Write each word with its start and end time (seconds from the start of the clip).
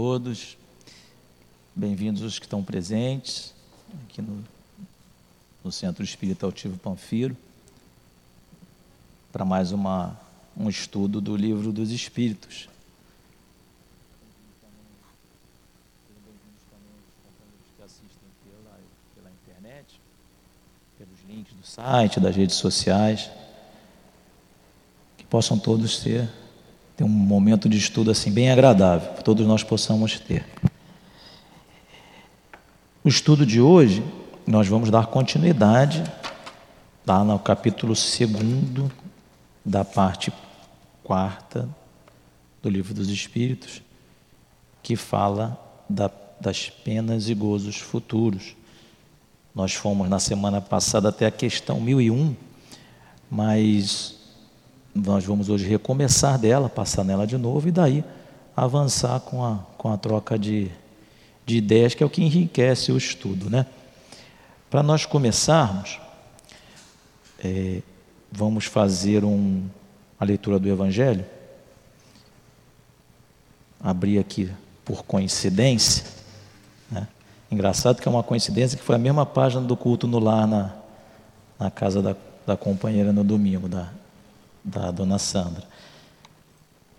todos. 0.00 0.56
Bem-vindos 1.76 2.22
os 2.22 2.38
que 2.38 2.46
estão 2.46 2.64
presentes 2.64 3.52
aqui 4.04 4.22
no, 4.22 4.42
no 5.62 5.70
Centro 5.70 6.02
Espírita 6.02 6.46
Altivo 6.46 6.78
Panfiro 6.78 7.36
para 9.30 9.44
mais 9.44 9.72
uma, 9.72 10.18
um 10.56 10.70
estudo 10.70 11.20
do 11.20 11.36
Livro 11.36 11.70
dos 11.70 11.90
Espíritos. 11.90 12.66
pelos 20.96 21.20
links 21.28 21.52
do 21.52 21.66
site, 21.66 22.18
das 22.20 22.34
redes 22.34 22.56
sociais, 22.56 23.30
que 25.18 25.24
possam 25.24 25.58
todos 25.58 25.98
ter, 25.98 26.26
ter 27.00 27.04
um 27.04 27.08
momento 27.08 27.66
de 27.66 27.78
estudo 27.78 28.10
assim 28.10 28.30
bem 28.30 28.50
agradável, 28.50 29.14
que 29.14 29.24
todos 29.24 29.46
nós 29.46 29.64
possamos 29.64 30.20
ter. 30.20 30.44
O 33.02 33.08
estudo 33.08 33.46
de 33.46 33.58
hoje, 33.58 34.04
nós 34.46 34.68
vamos 34.68 34.90
dar 34.90 35.06
continuidade 35.06 36.04
lá 37.06 37.24
no 37.24 37.38
capítulo 37.38 37.94
2 37.94 38.90
da 39.64 39.82
parte 39.82 40.30
quarta 41.02 41.66
do 42.62 42.68
Livro 42.68 42.92
dos 42.92 43.08
Espíritos, 43.08 43.80
que 44.82 44.94
fala 44.94 45.58
da 45.88 46.10
das 46.38 46.70
penas 46.70 47.28
e 47.28 47.34
gozos 47.34 47.76
futuros. 47.76 48.56
Nós 49.54 49.74
fomos 49.74 50.08
na 50.08 50.18
semana 50.18 50.60
passada 50.60 51.10
até 51.10 51.26
a 51.26 51.30
questão 51.30 51.78
1001, 51.78 52.34
mas 53.30 54.19
nós 54.94 55.24
vamos 55.24 55.48
hoje 55.48 55.66
recomeçar 55.66 56.38
dela, 56.38 56.68
passar 56.68 57.04
nela 57.04 57.26
de 57.26 57.38
novo 57.38 57.68
e 57.68 57.70
daí 57.70 58.04
avançar 58.56 59.20
com 59.20 59.44
a, 59.44 59.58
com 59.78 59.92
a 59.92 59.96
troca 59.96 60.38
de, 60.38 60.70
de 61.46 61.56
ideias, 61.56 61.94
que 61.94 62.02
é 62.02 62.06
o 62.06 62.10
que 62.10 62.22
enriquece 62.22 62.92
o 62.92 62.96
estudo. 62.96 63.48
Né? 63.48 63.64
Para 64.68 64.82
nós 64.82 65.06
começarmos, 65.06 66.00
é, 67.42 67.80
vamos 68.30 68.66
fazer 68.66 69.24
um, 69.24 69.64
a 70.18 70.24
leitura 70.24 70.58
do 70.58 70.68
Evangelho. 70.68 71.24
Abrir 73.82 74.18
aqui 74.18 74.50
por 74.84 75.04
coincidência. 75.04 76.04
Né? 76.90 77.08
Engraçado 77.50 78.02
que 78.02 78.08
é 78.08 78.10
uma 78.10 78.22
coincidência 78.22 78.76
que 78.76 78.84
foi 78.84 78.96
a 78.96 78.98
mesma 78.98 79.24
página 79.24 79.62
do 79.62 79.76
culto 79.76 80.06
no 80.06 80.18
lar 80.18 80.46
na, 80.46 80.74
na 81.58 81.70
casa 81.70 82.02
da, 82.02 82.14
da 82.46 82.56
companheira 82.56 83.12
no 83.12 83.24
domingo, 83.24 83.68
da, 83.68 83.88
da 84.64 84.90
dona 84.90 85.18
Sandra. 85.18 85.64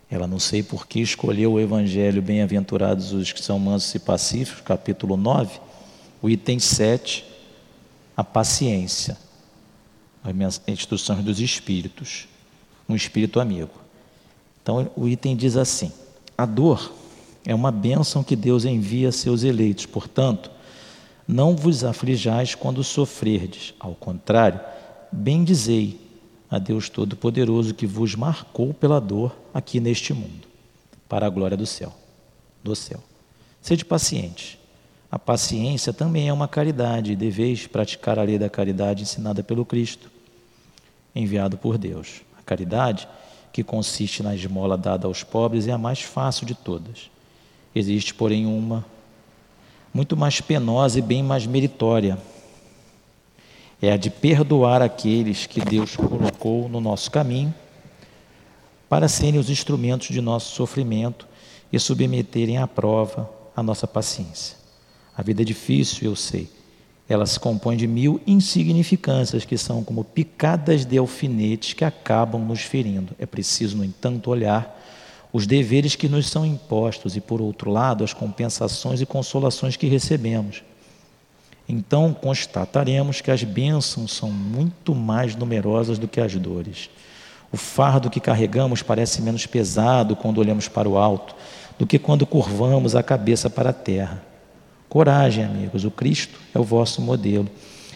Ela 0.09 0.27
não 0.27 0.39
sei 0.39 0.61
por 0.61 0.87
que 0.87 0.99
escolheu 0.99 1.53
o 1.53 1.59
Evangelho 1.59 2.21
Bem-aventurados 2.21 3.13
os 3.13 3.31
que 3.31 3.41
são 3.41 3.57
mansos 3.57 3.95
e 3.95 3.99
pacíficos, 3.99 4.61
capítulo 4.61 5.15
9, 5.15 5.59
o 6.21 6.29
item 6.29 6.59
7, 6.59 7.25
a 8.15 8.23
paciência, 8.23 9.17
as 10.23 10.61
instruções 10.67 11.23
dos 11.23 11.39
espíritos, 11.39 12.27
um 12.87 12.95
espírito 12.95 13.39
amigo. 13.39 13.71
Então 14.61 14.91
o 14.95 15.07
item 15.07 15.35
diz 15.35 15.55
assim: 15.55 15.91
a 16.37 16.45
dor 16.45 16.91
é 17.45 17.55
uma 17.55 17.71
bênção 17.71 18.23
que 18.23 18.35
Deus 18.35 18.65
envia 18.65 19.09
a 19.09 19.11
seus 19.11 19.43
eleitos. 19.43 19.85
Portanto, 19.85 20.51
não 21.27 21.55
vos 21.55 21.83
aflijais 21.83 22.53
quando 22.53 22.83
sofrerdes. 22.83 23.73
Ao 23.79 23.95
contrário, 23.95 24.59
bendizei 25.11 25.99
a 26.52 26.59
Deus 26.59 26.89
Todo-Poderoso 26.89 27.73
que 27.73 27.88
vos 27.88 28.13
marcou 28.13 28.73
pela 28.73 28.99
dor 28.99 29.33
aqui 29.53 29.80
neste 29.80 30.13
mundo, 30.13 30.49
para 31.07 31.25
a 31.25 31.30
glória 31.30 31.55
do 31.55 31.66
céu, 31.66 31.94
do 32.61 32.75
céu. 32.75 32.99
Sede 33.61 33.85
pacientes. 33.85 34.57
A 35.09 35.17
paciência 35.17 35.94
também 35.94 36.27
é 36.27 36.33
uma 36.33 36.49
caridade 36.49 37.13
e 37.13 37.16
deveis 37.16 37.67
praticar 37.67 38.19
a 38.19 38.23
lei 38.23 38.38
da 38.38 38.49
caridade 38.49 39.03
ensinada 39.03 39.41
pelo 39.41 39.66
Cristo, 39.66 40.11
enviado 41.16 41.57
por 41.57 41.78
Deus. 41.78 42.22
A 42.38 42.41
caridade, 42.41 43.07
que 43.53 43.63
consiste 43.63 44.22
na 44.22 44.35
esmola 44.35 44.78
dada 44.78 45.07
aos 45.07 45.23
pobres, 45.23 45.68
é 45.68 45.72
a 45.72 45.78
mais 45.78 46.01
fácil 46.01 46.45
de 46.45 46.53
todas. 46.53 47.09
Existe, 47.73 48.13
porém, 48.13 48.45
uma 48.45 48.85
muito 49.94 50.18
mais 50.18 50.39
penosa 50.41 51.00
e 51.00 51.01
bem 51.01 51.23
mais 51.23 51.45
meritória. 51.45 52.18
É 53.81 53.92
a 53.92 53.97
de 53.97 54.09
perdoar 54.09 54.81
aqueles 54.81 55.47
que 55.47 55.59
Deus 55.59 55.96
colocou 55.96 56.69
no 56.69 56.80
nosso 56.80 57.09
caminho 57.09 57.53
para 58.88 59.08
serem 59.08 59.40
os 59.40 59.50
instrumentos 59.50 60.09
de 60.09 60.22
nosso 60.22 60.53
sofrimento 60.53 61.28
e 61.74 61.80
submeterem 61.80 62.58
à 62.58 62.68
prova 62.68 63.30
a 63.56 63.64
nossa 63.64 63.88
paciência. 63.88 64.58
A 65.16 65.24
vida 65.24 65.42
é 65.42 65.46
difícil, 65.46 66.09
eu 66.09 66.16
sei. 66.16 66.50
Ela 67.09 67.25
se 67.25 67.40
compõe 67.40 67.75
de 67.75 67.88
mil 67.88 68.22
insignificâncias 68.28 69.44
que 69.44 69.58
são 69.58 69.84
como 69.84 70.03
picadas 70.03 70.86
de 70.86 70.98
alfinetes 70.98 71.74
que 71.74 71.84
acabam 71.84 72.42
nos 72.42 72.62
ferindo. 72.62 73.16
É 73.18 73.25
preciso, 73.25 73.78
no 73.78 73.84
entanto, 73.84 74.30
olhar 74.30 74.80
os 75.34 75.48
deveres 75.48 75.96
que 75.96 76.08
nos 76.08 76.28
são 76.28 76.46
impostos 76.46 77.16
e, 77.16 77.22
por 77.22 77.42
outro 77.42 77.72
lado, 77.72 78.03
as 78.03 78.13
compensações 78.13 79.02
e 79.02 79.06
consolações 79.06 79.75
que 79.75 79.88
recebemos. 79.88 80.63
Então 81.67 82.13
constataremos 82.13 83.22
que 83.22 83.31
as 83.31 83.44
bênçãos 83.44 84.13
são 84.13 84.31
muito 84.31 84.94
mais 84.94 85.35
numerosas 85.35 85.97
do 85.97 86.07
que 86.07 86.19
as 86.19 86.35
dores. 86.35 86.89
O 87.51 87.57
fardo 87.57 88.09
que 88.09 88.19
carregamos 88.19 88.81
parece 88.81 89.22
menos 89.22 89.45
pesado 89.45 90.16
quando 90.16 90.39
olhamos 90.39 90.67
para 90.67 90.88
o 90.88 90.97
alto 90.97 91.35
do 91.77 91.85
que 91.85 92.00
quando 92.00 92.25
curvamos 92.25 92.95
a 92.95 93.03
cabeça 93.03 93.50
para 93.50 93.71
a 93.71 93.73
terra. 93.73 94.23
Coragem, 94.88 95.44
amigos, 95.44 95.85
o 95.85 95.91
Cristo 95.91 96.38
é 96.53 96.59
o 96.59 96.63
vosso 96.63 97.01
modelo. 97.01 97.47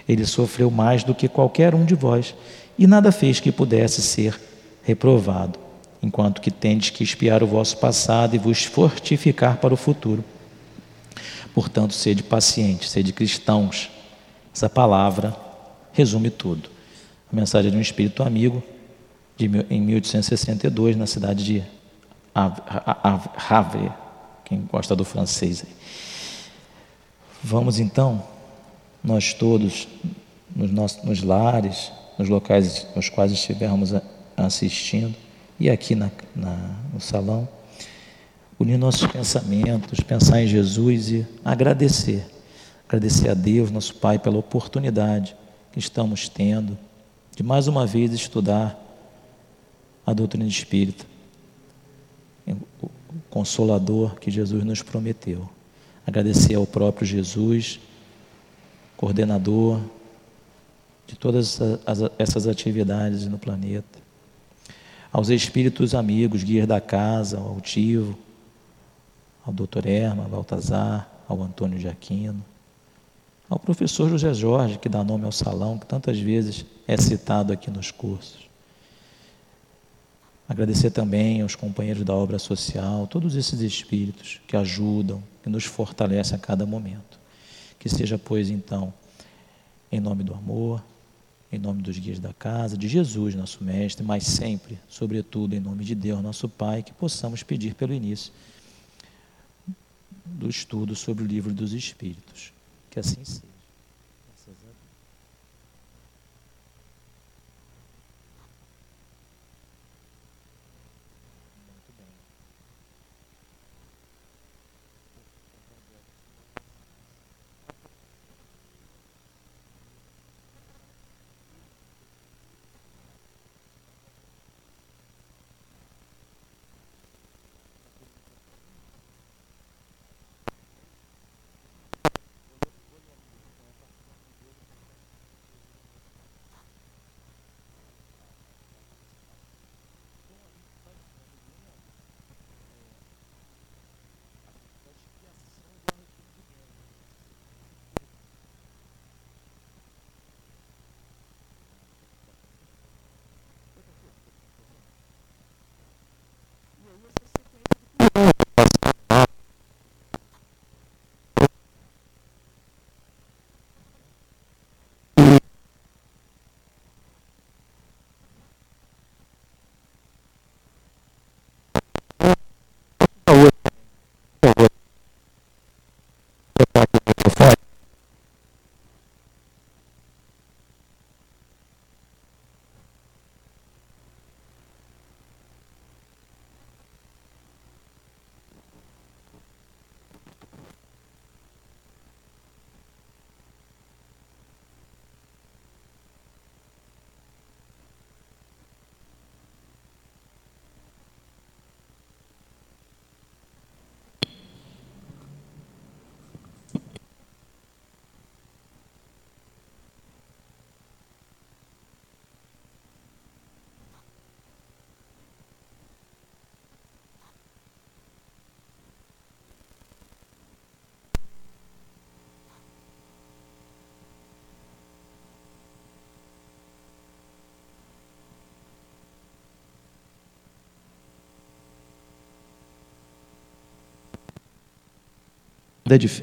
Ele 0.07 0.25
sofreu 0.25 0.71
mais 0.71 1.03
do 1.03 1.15
que 1.15 1.27
qualquer 1.27 1.75
um 1.75 1.85
de 1.85 1.95
vós 1.95 2.35
e 2.77 2.87
nada 2.87 3.11
fez 3.11 3.39
que 3.39 3.51
pudesse 3.51 4.01
ser 4.01 4.39
reprovado 4.83 5.65
enquanto 6.05 6.39
que 6.39 6.51
tendes 6.51 6.91
que 6.91 7.03
espiar 7.03 7.41
o 7.41 7.47
vosso 7.47 7.77
passado 7.77 8.35
e 8.35 8.39
vos 8.39 8.63
fortificar 8.63 9.57
para 9.57 9.73
o 9.73 9.77
futuro. 9.77 10.23
Portanto, 11.55 11.93
sede 11.93 12.21
pacientes, 12.21 12.89
sede 12.89 13.13
cristãos. 13.13 13.89
Essa 14.53 14.69
palavra 14.69 15.33
resume 15.93 16.29
tudo. 16.29 16.69
A 17.31 17.35
mensagem 17.35 17.71
de 17.71 17.77
um 17.77 17.81
espírito 17.81 18.21
amigo 18.23 18.61
de, 19.37 19.45
em 19.69 19.79
1862, 19.79 20.97
na 20.97 21.07
cidade 21.07 21.45
de 21.45 21.63
Havre, 22.33 23.89
quem 24.43 24.67
gosta 24.69 24.97
do 24.97 25.05
francês. 25.05 25.63
Vamos 27.41 27.79
então, 27.79 28.21
nós 29.01 29.33
todos, 29.33 29.87
nos, 30.53 30.69
nossos, 30.71 31.03
nos 31.05 31.23
lares, 31.23 31.89
nos 32.19 32.27
locais 32.27 32.85
nos 32.93 33.07
quais 33.07 33.31
estivermos 33.31 33.93
assistindo, 34.35 35.15
e 35.57 35.69
aqui 35.69 35.95
na, 35.95 36.11
na, 36.35 36.75
no 36.93 36.99
salão, 36.99 37.47
unir 38.59 38.77
nossos 38.77 39.07
pensamentos, 39.07 39.99
pensar 39.99 40.41
em 40.41 40.47
Jesus 40.47 41.09
e 41.09 41.27
agradecer. 41.43 42.25
Agradecer 42.87 43.29
a 43.29 43.33
Deus, 43.33 43.71
nosso 43.71 43.95
Pai, 43.95 44.19
pela 44.19 44.37
oportunidade 44.37 45.35
que 45.71 45.79
estamos 45.79 46.29
tendo 46.29 46.77
de 47.35 47.43
mais 47.43 47.67
uma 47.67 47.85
vez 47.85 48.13
estudar 48.13 48.79
a 50.05 50.13
doutrina 50.13 50.47
espírita, 50.47 51.05
o 52.81 52.89
consolador 53.29 54.15
que 54.15 54.31
Jesus 54.31 54.63
nos 54.63 54.81
prometeu. 54.81 55.49
Agradecer 56.07 56.55
ao 56.55 56.65
próprio 56.65 57.05
Jesus, 57.05 57.79
coordenador 58.95 59.81
de 61.07 61.15
todas 61.15 61.59
essas 62.17 62.47
atividades 62.47 63.25
no 63.27 63.37
planeta 63.37 64.05
aos 65.15 65.29
espíritos 65.29 65.95
amigos, 65.95 66.43
guias 66.43 66.67
da 66.67 66.81
casa, 66.81 67.37
ao 67.37 67.47
altivo, 67.47 68.17
ao 69.45 69.53
doutor 69.53 69.85
Erma, 69.85 70.23
ao 70.23 70.29
Baltazar, 70.29 71.07
ao 71.27 71.41
Antônio 71.41 71.79
Jaquino, 71.79 72.43
ao 73.47 73.59
professor 73.59 74.09
José 74.09 74.33
Jorge, 74.33 74.79
que 74.79 74.89
dá 74.89 75.03
nome 75.03 75.25
ao 75.25 75.31
salão, 75.31 75.77
que 75.77 75.85
tantas 75.85 76.19
vezes 76.19 76.65
é 76.87 76.97
citado 76.97 77.53
aqui 77.53 77.69
nos 77.69 77.91
cursos. 77.91 78.49
Agradecer 80.49 80.91
também 80.91 81.41
aos 81.41 81.55
companheiros 81.55 82.03
da 82.03 82.13
obra 82.13 82.39
social, 82.39 83.07
todos 83.07 83.35
esses 83.35 83.61
espíritos 83.61 84.41
que 84.47 84.57
ajudam, 84.57 85.23
que 85.43 85.49
nos 85.49 85.65
fortalecem 85.65 86.35
a 86.35 86.39
cada 86.39 86.65
momento. 86.65 87.19
Que 87.79 87.89
seja, 87.89 88.17
pois, 88.17 88.49
então, 88.49 88.93
em 89.91 89.99
nome 89.99 90.23
do 90.23 90.33
amor, 90.33 90.83
em 91.51 91.57
nome 91.57 91.81
dos 91.81 91.97
guias 91.97 92.19
da 92.19 92.33
casa, 92.33 92.77
de 92.77 92.87
Jesus, 92.87 93.33
nosso 93.35 93.63
Mestre, 93.63 94.03
mas 94.03 94.23
sempre, 94.23 94.77
sobretudo, 94.87 95.55
em 95.55 95.59
nome 95.59 95.83
de 95.83 95.95
Deus, 95.95 96.21
nosso 96.21 96.49
Pai, 96.49 96.83
que 96.83 96.93
possamos 96.93 97.43
pedir 97.43 97.75
pelo 97.75 97.93
início 97.93 98.31
do 100.25 100.49
estudo 100.49 100.95
sobre 100.95 101.23
o 101.23 101.27
livro 101.27 101.53
dos 101.53 101.73
Espíritos. 101.73 102.51
Que 102.89 102.99
assim 102.99 103.23
seja. 103.23 103.54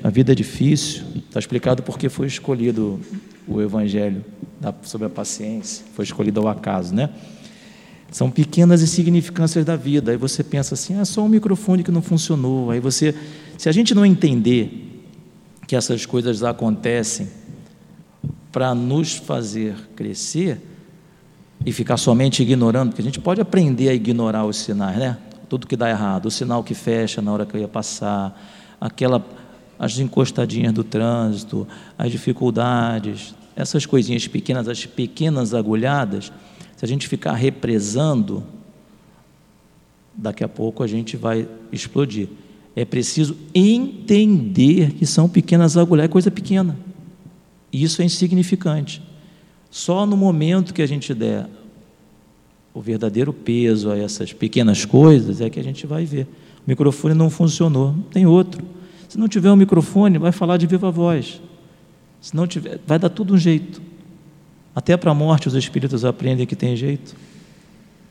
A 0.02 0.10
vida 0.10 0.32
é 0.32 0.34
difícil, 0.34 1.04
está 1.14 1.38
explicado 1.38 1.84
porque 1.84 2.08
foi 2.08 2.26
escolhido 2.26 2.98
o 3.46 3.62
Evangelho 3.62 4.24
sobre 4.82 5.06
a 5.06 5.08
paciência, 5.08 5.84
foi 5.94 6.04
escolhido 6.04 6.40
ao 6.40 6.48
acaso, 6.48 6.92
né? 6.92 7.10
São 8.10 8.28
pequenas 8.28 8.82
insignificâncias 8.82 9.64
da 9.64 9.76
vida. 9.76 10.10
Aí 10.10 10.16
você 10.16 10.42
pensa 10.42 10.74
assim: 10.74 10.98
ah, 10.98 11.04
só 11.04 11.22
um 11.22 11.28
microfone 11.28 11.84
que 11.84 11.92
não 11.92 12.02
funcionou. 12.02 12.72
Aí 12.72 12.80
você, 12.80 13.14
se 13.56 13.68
a 13.68 13.72
gente 13.72 13.94
não 13.94 14.04
entender 14.04 15.00
que 15.68 15.76
essas 15.76 16.04
coisas 16.04 16.42
acontecem 16.42 17.28
para 18.50 18.74
nos 18.74 19.12
fazer 19.14 19.76
crescer 19.94 20.60
e 21.64 21.70
ficar 21.70 21.98
somente 21.98 22.42
ignorando, 22.42 22.88
porque 22.88 23.02
a 23.02 23.04
gente 23.04 23.20
pode 23.20 23.40
aprender 23.40 23.90
a 23.90 23.94
ignorar 23.94 24.44
os 24.44 24.56
sinais, 24.56 24.98
né? 24.98 25.18
Tudo 25.48 25.68
que 25.68 25.76
dá 25.76 25.88
errado, 25.88 26.26
o 26.26 26.32
sinal 26.32 26.64
que 26.64 26.74
fecha 26.74 27.22
na 27.22 27.32
hora 27.32 27.46
que 27.46 27.56
eu 27.56 27.60
ia 27.60 27.68
passar, 27.68 28.36
aquela 28.80 29.24
as 29.78 29.98
encostadinhas 29.98 30.72
do 30.72 30.84
trânsito, 30.84 31.66
as 31.98 32.10
dificuldades, 32.10 33.34
essas 33.56 33.84
coisinhas 33.84 34.26
pequenas, 34.26 34.68
as 34.68 34.86
pequenas 34.86 35.54
agulhadas, 35.54 36.32
se 36.76 36.84
a 36.84 36.88
gente 36.88 37.08
ficar 37.08 37.34
represando, 37.34 38.42
daqui 40.14 40.42
a 40.42 40.48
pouco 40.48 40.82
a 40.82 40.86
gente 40.86 41.16
vai 41.16 41.48
explodir. 41.70 42.28
É 42.74 42.84
preciso 42.84 43.36
entender 43.54 44.92
que 44.92 45.04
são 45.04 45.28
pequenas 45.28 45.76
agulhadas, 45.76 46.10
é 46.10 46.12
coisa 46.12 46.30
pequena. 46.30 46.76
Isso 47.72 48.02
é 48.02 48.04
insignificante. 48.04 49.02
Só 49.70 50.06
no 50.06 50.16
momento 50.16 50.74
que 50.74 50.82
a 50.82 50.86
gente 50.86 51.14
der 51.14 51.48
o 52.74 52.80
verdadeiro 52.80 53.32
peso 53.32 53.90
a 53.90 53.98
essas 53.98 54.32
pequenas 54.32 54.84
coisas 54.84 55.40
é 55.40 55.50
que 55.50 55.60
a 55.60 55.64
gente 55.64 55.86
vai 55.86 56.04
ver. 56.04 56.26
O 56.66 56.68
microfone 56.70 57.14
não 57.14 57.28
funcionou, 57.28 57.94
tem 58.10 58.26
outro. 58.26 58.64
Se 59.12 59.18
não 59.18 59.28
tiver 59.28 59.52
um 59.52 59.56
microfone, 59.56 60.16
vai 60.16 60.32
falar 60.32 60.56
de 60.56 60.66
viva 60.66 60.90
voz. 60.90 61.38
Se 62.18 62.34
não 62.34 62.46
tiver, 62.46 62.80
vai 62.86 62.98
dar 62.98 63.10
tudo 63.10 63.34
um 63.34 63.36
jeito. 63.36 63.82
Até 64.74 64.96
para 64.96 65.10
a 65.10 65.14
morte 65.14 65.46
os 65.46 65.54
espíritos 65.54 66.02
aprendem 66.02 66.46
que 66.46 66.56
tem 66.56 66.74
jeito. 66.74 67.14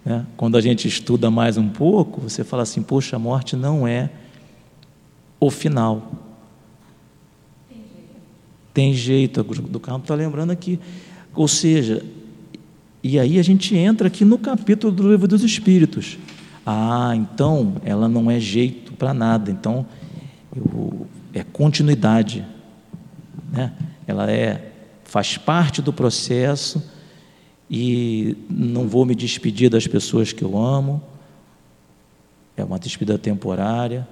Né? 0.05 0.23
Quando 0.37 0.57
a 0.57 0.61
gente 0.61 0.87
estuda 0.87 1.31
mais 1.31 1.57
um 1.57 1.67
pouco, 1.67 2.21
você 2.21 2.43
fala 2.43 2.61
assim: 2.61 2.83
poxa, 2.83 3.15
a 3.15 3.19
morte 3.19 3.55
não 3.55 3.87
é 3.87 4.11
o 5.39 5.49
final. 5.49 6.11
Tem 8.71 8.93
jeito, 8.93 9.41
do 9.43 9.79
campo 9.79 10.01
está 10.01 10.13
lembrando 10.13 10.51
aqui. 10.51 10.79
Ou 11.33 11.47
seja, 11.47 12.05
e 13.03 13.17
aí 13.17 13.39
a 13.39 13.43
gente 13.43 13.75
entra 13.75 14.05
aqui 14.05 14.23
no 14.23 14.37
capítulo 14.37 14.93
do 14.93 15.09
livro 15.09 15.27
dos 15.27 15.41
Espíritos. 15.41 16.19
Ah, 16.63 17.13
então 17.15 17.77
ela 17.83 18.07
não 18.07 18.29
é 18.29 18.39
jeito 18.39 18.93
para 18.93 19.15
nada, 19.15 19.49
então 19.49 19.83
eu, 20.55 21.07
é 21.33 21.43
continuidade. 21.43 22.45
Né? 23.51 23.73
Ela 24.07 24.31
é 24.31 24.71
faz 25.11 25.37
parte 25.37 25.81
do 25.81 25.91
processo 25.91 26.81
e 27.69 28.37
não 28.49 28.87
vou 28.87 29.05
me 29.05 29.13
despedir 29.13 29.69
das 29.69 29.85
pessoas 29.85 30.31
que 30.31 30.41
eu 30.41 30.57
amo, 30.57 31.03
é 32.55 32.63
uma 32.63 32.79
despedida 32.79 33.17
temporária. 33.17 34.07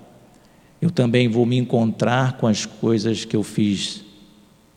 Eu 0.81 0.91
também 0.91 1.29
vou 1.29 1.45
me 1.45 1.57
encontrar 1.57 2.33
com 2.33 2.47
as 2.47 2.65
coisas 2.65 3.23
que 3.23 3.35
eu 3.35 3.43
fiz 3.43 4.03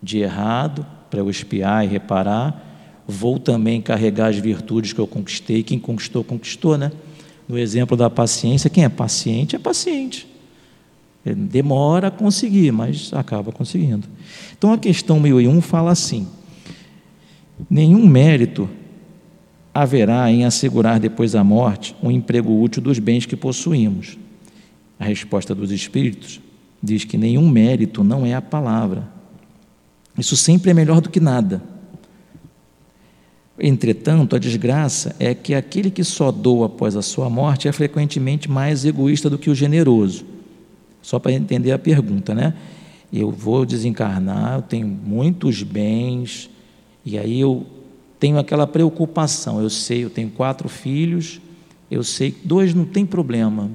de 0.00 0.18
errado, 0.18 0.86
para 1.10 1.20
eu 1.20 1.28
espiar 1.28 1.84
e 1.84 1.88
reparar. 1.88 3.02
Vou 3.06 3.38
também 3.38 3.80
carregar 3.80 4.28
as 4.28 4.36
virtudes 4.36 4.92
que 4.92 5.00
eu 5.00 5.06
conquistei. 5.06 5.62
Quem 5.62 5.78
conquistou, 5.78 6.22
conquistou, 6.22 6.78
né? 6.78 6.90
No 7.48 7.58
exemplo 7.58 7.96
da 7.96 8.08
paciência, 8.08 8.70
quem 8.70 8.84
é 8.84 8.88
paciente 8.88 9.56
é 9.56 9.58
paciente. 9.58 10.31
Demora 11.24 12.08
a 12.08 12.10
conseguir, 12.10 12.72
mas 12.72 13.12
acaba 13.12 13.52
conseguindo. 13.52 14.08
Então 14.56 14.72
a 14.72 14.78
questão 14.78 15.20
1001 15.20 15.60
fala 15.60 15.92
assim: 15.92 16.26
nenhum 17.70 18.06
mérito 18.06 18.68
haverá 19.72 20.30
em 20.30 20.44
assegurar 20.44 20.98
depois 20.98 21.32
da 21.32 21.44
morte 21.44 21.94
um 22.02 22.10
emprego 22.10 22.60
útil 22.60 22.82
dos 22.82 22.98
bens 22.98 23.24
que 23.24 23.36
possuímos. 23.36 24.18
A 24.98 25.04
resposta 25.04 25.54
dos 25.54 25.70
espíritos 25.70 26.40
diz 26.82 27.04
que 27.04 27.16
nenhum 27.16 27.48
mérito 27.48 28.02
não 28.02 28.26
é 28.26 28.34
a 28.34 28.42
palavra. 28.42 29.08
Isso 30.18 30.36
sempre 30.36 30.70
é 30.70 30.74
melhor 30.74 31.00
do 31.00 31.08
que 31.08 31.20
nada. 31.20 31.62
Entretanto, 33.58 34.34
a 34.34 34.38
desgraça 34.38 35.14
é 35.18 35.34
que 35.34 35.54
aquele 35.54 35.90
que 35.90 36.02
só 36.02 36.32
doa 36.32 36.66
após 36.66 36.96
a 36.96 37.02
sua 37.02 37.30
morte 37.30 37.68
é 37.68 37.72
frequentemente 37.72 38.50
mais 38.50 38.84
egoísta 38.84 39.30
do 39.30 39.38
que 39.38 39.48
o 39.48 39.54
generoso. 39.54 40.31
Só 41.02 41.18
para 41.18 41.32
entender 41.32 41.72
a 41.72 41.78
pergunta, 41.78 42.34
né? 42.34 42.54
Eu 43.12 43.30
vou 43.30 43.66
desencarnar, 43.66 44.54
eu 44.54 44.62
tenho 44.62 44.86
muitos 44.86 45.62
bens, 45.62 46.48
e 47.04 47.18
aí 47.18 47.40
eu 47.40 47.66
tenho 48.18 48.38
aquela 48.38 48.66
preocupação. 48.66 49.60
Eu 49.60 49.68
sei, 49.68 50.04
eu 50.04 50.08
tenho 50.08 50.30
quatro 50.30 50.68
filhos, 50.68 51.40
eu 51.90 52.02
sei 52.02 52.30
que 52.30 52.46
dois 52.46 52.72
não 52.72 52.84
tem 52.86 53.04
problema, 53.04 53.70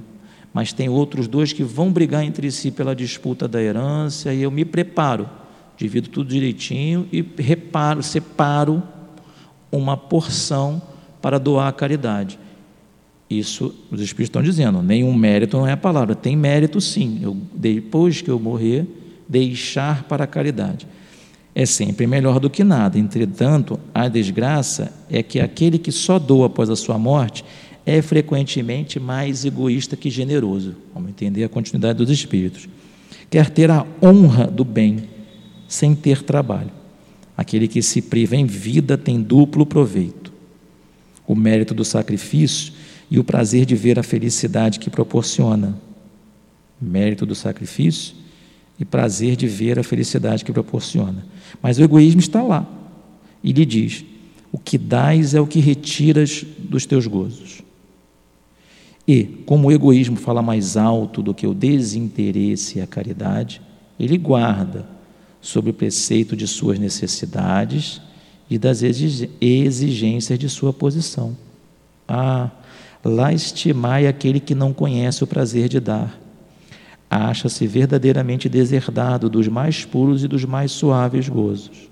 mas 0.54 0.74
tem 0.74 0.90
outros 0.90 1.28
dois 1.28 1.54
que 1.54 1.64
vão 1.64 1.92
brigar 1.92 2.24
entre 2.24 2.50
si 2.50 2.72
pela 2.72 2.96
disputa 2.96 3.48
da 3.48 3.62
herança, 3.62 4.34
e 4.34 4.42
eu 4.42 4.50
me 4.50 4.66
preparo, 4.66 5.30
divido 5.78 6.10
tudo 6.10 6.30
direitinho 6.30 7.08
e 7.12 7.24
reparo, 7.38 8.02
separo 8.02 8.82
uma 9.72 9.96
porção 9.96 10.82
para 11.22 11.38
doar 11.38 11.68
à 11.68 11.72
caridade. 11.72 12.40
Isso 13.30 13.74
os 13.92 14.00
Espíritos 14.00 14.30
estão 14.30 14.42
dizendo, 14.42 14.82
nenhum 14.82 15.14
mérito 15.14 15.58
não 15.58 15.68
é 15.68 15.74
a 15.74 15.78
palavra, 15.78 16.16
tem 16.16 16.36
mérito 16.36 16.80
sim. 16.80 17.20
Eu, 17.22 17.36
depois 17.54 18.22
que 18.22 18.30
eu 18.30 18.40
morrer, 18.40 18.88
deixar 19.28 20.04
para 20.04 20.24
a 20.24 20.28
caridade. 20.28 20.88
É 21.54 21.66
sempre 21.66 22.08
melhor 22.08 22.40
do 22.40 22.50
que 22.50 22.64
nada. 22.64 22.98
Entretanto, 22.98 23.80
a 23.94 24.08
desgraça 24.08 24.94
é 25.10 25.22
que 25.24 25.40
aquele 25.40 25.78
que 25.78 25.92
só 25.92 26.20
doa 26.20 26.46
após 26.46 26.70
a 26.70 26.76
sua 26.76 26.98
morte 26.98 27.44
é 27.86 28.02
frequentemente 28.02 29.00
mais 29.00 29.44
egoísta 29.44 29.98
que 29.98 30.10
generoso. 30.10 30.76
Vamos 30.94 31.10
entender 31.10 31.44
a 31.44 31.50
continuidade 31.50 31.98
dos 31.98 32.10
Espíritos. 32.10 32.70
Quer 33.30 33.50
ter 33.50 33.72
a 33.72 33.86
honra 34.02 34.46
do 34.46 34.64
bem 34.64 35.04
sem 35.68 35.96
ter 35.96 36.22
trabalho. 36.22 36.72
Aquele 37.36 37.68
que 37.68 37.82
se 37.82 38.02
priva 38.02 38.36
em 38.36 38.46
vida 38.46 38.98
tem 38.98 39.22
duplo 39.22 39.66
proveito. 39.66 40.32
O 41.26 41.36
mérito 41.36 41.74
do 41.74 41.84
sacrifício 41.84 42.74
e 43.10 43.20
o 43.20 43.24
prazer 43.24 43.66
de 43.66 43.76
ver 43.76 43.98
a 44.00 44.04
felicidade 44.04 44.80
que 44.80 44.90
proporciona. 44.90 45.80
Mérito 46.80 47.26
do 47.26 47.34
sacrifício 47.34 48.16
e 48.80 48.86
prazer 48.86 49.36
de 49.36 49.48
ver 49.48 49.80
a 49.80 49.84
felicidade 49.84 50.46
que 50.46 50.52
proporciona. 50.52 51.26
Mas 51.62 51.80
o 51.80 51.84
egoísmo 51.84 52.20
está 52.20 52.42
lá 52.44 52.68
e 53.44 53.52
lhe 53.52 53.66
diz: 53.66 54.06
o 54.52 54.60
que 54.60 54.78
dás 54.78 55.34
é 55.34 55.42
o 55.42 55.48
que 55.48 55.60
retiras 55.60 56.46
dos 56.60 56.86
teus 56.86 57.08
gozos. 57.08 57.62
E, 59.08 59.24
como 59.46 59.70
o 59.70 59.72
egoísmo 59.72 60.18
fala 60.18 60.42
mais 60.42 60.76
alto 60.76 61.24
do 61.24 61.34
que 61.34 61.48
o 61.48 61.54
desinteresse 61.54 62.78
e 62.78 62.82
a 62.82 62.88
caridade, 62.88 63.62
ele 63.98 64.18
guarda 64.18 64.86
sobre 65.40 65.72
o 65.72 65.74
preceito 65.74 66.36
de 66.36 66.46
suas 66.46 66.78
necessidades 66.78 68.02
e 68.50 68.58
das 68.58 68.82
exigências 68.82 70.38
de 70.38 70.50
sua 70.50 70.74
posição. 70.74 71.38
Ah, 72.08 72.52
Lá 73.04 73.32
estimai 73.32 74.08
aquele 74.08 74.40
que 74.40 74.56
não 74.56 74.74
conhece 74.74 75.24
o 75.24 75.28
prazer 75.28 75.70
de 75.70 75.80
dar. 75.80 76.18
Acha-se 77.10 77.66
verdadeiramente 77.66 78.50
deserdado 78.50 79.30
dos 79.30 79.48
mais 79.48 79.86
puros 79.86 80.24
e 80.24 80.28
dos 80.28 80.44
mais 80.44 80.72
suaves 80.72 81.30
gozos. 81.30 81.90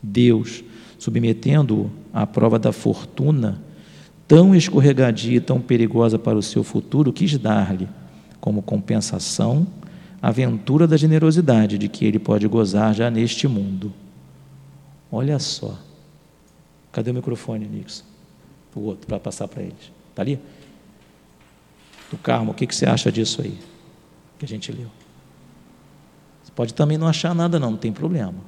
Deus, 0.00 0.62
submetendo-o 0.98 1.90
à 2.12 2.26
prova 2.26 2.58
da 2.58 2.72
fortuna, 2.72 3.60
tão 4.28 4.54
escorregadia 4.54 5.38
e 5.38 5.40
tão 5.40 5.60
perigosa 5.60 6.18
para 6.18 6.38
o 6.38 6.42
seu 6.42 6.62
futuro, 6.62 7.12
quis 7.12 7.36
dar-lhe, 7.36 7.88
como 8.40 8.62
compensação, 8.62 9.66
a 10.22 10.28
aventura 10.28 10.86
da 10.86 10.96
generosidade 10.96 11.76
de 11.76 11.88
que 11.88 12.04
ele 12.04 12.18
pode 12.18 12.46
gozar 12.46 12.94
já 12.94 13.10
neste 13.10 13.48
mundo. 13.48 13.92
Olha 15.10 15.38
só. 15.38 15.78
Cadê 16.92 17.10
o 17.10 17.14
microfone, 17.14 17.66
Nixon? 17.66 18.04
O 18.74 18.80
outro, 18.80 19.06
para 19.06 19.18
passar 19.18 19.48
para 19.48 19.62
eles. 19.62 19.95
Está 20.16 20.22
ali? 20.22 20.40
Do 22.10 22.16
Carmo, 22.16 22.52
o 22.52 22.54
que, 22.54 22.66
que 22.66 22.74
você 22.74 22.86
acha 22.86 23.12
disso 23.12 23.42
aí? 23.42 23.58
Que 24.38 24.46
a 24.46 24.48
gente 24.48 24.72
leu. 24.72 24.90
Você 26.42 26.50
pode 26.52 26.72
também 26.72 26.96
não 26.96 27.06
achar 27.06 27.34
nada, 27.34 27.60
não, 27.60 27.72
não 27.72 27.76
tem 27.76 27.92
problema. 27.92 28.40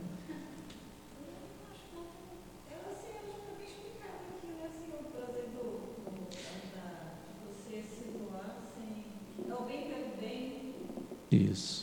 Isso. 11.31 11.78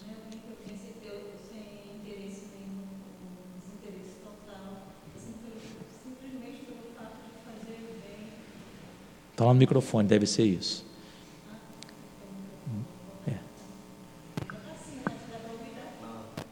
Está 9.36 9.44
lá 9.44 9.54
no 9.54 9.60
microfone, 9.60 10.08
deve 10.08 10.26
ser 10.26 10.46
isso. 10.46 10.86
É. 13.28 13.34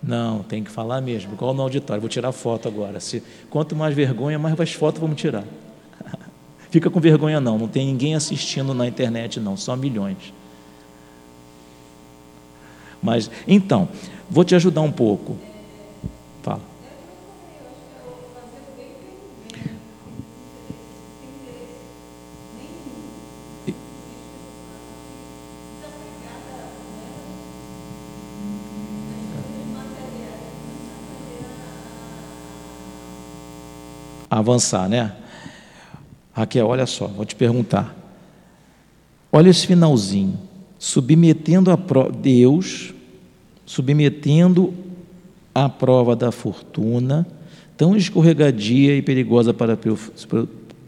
Não, 0.03 0.43
tem 0.43 0.61
que 0.61 0.69
falar 0.69 0.99
mesmo, 0.99 1.31
igual 1.31 1.53
no 1.53 1.61
auditório. 1.61 2.01
Vou 2.01 2.09
tirar 2.09 2.33
foto 2.33 2.67
agora. 2.67 2.99
Se, 2.99 3.23
quanto 3.49 3.73
mais 3.73 3.95
vergonha, 3.95 4.37
mais 4.37 4.53
mais 4.53 4.73
foto 4.73 4.99
vamos 4.99 5.15
tirar. 5.15 5.45
Fica 6.69 6.89
com 6.89 6.99
vergonha 6.99 7.39
não, 7.39 7.57
não 7.57 7.69
tem 7.69 7.85
ninguém 7.85 8.15
assistindo 8.15 8.73
na 8.73 8.85
internet 8.85 9.39
não, 9.39 9.55
só 9.55 9.77
milhões. 9.77 10.33
Mas 13.01 13.31
então, 13.47 13.87
vou 14.29 14.43
te 14.43 14.55
ajudar 14.55 14.81
um 14.81 14.91
pouco. 14.91 15.37
Fala. 16.41 16.72
Avançar, 34.37 34.87
né? 34.89 35.13
Raquel, 36.33 36.67
olha 36.67 36.85
só, 36.85 37.07
vou 37.07 37.25
te 37.25 37.35
perguntar. 37.35 37.95
Olha 39.31 39.49
esse 39.49 39.67
finalzinho. 39.67 40.37
Submetendo 40.79 41.71
a 41.71 41.77
prova, 41.77 42.11
Deus, 42.11 42.93
submetendo 43.65 44.73
a 45.53 45.69
prova 45.69 46.15
da 46.15 46.31
fortuna, 46.31 47.25
tão 47.77 47.95
escorregadia 47.95 48.95
e 48.95 49.01
perigosa 49.01 49.53
para, 49.53 49.77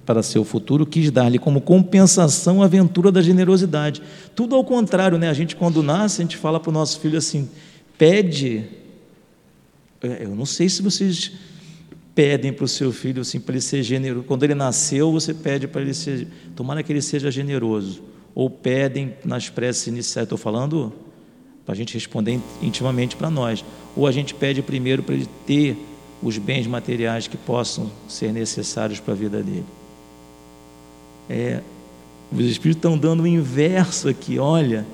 para 0.06 0.24
seu 0.24 0.44
futuro, 0.44 0.86
quis 0.86 1.10
dar-lhe 1.12 1.40
como 1.40 1.62
compensação 1.62 2.62
a 2.62 2.66
aventura 2.66 3.12
da 3.12 3.22
generosidade. 3.22 4.02
Tudo 4.36 4.56
ao 4.56 4.64
contrário, 4.64 5.18
né? 5.18 5.30
A 5.30 5.34
gente, 5.34 5.56
quando 5.56 5.82
nasce, 5.82 6.22
a 6.22 6.26
gente 6.26 6.38
fala 6.38 6.60
para 6.60 6.70
o 6.70 6.74
nosso 6.74 7.00
filho 7.00 7.18
assim: 7.18 7.50
pede. 7.98 8.66
É, 10.02 10.26
eu 10.26 10.36
não 10.36 10.46
sei 10.46 10.68
se 10.70 10.82
vocês 10.82 11.32
pedem 12.16 12.54
para 12.54 12.64
o 12.64 12.68
seu 12.68 12.94
filho 12.94 13.22
assim, 13.22 13.40
para 13.40 13.54
ele 13.54 13.62
ser 13.62 13.84
generoso. 13.84 14.24
Quando 14.26 14.44
ele 14.44 14.56
nasceu, 14.56 15.12
você 15.12 15.34
pede 15.34 15.68
para 15.68 15.82
ele 15.82 15.94
ser, 15.94 16.28
tomara 16.56 16.82
que 16.82 16.92
ele 16.92 17.02
seja 17.02 17.30
generoso. 17.30 18.02
Ou 18.34 18.50
pedem 18.50 19.16
nas 19.24 19.50
preces 19.50 19.88
iniciais, 19.88 20.26
estou 20.26 20.38
falando 20.38 20.94
para 21.66 21.74
a 21.74 21.76
gente 21.76 21.94
responder 21.94 22.40
intimamente 22.62 23.16
para 23.18 23.30
nós. 23.30 23.64
Ou 23.96 24.08
a 24.08 24.12
gente 24.12 24.34
pede 24.34 24.62
primeiro 24.62 25.04
para 25.04 25.16
ele 25.16 25.28
ter 25.46 25.78
os 26.24 26.38
bens 26.38 26.66
materiais 26.66 27.28
que 27.28 27.38
possam 27.38 27.92
ser 28.08 28.32
necessários 28.32 29.00
para 29.00 29.14
a 29.14 29.18
vida 29.18 29.44
dele. 29.44 29.66
É, 31.30 31.62
os 32.32 32.46
Espíritos 32.46 32.78
estão 32.78 32.98
dando 32.98 33.24
o 33.24 33.28
inverso 33.28 34.08
aqui. 34.08 34.40
Olha, 34.40 34.86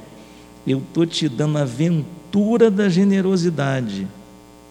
eu 0.66 0.80
estou 0.80 1.06
te 1.06 1.30
dando 1.30 1.58
a 1.58 1.62
aventura 1.62 2.72
da 2.72 2.90
generosidade 2.90 4.08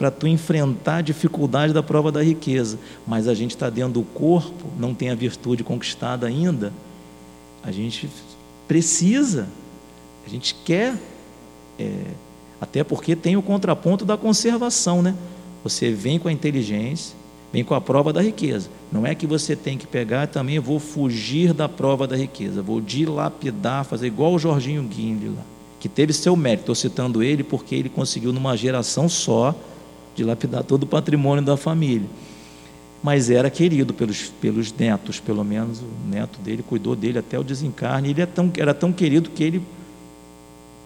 para 0.00 0.10
tu 0.10 0.26
enfrentar 0.26 0.96
a 0.96 1.00
dificuldade 1.02 1.74
da 1.74 1.82
prova 1.82 2.10
da 2.10 2.22
riqueza. 2.22 2.78
Mas 3.06 3.28
a 3.28 3.34
gente 3.34 3.50
está 3.50 3.68
dentro 3.68 3.92
do 3.92 4.02
corpo, 4.02 4.64
não 4.78 4.94
tem 4.94 5.10
a 5.10 5.14
virtude 5.14 5.62
conquistada 5.62 6.26
ainda. 6.26 6.72
A 7.62 7.70
gente 7.70 8.08
precisa, 8.66 9.46
a 10.26 10.30
gente 10.30 10.54
quer, 10.64 10.96
é, 11.78 11.92
até 12.58 12.82
porque 12.82 13.14
tem 13.14 13.36
o 13.36 13.42
contraponto 13.42 14.06
da 14.06 14.16
conservação, 14.16 15.02
né? 15.02 15.14
Você 15.62 15.90
vem 15.90 16.18
com 16.18 16.28
a 16.28 16.32
inteligência, 16.32 17.14
vem 17.52 17.62
com 17.62 17.74
a 17.74 17.80
prova 17.80 18.10
da 18.10 18.22
riqueza. 18.22 18.70
Não 18.90 19.06
é 19.06 19.14
que 19.14 19.26
você 19.26 19.54
tem 19.54 19.76
que 19.76 19.86
pegar 19.86 20.28
também, 20.28 20.58
vou 20.58 20.80
fugir 20.80 21.52
da 21.52 21.68
prova 21.68 22.06
da 22.06 22.16
riqueza, 22.16 22.62
vou 22.62 22.80
dilapidar, 22.80 23.84
fazer 23.84 24.06
igual 24.06 24.32
o 24.32 24.38
Jorginho 24.38 24.82
Guinle 24.82 25.34
lá, 25.36 25.44
que 25.78 25.90
teve 25.90 26.14
seu 26.14 26.34
mérito. 26.34 26.62
Estou 26.62 26.74
citando 26.74 27.22
ele 27.22 27.44
porque 27.44 27.74
ele 27.74 27.90
conseguiu 27.90 28.32
numa 28.32 28.56
geração 28.56 29.06
só 29.06 29.54
dilapidar 30.14 30.64
todo 30.64 30.84
o 30.84 30.86
patrimônio 30.86 31.44
da 31.44 31.56
família. 31.56 32.08
Mas 33.02 33.30
era 33.30 33.48
querido 33.48 33.94
pelos, 33.94 34.28
pelos 34.40 34.72
netos, 34.72 35.18
pelo 35.18 35.42
menos 35.42 35.80
o 35.80 36.08
neto 36.08 36.38
dele 36.40 36.62
cuidou 36.62 36.94
dele 36.94 37.18
até 37.18 37.38
o 37.38 37.42
desencarne. 37.42 38.10
Ele 38.10 38.20
é 38.20 38.26
tão, 38.26 38.52
era 38.58 38.74
tão 38.74 38.92
querido 38.92 39.30
que 39.30 39.42
ele, 39.42 39.62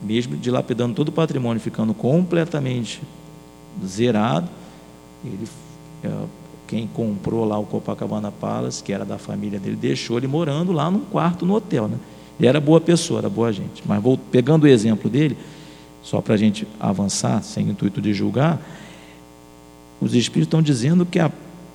mesmo 0.01 0.37
dilapidando 0.37 0.95
todo 0.95 1.09
o 1.09 1.13
patrimônio, 1.13 1.61
ficando 1.61 1.93
completamente 1.93 3.03
zerado, 3.85 4.49
ele, 5.25 5.49
é, 6.05 6.11
quem 6.69 6.87
comprou 6.87 7.45
lá 7.45 7.59
o 7.59 7.65
Copacabana 7.65 8.31
Palace, 8.31 8.83
que 8.83 8.93
era 8.93 9.05
da 9.05 9.19
família 9.19 9.59
dele, 9.59 9.77
deixou 9.77 10.17
ele 10.17 10.29
morando 10.29 10.71
lá 10.71 10.89
num 10.91 11.01
quarto 11.01 11.45
no 11.45 11.55
hotel. 11.55 11.89
Né? 11.89 11.99
Ele 12.39 12.49
era 12.49 12.61
boa 12.61 12.81
pessoa, 12.81 13.19
era 13.19 13.29
boa 13.29 13.53
gente. 13.53 13.83
Mas 13.85 14.01
vou, 14.01 14.17
pegando 14.17 14.65
o 14.65 14.69
exemplo 14.69 15.11
dele, 15.11 15.37
só 16.01 16.21
para 16.21 16.35
a 16.35 16.37
gente 16.37 16.67
avançar, 16.79 17.43
sem 17.43 17.69
intuito 17.69 18.01
de 18.01 18.13
julgar, 18.15 18.61
os 20.01 20.15
Espíritos 20.15 20.49
estão 20.49 20.63
dizendo 20.63 21.07
que 21.07 21.19
a 21.19 21.31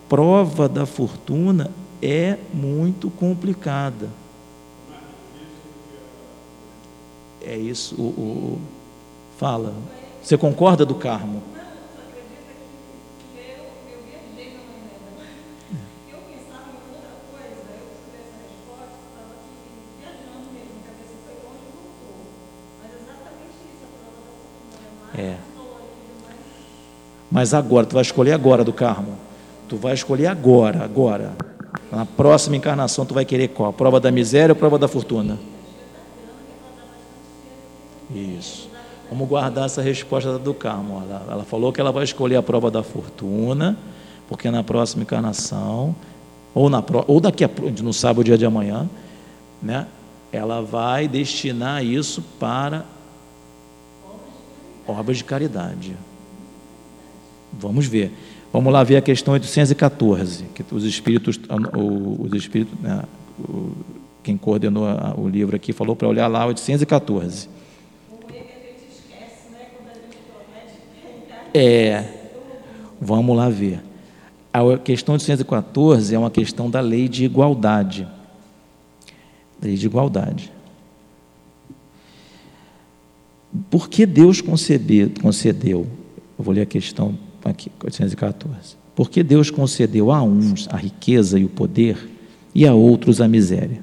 prova 0.08 0.68
da 0.68 0.86
fortuna 0.86 1.72
é 2.02 2.38
muito 2.54 3.10
complicada. 3.10 4.10
É 7.42 7.58
isso, 7.58 7.96
o, 7.96 8.04
o 8.04 8.62
fala. 9.38 9.74
Você 10.22 10.38
concorda 10.38 10.86
do 10.86 10.96
Carmo? 10.96 11.42
É. 25.18 25.49
Mas 27.32 27.54
agora, 27.54 27.86
tu 27.86 27.94
vai 27.94 28.02
escolher 28.02 28.34
agora 28.34 28.64
do 28.64 28.74
Carmo. 28.74 29.14
Tu 29.68 29.78
vai 29.78 29.94
escolher 29.94 30.28
agora, 30.28 30.84
agora. 30.84 31.34
Na 31.92 32.06
próxima 32.06 32.56
encarnação, 32.56 33.06
tu 33.06 33.14
vai 33.14 33.26
querer 33.26 33.50
qual? 33.50 33.70
A 33.70 33.74
prova 33.74 34.00
da 34.00 34.12
miséria 34.12 34.54
ou 34.54 34.58
a 34.58 34.60
prova 34.60 34.80
da 34.80 34.88
fortuna? 34.88 35.38
Isso. 38.14 38.70
Vamos 39.10 39.28
guardar 39.28 39.66
essa 39.66 39.82
resposta 39.82 40.38
do 40.40 40.54
Carmo. 40.54 41.04
Ela, 41.08 41.26
ela 41.30 41.44
falou 41.44 41.72
que 41.72 41.80
ela 41.80 41.92
vai 41.92 42.04
escolher 42.04 42.36
a 42.36 42.44
prova 42.44 42.72
da 42.72 42.84
fortuna, 42.84 43.78
porque 44.28 44.50
na 44.50 44.64
próxima 44.64 45.04
encarnação, 45.04 45.96
ou, 46.54 46.70
na, 46.70 46.84
ou 47.08 47.20
daqui 47.20 47.44
a 47.44 47.50
gente 47.66 47.84
não 47.84 47.94
sabe 47.94 48.22
o 48.22 48.24
dia 48.24 48.38
de 48.38 48.46
amanhã, 48.46 48.90
né? 49.62 49.88
ela 50.32 50.62
vai 50.62 51.08
destinar 51.08 51.84
isso 51.84 52.24
para 52.40 52.86
obras 54.88 55.18
de 55.18 55.24
caridade. 55.24 55.96
Vamos 57.54 57.86
ver. 57.86 58.12
Vamos 58.52 58.74
lá 58.74 58.84
ver 58.84 58.98
a 58.98 59.02
questão 59.02 59.34
814, 59.36 60.46
que 60.56 60.64
os 60.72 60.84
espíritos, 60.84 61.40
os 61.78 62.34
espíritos, 62.34 62.80
né, 62.80 63.04
quem 64.24 64.36
coordenou 64.36 64.86
o 65.18 65.28
livro 65.28 65.56
aqui 65.56 65.72
falou 65.72 65.96
para 65.96 66.08
olhar 66.08 66.28
lá 66.28 66.46
814. 66.48 67.48
É, 71.54 72.06
vamos 73.00 73.36
lá 73.36 73.50
ver. 73.50 73.82
A 74.52 74.78
questão 74.78 75.14
814 75.14 76.14
é 76.14 76.18
uma 76.18 76.32
questão 76.32 76.70
da 76.70 76.80
lei 76.80 77.08
de 77.08 77.26
igualdade. 77.26 78.08
Lei 79.62 79.76
de 79.76 79.86
igualdade. 79.86 80.52
Por 83.70 83.90
que 83.90 84.06
Deus 84.06 84.42
concebeu, 84.42 85.12
concedeu? 85.22 85.88
Eu 86.38 86.44
vou 86.44 86.54
ler 86.54 86.62
a 86.62 86.66
questão 86.66 87.18
aqui, 87.44 87.72
814. 87.84 88.78
Porque 88.96 89.24
Deus 89.24 89.50
concedeu 89.50 90.12
a 90.12 90.22
uns 90.22 90.68
a 90.70 90.76
riqueza 90.76 91.40
e 91.40 91.46
o 91.46 91.50
poder 91.50 92.10
e 92.54 92.68
a 92.68 92.74
outros 92.74 93.22
a 93.22 93.28
miséria? 93.28 93.80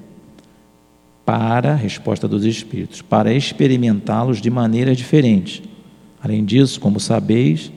Para, 1.25 1.75
resposta 1.75 2.27
dos 2.27 2.45
Espíritos, 2.45 3.01
para 3.01 3.33
experimentá-los 3.33 4.39
de 4.39 4.49
maneiras 4.49 4.95
diferentes. 4.95 5.61
Além 6.21 6.45
disso, 6.45 6.79
como 6.79 6.99
sabeis, 6.99 7.71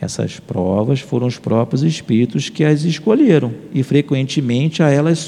essas 0.00 0.38
provas 0.38 1.00
foram 1.00 1.26
os 1.26 1.38
próprios 1.38 1.82
Espíritos 1.82 2.48
que 2.48 2.64
as 2.64 2.84
escolheram 2.84 3.52
e 3.72 3.82
frequentemente 3.82 4.82
a 4.82 4.90
elas 4.90 5.18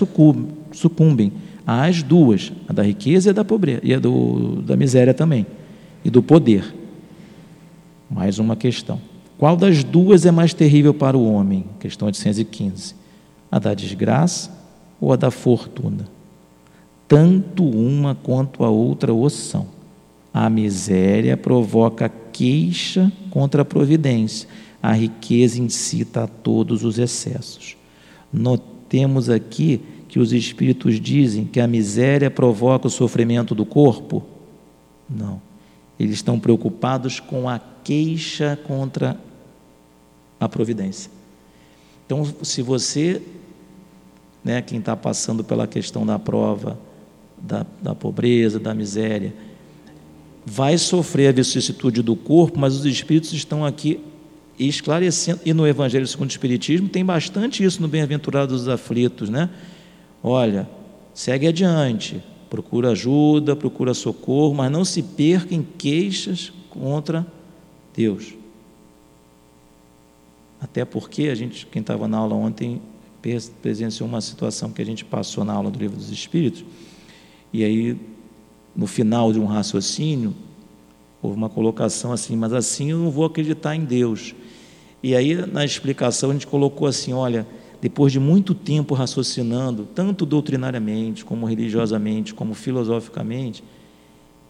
sucumbem, 0.72 1.32
às 1.66 2.02
duas, 2.02 2.52
a 2.68 2.72
da 2.72 2.82
riqueza 2.82 3.28
e 3.28 3.30
a 3.30 3.32
da 3.32 3.44
pobreza, 3.44 3.80
e 3.82 3.92
a 3.92 3.98
do, 3.98 4.62
da 4.62 4.76
miséria 4.76 5.12
também, 5.12 5.46
e 6.04 6.10
do 6.10 6.22
poder. 6.22 6.74
Mais 8.08 8.38
uma 8.38 8.54
questão. 8.54 9.00
Qual 9.38 9.56
das 9.56 9.84
duas 9.84 10.24
é 10.24 10.30
mais 10.30 10.54
terrível 10.54 10.94
para 10.94 11.16
o 11.16 11.30
homem? 11.30 11.64
Questão 11.78 12.06
815. 12.06 12.94
A 13.50 13.58
da 13.58 13.74
desgraça 13.74 14.50
ou 15.00 15.12
a 15.12 15.16
da 15.16 15.30
fortuna? 15.30 16.08
Tanto 17.06 17.64
uma 17.64 18.14
quanto 18.14 18.64
a 18.64 18.70
outra 18.70 19.12
o 19.12 19.28
são. 19.28 19.66
A 20.32 20.48
miséria 20.48 21.36
provoca 21.36 22.10
queixa 22.32 23.12
contra 23.30 23.62
a 23.62 23.64
providência. 23.64 24.48
A 24.82 24.92
riqueza 24.92 25.60
incita 25.60 26.24
a 26.24 26.26
todos 26.26 26.82
os 26.82 26.98
excessos. 26.98 27.76
Notemos 28.32 29.28
aqui 29.28 29.80
que 30.08 30.18
os 30.18 30.32
espíritos 30.32 30.98
dizem 30.98 31.44
que 31.44 31.60
a 31.60 31.66
miséria 31.66 32.30
provoca 32.30 32.86
o 32.86 32.90
sofrimento 32.90 33.54
do 33.54 33.66
corpo? 33.66 34.22
Não. 35.08 35.40
Eles 35.98 36.16
estão 36.16 36.38
preocupados 36.38 37.20
com 37.20 37.48
a 37.48 37.58
queixa 37.58 38.58
contra 38.66 39.16
a 40.38 40.48
providência. 40.48 41.10
Então, 42.04 42.24
se 42.42 42.62
você, 42.62 43.20
né, 44.44 44.62
quem 44.62 44.78
está 44.78 44.96
passando 44.96 45.42
pela 45.42 45.66
questão 45.66 46.06
da 46.06 46.18
prova, 46.18 46.78
da, 47.36 47.66
da 47.82 47.94
pobreza, 47.94 48.58
da 48.60 48.74
miséria, 48.74 49.34
vai 50.44 50.78
sofrer 50.78 51.28
a 51.28 51.32
vicissitude 51.32 52.02
do 52.02 52.14
corpo, 52.14 52.58
mas 52.58 52.76
os 52.76 52.84
espíritos 52.86 53.32
estão 53.32 53.64
aqui 53.64 54.00
esclarecendo. 54.58 55.40
E 55.44 55.52
no 55.52 55.66
Evangelho 55.66 56.06
segundo 56.06 56.28
o 56.28 56.32
Espiritismo 56.32 56.88
tem 56.88 57.04
bastante 57.04 57.64
isso 57.64 57.82
no 57.82 57.88
Bem-aventurado 57.88 58.54
dos 58.54 58.68
aflitos, 58.68 59.28
né? 59.28 59.50
Olha, 60.22 60.68
segue 61.12 61.48
adiante, 61.48 62.22
procura 62.48 62.90
ajuda, 62.90 63.56
procura 63.56 63.92
socorro, 63.92 64.54
mas 64.54 64.70
não 64.70 64.84
se 64.84 65.02
perca 65.02 65.54
em 65.54 65.62
queixas 65.62 66.52
contra 66.70 67.26
Deus. 67.94 68.34
Até 70.66 70.84
porque 70.84 71.28
a 71.28 71.34
gente, 71.36 71.64
quem 71.64 71.80
estava 71.80 72.08
na 72.08 72.18
aula 72.18 72.34
ontem, 72.34 72.82
presenciou 73.62 74.08
uma 74.08 74.20
situação 74.20 74.70
que 74.70 74.82
a 74.82 74.84
gente 74.84 75.04
passou 75.04 75.44
na 75.44 75.52
aula 75.52 75.70
do 75.70 75.78
Livro 75.78 75.96
dos 75.96 76.10
Espíritos, 76.10 76.64
e 77.52 77.62
aí, 77.62 77.96
no 78.74 78.88
final 78.88 79.32
de 79.32 79.38
um 79.38 79.46
raciocínio, 79.46 80.34
houve 81.22 81.36
uma 81.36 81.48
colocação 81.48 82.12
assim, 82.12 82.34
mas 82.36 82.52
assim 82.52 82.90
eu 82.90 82.98
não 82.98 83.10
vou 83.12 83.24
acreditar 83.24 83.76
em 83.76 83.84
Deus. 83.84 84.34
E 85.02 85.14
aí, 85.14 85.34
na 85.46 85.64
explicação, 85.64 86.30
a 86.30 86.32
gente 86.32 86.48
colocou 86.48 86.88
assim: 86.88 87.12
olha, 87.12 87.46
depois 87.80 88.12
de 88.12 88.18
muito 88.18 88.52
tempo 88.52 88.92
raciocinando, 88.92 89.86
tanto 89.94 90.26
doutrinariamente, 90.26 91.24
como 91.24 91.46
religiosamente, 91.46 92.34
como 92.34 92.54
filosoficamente, 92.54 93.62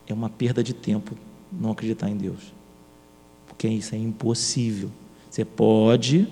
é 0.06 0.14
uma 0.14 0.30
perda 0.30 0.64
de 0.64 0.72
tempo 0.72 1.14
não 1.52 1.72
acreditar 1.72 2.08
em 2.08 2.16
Deus. 2.16 2.54
Porque 3.46 3.68
isso 3.68 3.94
é 3.94 3.98
impossível. 3.98 4.90
Você 5.36 5.44
pode, 5.44 6.26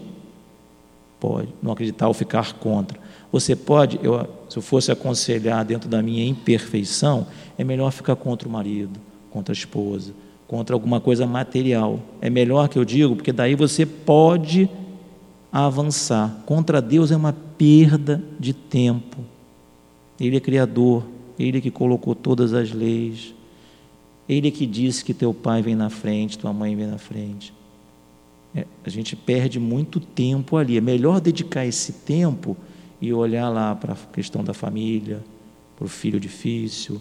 pode 1.20 1.48
não 1.62 1.72
acreditar 1.72 2.08
ou 2.08 2.14
ficar 2.14 2.54
contra. 2.54 2.98
Você 3.30 3.54
pode, 3.54 4.00
eu, 4.02 4.26
se 4.48 4.56
eu 4.56 4.62
fosse 4.62 4.90
aconselhar 4.90 5.62
dentro 5.62 5.90
da 5.90 6.00
minha 6.00 6.24
imperfeição, 6.24 7.26
é 7.58 7.62
melhor 7.62 7.92
ficar 7.92 8.16
contra 8.16 8.48
o 8.48 8.50
marido, 8.50 8.98
contra 9.30 9.52
a 9.52 9.54
esposa, 9.54 10.14
contra 10.48 10.74
alguma 10.74 11.02
coisa 11.02 11.26
material. 11.26 12.00
É 12.18 12.30
melhor 12.30 12.66
que 12.66 12.78
eu 12.78 12.84
digo, 12.84 13.14
porque 13.14 13.30
daí 13.30 13.54
você 13.54 13.84
pode 13.84 14.70
avançar. 15.52 16.42
Contra 16.46 16.80
Deus 16.80 17.10
é 17.10 17.16
uma 17.16 17.34
perda 17.58 18.24
de 18.40 18.54
tempo. 18.54 19.18
Ele 20.18 20.38
é 20.38 20.40
criador, 20.40 21.04
ele 21.38 21.58
é 21.58 21.60
que 21.60 21.70
colocou 21.70 22.14
todas 22.14 22.54
as 22.54 22.72
leis. 22.72 23.34
Ele 24.26 24.48
é 24.48 24.50
que 24.50 24.64
disse 24.64 25.04
que 25.04 25.12
teu 25.12 25.34
pai 25.34 25.60
vem 25.60 25.74
na 25.74 25.90
frente, 25.90 26.38
tua 26.38 26.54
mãe 26.54 26.74
vem 26.74 26.86
na 26.86 26.96
frente. 26.96 27.52
É, 28.54 28.66
a 28.84 28.90
gente 28.90 29.16
perde 29.16 29.58
muito 29.58 29.98
tempo 29.98 30.56
ali. 30.56 30.76
É 30.76 30.80
melhor 30.80 31.20
dedicar 31.20 31.66
esse 31.66 31.92
tempo 31.92 32.56
e 33.00 33.12
olhar 33.12 33.48
lá 33.48 33.74
para 33.74 33.94
a 33.94 33.96
questão 33.96 34.44
da 34.44 34.54
família, 34.54 35.22
para 35.76 35.84
o 35.84 35.88
filho 35.88 36.20
difícil, 36.20 37.00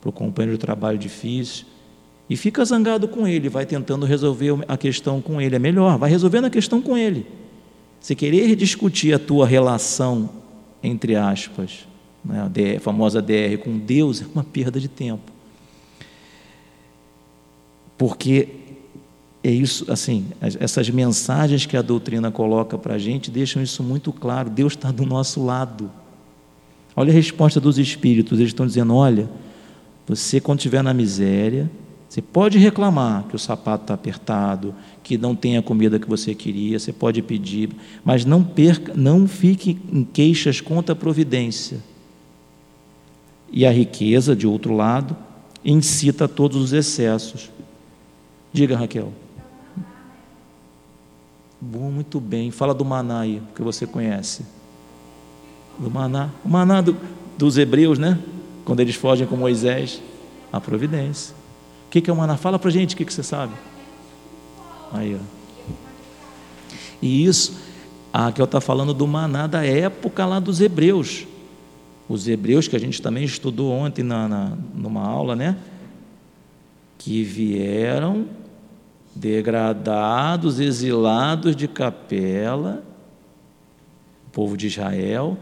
para 0.00 0.08
o 0.08 0.12
companheiro 0.12 0.56
de 0.56 0.60
trabalho 0.60 0.98
difícil, 0.98 1.66
e 2.28 2.36
fica 2.36 2.64
zangado 2.64 3.06
com 3.06 3.28
ele, 3.28 3.48
vai 3.48 3.66
tentando 3.66 4.06
resolver 4.06 4.64
a 4.66 4.76
questão 4.76 5.20
com 5.20 5.40
ele. 5.40 5.56
É 5.56 5.58
melhor, 5.58 5.98
vai 5.98 6.10
resolvendo 6.10 6.46
a 6.46 6.50
questão 6.50 6.80
com 6.80 6.96
ele. 6.96 7.26
Se 8.00 8.14
querer 8.14 8.54
discutir 8.56 9.14
a 9.14 9.18
tua 9.18 9.46
relação, 9.46 10.30
entre 10.82 11.16
aspas, 11.16 11.86
né, 12.24 12.42
a, 12.42 12.48
DR, 12.48 12.76
a 12.76 12.80
famosa 12.80 13.20
DR 13.20 13.58
com 13.62 13.78
Deus, 13.78 14.22
é 14.22 14.26
uma 14.34 14.44
perda 14.44 14.80
de 14.80 14.88
tempo. 14.88 15.32
Porque 17.96 18.48
é 19.44 19.50
isso, 19.50 19.84
assim, 19.92 20.24
essas 20.40 20.88
mensagens 20.88 21.66
que 21.66 21.76
a 21.76 21.82
doutrina 21.82 22.30
coloca 22.30 22.78
para 22.78 22.94
a 22.94 22.98
gente 22.98 23.30
deixam 23.30 23.62
isso 23.62 23.82
muito 23.82 24.10
claro. 24.10 24.48
Deus 24.48 24.72
está 24.72 24.90
do 24.90 25.04
nosso 25.04 25.44
lado. 25.44 25.90
Olha 26.96 27.10
a 27.10 27.14
resposta 27.14 27.60
dos 27.60 27.78
espíritos, 27.78 28.38
eles 28.38 28.52
estão 28.52 28.66
dizendo: 28.66 28.94
olha, 28.94 29.28
você 30.06 30.40
quando 30.40 30.60
estiver 30.60 30.82
na 30.82 30.94
miséria, 30.94 31.70
você 32.08 32.22
pode 32.22 32.56
reclamar 32.56 33.24
que 33.24 33.36
o 33.36 33.38
sapato 33.38 33.84
está 33.84 33.92
apertado, 33.92 34.74
que 35.02 35.18
não 35.18 35.36
tem 35.36 35.58
a 35.58 35.62
comida 35.62 35.98
que 35.98 36.08
você 36.08 36.34
queria, 36.34 36.78
você 36.78 36.92
pode 36.92 37.20
pedir, 37.20 37.68
mas 38.02 38.24
não 38.24 38.42
perca, 38.42 38.94
não 38.94 39.28
fique 39.28 39.78
em 39.92 40.04
queixas 40.04 40.62
contra 40.62 40.94
a 40.94 40.96
providência. 40.96 41.80
E 43.52 43.66
a 43.66 43.70
riqueza, 43.70 44.34
de 44.34 44.46
outro 44.46 44.74
lado, 44.74 45.14
incita 45.62 46.24
a 46.24 46.28
todos 46.28 46.56
os 46.56 46.72
excessos. 46.72 47.50
Diga, 48.50 48.74
Raquel. 48.74 49.12
Bom, 51.64 51.90
muito 51.90 52.20
bem. 52.20 52.50
Fala 52.50 52.74
do 52.74 52.84
maná 52.84 53.20
aí, 53.20 53.42
que 53.54 53.62
você 53.62 53.86
conhece. 53.86 54.44
Do 55.78 55.90
maná. 55.90 56.28
O 56.44 56.48
maná 56.48 56.82
do, 56.82 56.94
dos 57.38 57.56
hebreus, 57.56 57.98
né? 57.98 58.18
Quando 58.66 58.80
eles 58.80 58.94
fogem 58.96 59.26
com 59.26 59.34
Moisés. 59.34 60.02
A 60.52 60.60
providência. 60.60 61.34
O 61.86 61.90
que, 61.90 62.08
é 62.08 62.12
o 62.12 62.16
maná? 62.16 62.36
Fala 62.36 62.58
pra 62.58 62.70
gente 62.70 62.94
o 62.94 62.98
que, 62.98 63.10
você 63.10 63.22
sabe. 63.22 63.54
Aí, 64.92 65.18
ó. 65.18 65.74
E 67.00 67.24
isso, 67.24 67.58
a 68.12 68.26
Raquel 68.26 68.44
está 68.44 68.60
falando 68.60 68.92
do 68.92 69.06
maná 69.06 69.46
da 69.46 69.64
época 69.64 70.26
lá 70.26 70.38
dos 70.38 70.60
hebreus. 70.60 71.26
Os 72.08 72.28
hebreus 72.28 72.68
que 72.68 72.76
a 72.76 72.78
gente 72.78 73.00
também 73.00 73.24
estudou 73.24 73.72
ontem 73.72 74.02
na, 74.02 74.28
na 74.28 74.52
numa 74.74 75.02
aula, 75.02 75.34
né? 75.34 75.56
Que 76.98 77.22
vieram 77.22 78.26
degradados, 79.14 80.58
exilados 80.58 81.54
de 81.54 81.68
capela, 81.68 82.82
povo 84.32 84.56
de 84.56 84.66
Israel, 84.66 85.38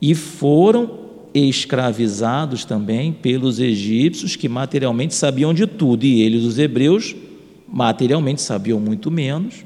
e 0.00 0.14
foram 0.14 1.06
escravizados 1.32 2.64
também 2.64 3.12
pelos 3.12 3.60
egípcios, 3.60 4.34
que 4.34 4.48
materialmente 4.48 5.14
sabiam 5.14 5.54
de 5.54 5.66
tudo, 5.66 6.04
e 6.04 6.22
eles, 6.22 6.44
os 6.44 6.58
hebreus, 6.58 7.14
materialmente 7.68 8.40
sabiam 8.40 8.80
muito 8.80 9.10
menos, 9.10 9.64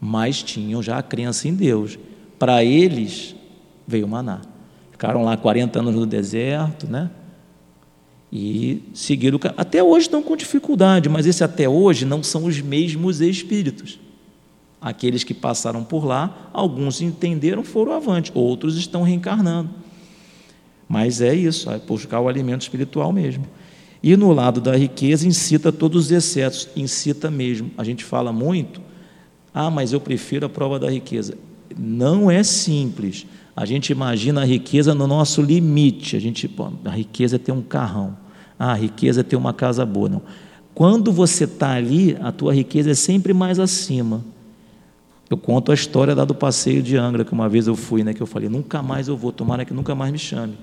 mas 0.00 0.42
tinham 0.42 0.82
já 0.82 0.98
a 0.98 1.02
crença 1.02 1.46
em 1.46 1.54
Deus. 1.54 1.98
Para 2.38 2.64
eles 2.64 3.36
veio 3.86 4.06
o 4.06 4.08
maná. 4.08 4.40
Ficaram 4.90 5.22
lá 5.22 5.36
40 5.36 5.78
anos 5.78 5.94
no 5.94 6.06
deserto, 6.06 6.86
né? 6.86 7.10
E 8.32 8.82
seguir 8.94 9.34
o 9.34 9.40
Até 9.56 9.82
hoje 9.82 10.06
estão 10.06 10.22
com 10.22 10.36
dificuldade, 10.36 11.08
mas 11.08 11.26
esse 11.26 11.42
até 11.42 11.68
hoje 11.68 12.04
não 12.04 12.22
são 12.22 12.44
os 12.44 12.60
mesmos 12.60 13.20
espíritos. 13.20 13.98
Aqueles 14.80 15.24
que 15.24 15.34
passaram 15.34 15.84
por 15.84 16.04
lá, 16.04 16.50
alguns 16.52 17.02
entenderam, 17.02 17.62
foram 17.62 17.92
avante, 17.92 18.30
outros 18.34 18.76
estão 18.76 19.02
reencarnando. 19.02 19.70
Mas 20.88 21.20
é 21.20 21.34
isso, 21.34 21.70
é 21.70 21.78
buscar 21.78 22.20
o 22.20 22.28
alimento 22.28 22.62
espiritual 22.62 23.12
mesmo. 23.12 23.46
E 24.02 24.16
no 24.16 24.32
lado 24.32 24.60
da 24.60 24.76
riqueza, 24.76 25.26
incita 25.26 25.70
todos 25.70 26.06
os 26.06 26.10
excessos, 26.10 26.68
incita 26.74 27.30
mesmo. 27.30 27.70
A 27.76 27.84
gente 27.84 28.04
fala 28.04 28.32
muito, 28.32 28.80
ah, 29.52 29.70
mas 29.70 29.92
eu 29.92 30.00
prefiro 30.00 30.46
a 30.46 30.48
prova 30.48 30.78
da 30.78 30.90
riqueza. 30.90 31.36
Não 31.76 32.30
é 32.30 32.42
simples. 32.42 33.26
A 33.54 33.64
gente 33.64 33.90
imagina 33.90 34.42
a 34.42 34.44
riqueza 34.44 34.94
no 34.94 35.06
nosso 35.06 35.42
limite. 35.42 36.16
A 36.16 36.20
gente, 36.20 36.50
a 36.84 36.90
riqueza 36.90 37.36
é 37.36 37.38
ter 37.38 37.52
um 37.52 37.62
carrão. 37.62 38.16
Ah, 38.58 38.72
a 38.72 38.74
riqueza 38.74 39.20
é 39.20 39.24
ter 39.24 39.36
uma 39.36 39.52
casa 39.52 39.84
boa. 39.84 40.08
Não. 40.08 40.22
Quando 40.74 41.12
você 41.12 41.44
está 41.44 41.72
ali, 41.72 42.16
a 42.20 42.30
tua 42.30 42.54
riqueza 42.54 42.90
é 42.90 42.94
sempre 42.94 43.32
mais 43.32 43.58
acima. 43.58 44.24
Eu 45.28 45.36
conto 45.36 45.70
a 45.70 45.74
história 45.74 46.14
do 46.14 46.34
passeio 46.34 46.82
de 46.82 46.96
Angra, 46.96 47.24
que 47.24 47.32
uma 47.32 47.48
vez 47.48 47.66
eu 47.66 47.76
fui, 47.76 48.02
né, 48.02 48.12
que 48.12 48.20
eu 48.20 48.26
falei, 48.26 48.48
nunca 48.48 48.82
mais 48.82 49.06
eu 49.06 49.16
vou, 49.16 49.30
tomara 49.30 49.64
que 49.64 49.72
nunca 49.72 49.94
mais 49.94 50.10
me 50.10 50.18
chame. 50.18 50.54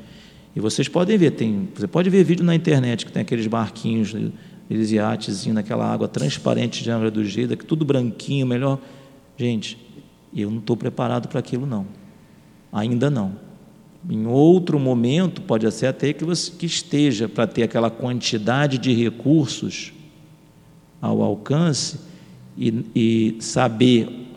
E 0.53 0.59
vocês 0.59 0.89
podem 0.89 1.17
ver, 1.17 1.31
tem, 1.31 1.69
você 1.73 1.87
pode 1.87 2.09
ver 2.09 2.23
vídeo 2.23 2.43
na 2.43 2.53
internet 2.53 3.05
que 3.05 3.11
tem 3.11 3.21
aqueles 3.21 3.47
barquinhos, 3.47 4.13
aqueles 4.65 4.91
iates 4.91 5.45
naquela 5.47 5.85
água 5.85 6.07
transparente 6.07 6.83
de 6.83 6.91
Angra 6.91 7.09
do 7.09 7.23
Gida, 7.23 7.55
que 7.55 7.63
tudo 7.63 7.85
branquinho, 7.85 8.45
melhor. 8.45 8.79
Gente, 9.37 9.77
eu 10.35 10.51
não 10.51 10.59
estou 10.59 10.75
preparado 10.75 11.27
para 11.29 11.39
aquilo 11.39 11.65
não. 11.65 11.85
Ainda 12.71 13.09
não. 13.09 13.35
Em 14.09 14.25
outro 14.25 14.79
momento, 14.79 15.41
pode 15.41 15.69
ser 15.71 15.87
até 15.87 16.13
que 16.13 16.23
você 16.23 16.51
que 16.51 16.65
esteja 16.65 17.27
para 17.27 17.45
ter 17.47 17.63
aquela 17.63 17.89
quantidade 17.89 18.77
de 18.77 18.93
recursos 18.93 19.91
ao 21.01 21.21
alcance 21.21 21.99
e, 22.57 22.85
e 22.95 23.37
saber 23.41 24.27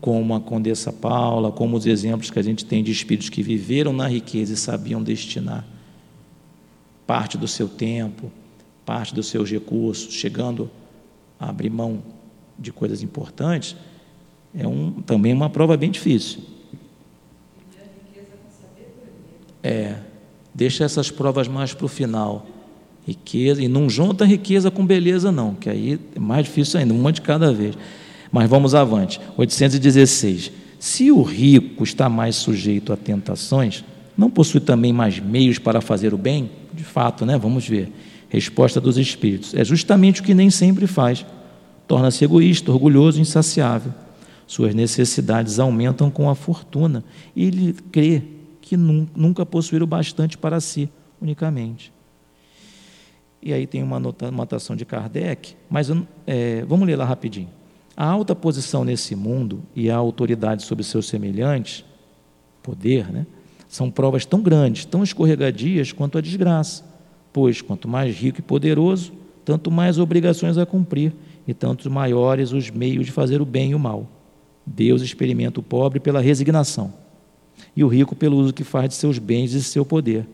como 0.00 0.34
a 0.34 0.40
Condessa 0.40 0.92
Paula, 0.92 1.52
como 1.52 1.76
os 1.76 1.86
exemplos 1.86 2.30
que 2.30 2.38
a 2.38 2.42
gente 2.42 2.64
tem 2.64 2.82
de 2.82 2.90
espíritos 2.90 3.28
que 3.28 3.42
viveram 3.42 3.92
na 3.92 4.08
riqueza 4.08 4.54
e 4.54 4.56
sabiam 4.56 5.02
destinar 5.02 5.66
parte 7.06 7.36
do 7.36 7.48
seu 7.48 7.68
tempo, 7.68 8.30
parte 8.86 9.14
dos 9.14 9.26
seus 9.26 9.50
recursos, 9.50 10.14
chegando 10.14 10.70
a 11.38 11.50
abrir 11.50 11.68
mão 11.68 12.02
de 12.58 12.72
coisas 12.72 13.02
importantes, 13.02 13.76
é 14.54 14.66
um, 14.66 14.92
também 15.02 15.32
uma 15.32 15.50
prova 15.50 15.76
bem 15.76 15.90
difícil. 15.90 16.40
É, 19.62 19.94
deixa 20.54 20.84
essas 20.84 21.10
provas 21.10 21.48
mais 21.48 21.74
para 21.74 21.86
o 21.86 21.88
final. 21.88 22.46
Riqueza, 23.06 23.62
e 23.62 23.68
não 23.68 23.88
junta 23.88 24.24
riqueza 24.24 24.70
com 24.70 24.84
beleza, 24.84 25.32
não, 25.32 25.54
que 25.54 25.68
aí 25.68 25.98
é 26.14 26.20
mais 26.20 26.44
difícil 26.44 26.78
ainda, 26.78 26.94
uma 26.94 27.12
de 27.12 27.20
cada 27.20 27.52
vez. 27.52 27.76
Mas 28.30 28.48
vamos 28.48 28.74
avante. 28.74 29.20
816. 29.36 30.52
Se 30.78 31.10
o 31.10 31.22
rico 31.22 31.82
está 31.84 32.08
mais 32.08 32.36
sujeito 32.36 32.92
a 32.92 32.96
tentações, 32.96 33.84
não 34.16 34.30
possui 34.30 34.60
também 34.60 34.92
mais 34.92 35.18
meios 35.18 35.58
para 35.58 35.80
fazer 35.80 36.14
o 36.14 36.18
bem? 36.18 36.50
De 36.72 36.84
fato, 36.84 37.26
né? 37.26 37.36
Vamos 37.36 37.66
ver. 37.66 37.92
Resposta 38.28 38.80
dos 38.80 38.96
espíritos. 38.96 39.54
É 39.54 39.64
justamente 39.64 40.20
o 40.20 40.24
que 40.24 40.34
nem 40.34 40.50
sempre 40.50 40.86
faz. 40.86 41.26
Torna-se 41.88 42.24
egoísta, 42.24 42.70
orgulhoso, 42.70 43.20
insaciável. 43.20 43.92
Suas 44.46 44.74
necessidades 44.74 45.58
aumentam 45.58 46.10
com 46.10 46.30
a 46.30 46.34
fortuna 46.34 47.04
e 47.34 47.46
ele 47.46 47.74
crê 47.90 48.22
que 48.70 48.76
nunca 48.76 49.44
possuir 49.44 49.82
o 49.82 49.86
bastante 49.86 50.38
para 50.38 50.60
si, 50.60 50.88
unicamente. 51.20 51.92
E 53.42 53.52
aí 53.52 53.66
tem 53.66 53.82
uma 53.82 53.96
anotação 53.96 54.76
de 54.76 54.84
Kardec, 54.84 55.56
mas 55.68 55.88
é, 56.24 56.64
vamos 56.68 56.86
ler 56.86 56.94
lá 56.94 57.04
rapidinho. 57.04 57.48
A 57.96 58.06
alta 58.06 58.32
posição 58.32 58.84
nesse 58.84 59.16
mundo 59.16 59.60
e 59.74 59.90
a 59.90 59.96
autoridade 59.96 60.62
sobre 60.62 60.84
seus 60.84 61.08
semelhantes, 61.08 61.84
poder, 62.62 63.10
né, 63.10 63.26
são 63.66 63.90
provas 63.90 64.24
tão 64.24 64.40
grandes, 64.40 64.84
tão 64.84 65.02
escorregadias 65.02 65.90
quanto 65.90 66.16
a 66.16 66.20
desgraça, 66.20 66.84
pois 67.32 67.60
quanto 67.60 67.88
mais 67.88 68.14
rico 68.14 68.38
e 68.38 68.42
poderoso, 68.42 69.12
tanto 69.44 69.68
mais 69.68 69.98
obrigações 69.98 70.56
a 70.56 70.64
cumprir 70.64 71.12
e 71.44 71.52
tanto 71.52 71.90
maiores 71.90 72.52
os 72.52 72.70
meios 72.70 73.04
de 73.04 73.10
fazer 73.10 73.42
o 73.42 73.44
bem 73.44 73.72
e 73.72 73.74
o 73.74 73.80
mal. 73.80 74.06
Deus 74.64 75.02
experimenta 75.02 75.58
o 75.58 75.62
pobre 75.62 75.98
pela 75.98 76.20
resignação 76.20 76.99
e 77.76 77.82
o 77.84 77.88
rico 77.88 78.14
pelo 78.14 78.36
uso 78.36 78.52
que 78.52 78.64
faz 78.64 78.88
de 78.88 78.94
seus 78.94 79.18
bens 79.18 79.54
e 79.54 79.58
de 79.58 79.64
seu 79.64 79.84
poder. 79.84 80.26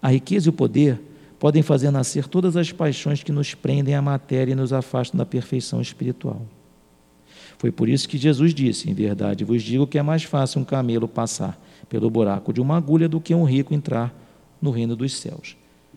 A 0.00 0.10
riqueza 0.10 0.48
e 0.48 0.50
o 0.50 0.52
poder 0.52 1.00
podem 1.38 1.62
fazer 1.62 1.90
nascer 1.90 2.28
todas 2.28 2.56
as 2.56 2.70
paixões 2.70 3.22
que 3.22 3.32
nos 3.32 3.54
prendem 3.54 3.94
à 3.94 4.02
matéria 4.02 4.52
e 4.52 4.54
nos 4.54 4.72
afastam 4.72 5.18
da 5.18 5.26
perfeição 5.26 5.80
espiritual. 5.80 6.42
Foi 7.58 7.70
por 7.70 7.88
isso 7.88 8.08
que 8.08 8.16
Jesus 8.16 8.54
disse: 8.54 8.90
Em 8.90 8.94
verdade 8.94 9.44
vos 9.44 9.62
digo 9.62 9.86
que 9.86 9.98
é 9.98 10.02
mais 10.02 10.22
fácil 10.22 10.60
um 10.60 10.64
camelo 10.64 11.06
passar 11.06 11.60
pelo 11.88 12.08
buraco 12.08 12.52
de 12.52 12.60
uma 12.60 12.76
agulha 12.76 13.08
do 13.08 13.20
que 13.20 13.34
um 13.34 13.44
rico 13.44 13.74
entrar 13.74 14.14
no 14.60 14.70
reino 14.70 14.94
dos 14.94 15.14
céus. 15.14 15.56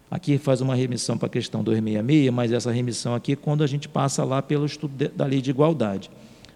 Aqui 0.10 0.38
faz 0.38 0.62
uma 0.62 0.76
remissão 0.76 1.17
para 1.17 1.28
a 1.28 1.30
questão 1.30 1.63
266, 1.63 2.32
mas 2.32 2.52
essa 2.52 2.71
remissão 2.71 3.15
aqui 3.15 3.32
é 3.32 3.36
quando 3.36 3.63
a 3.63 3.67
gente 3.67 3.89
passa 3.89 4.23
lá 4.23 4.41
pelo 4.41 4.65
estudo 4.65 5.10
da 5.10 5.26
lei 5.26 5.41
de 5.41 5.49
igualdade. 5.49 6.12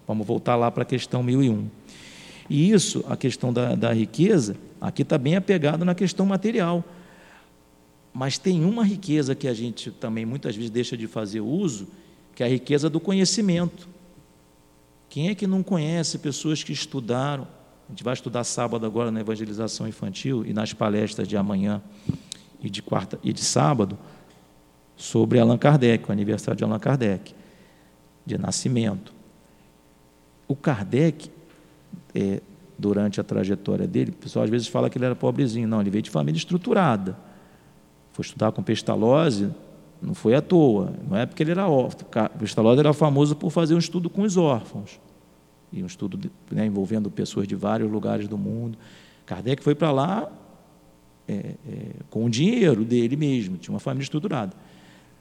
Vamos 0.08 0.28
voltar 0.28 0.56
lá 0.56 0.70
para 0.70 0.84
a 0.84 0.86
questão 0.86 1.24
1001. 1.24 1.68
E 2.50 2.72
isso, 2.72 3.04
a 3.08 3.18
questão 3.18 3.52
da, 3.52 3.76
da 3.76 3.94
riqueza, 3.94 4.56
aqui 4.80 5.02
está 5.02 5.18
bem 5.18 5.36
apegado 5.36 5.84
na 5.84 5.94
questão 5.94 6.26
material. 6.26 6.84
Mas 8.14 8.38
tem 8.38 8.64
uma 8.64 8.84
riqueza 8.84 9.36
que 9.36 9.48
a 9.48 9.54
gente 9.54 9.92
também 9.92 10.26
muitas 10.26 10.56
vezes 10.56 10.72
deixa 10.72 10.98
de 10.98 11.08
fazer 11.08 11.42
uso, 11.42 11.88
que 12.34 12.44
é 12.44 12.46
a 12.46 12.50
riqueza 12.50 12.90
do 12.90 13.00
conhecimento. 13.00 13.88
Quem 15.10 15.30
é 15.30 15.36
que 15.36 15.48
não 15.48 15.64
conhece 15.64 16.18
pessoas 16.18 16.64
que 16.64 16.72
estudaram? 16.72 17.48
A 17.88 17.92
gente 17.92 18.04
vai 18.04 18.14
estudar 18.14 18.44
sábado 18.44 18.86
agora 18.86 19.12
na 19.12 19.22
evangelização 19.22 19.88
infantil 19.88 20.46
e 20.46 20.54
nas 20.54 20.74
palestras 20.74 21.28
de 21.28 21.38
amanhã 21.38 21.82
e 22.62 22.70
de 22.70 22.82
quarta 22.82 23.20
e 23.24 23.32
de 23.32 23.42
sábado 23.42 23.98
sobre 24.96 25.40
Allan 25.40 25.58
Kardec, 25.58 26.10
o 26.10 26.12
aniversário 26.12 26.58
de 26.58 26.64
Allan 26.64 26.80
Kardec, 26.80 27.34
de 28.26 28.38
nascimento. 28.38 29.14
O 30.48 30.56
Kardec, 30.56 31.30
é, 32.18 32.42
durante 32.78 33.22
a 33.22 33.24
trajetória 33.24 33.88
dele, 33.88 34.12
o 34.12 34.16
pessoal 34.16 34.44
às 34.44 34.50
vezes 34.50 34.68
fala 34.68 34.90
que 34.90 34.98
ele 34.98 35.06
era 35.06 35.16
pobrezinho. 35.16 35.68
Não, 35.68 35.80
ele 35.80 35.90
veio 35.90 36.02
de 36.02 36.10
família 36.10 36.38
estruturada 36.38 37.16
foi 38.18 38.26
estudar 38.26 38.52
com 38.52 38.64
Pestalozzi, 38.64 39.48
não 40.02 40.16
foi 40.16 40.34
à 40.34 40.42
toa, 40.42 40.92
não 41.08 41.16
é 41.16 41.28
porque 41.28 41.44
ele 41.44 41.52
era 41.52 41.68
órfão. 41.68 42.08
Pestalozzi 42.40 42.80
era 42.80 42.92
famoso 42.92 43.36
por 43.36 43.52
fazer 43.52 43.76
um 43.76 43.78
estudo 43.78 44.10
com 44.10 44.24
os 44.24 44.38
órfãos, 44.38 45.00
e 45.72 45.84
um 45.84 45.86
estudo 45.86 46.20
né, 46.50 46.66
envolvendo 46.66 47.12
pessoas 47.12 47.48
de 47.48 47.54
vários 47.54 47.92
lugares 47.92 48.28
do 48.28 48.36
mundo. 48.36 48.76
Kardec 49.24 49.62
foi 49.62 49.76
para 49.76 49.92
lá 49.92 50.32
é, 51.28 51.34
é, 51.34 51.56
com 52.10 52.26
o 52.26 52.30
dinheiro 52.30 52.84
dele 52.84 53.16
mesmo, 53.16 53.56
tinha 53.58 53.72
uma 53.72 53.80
família 53.80 54.06
estruturada. 54.06 54.54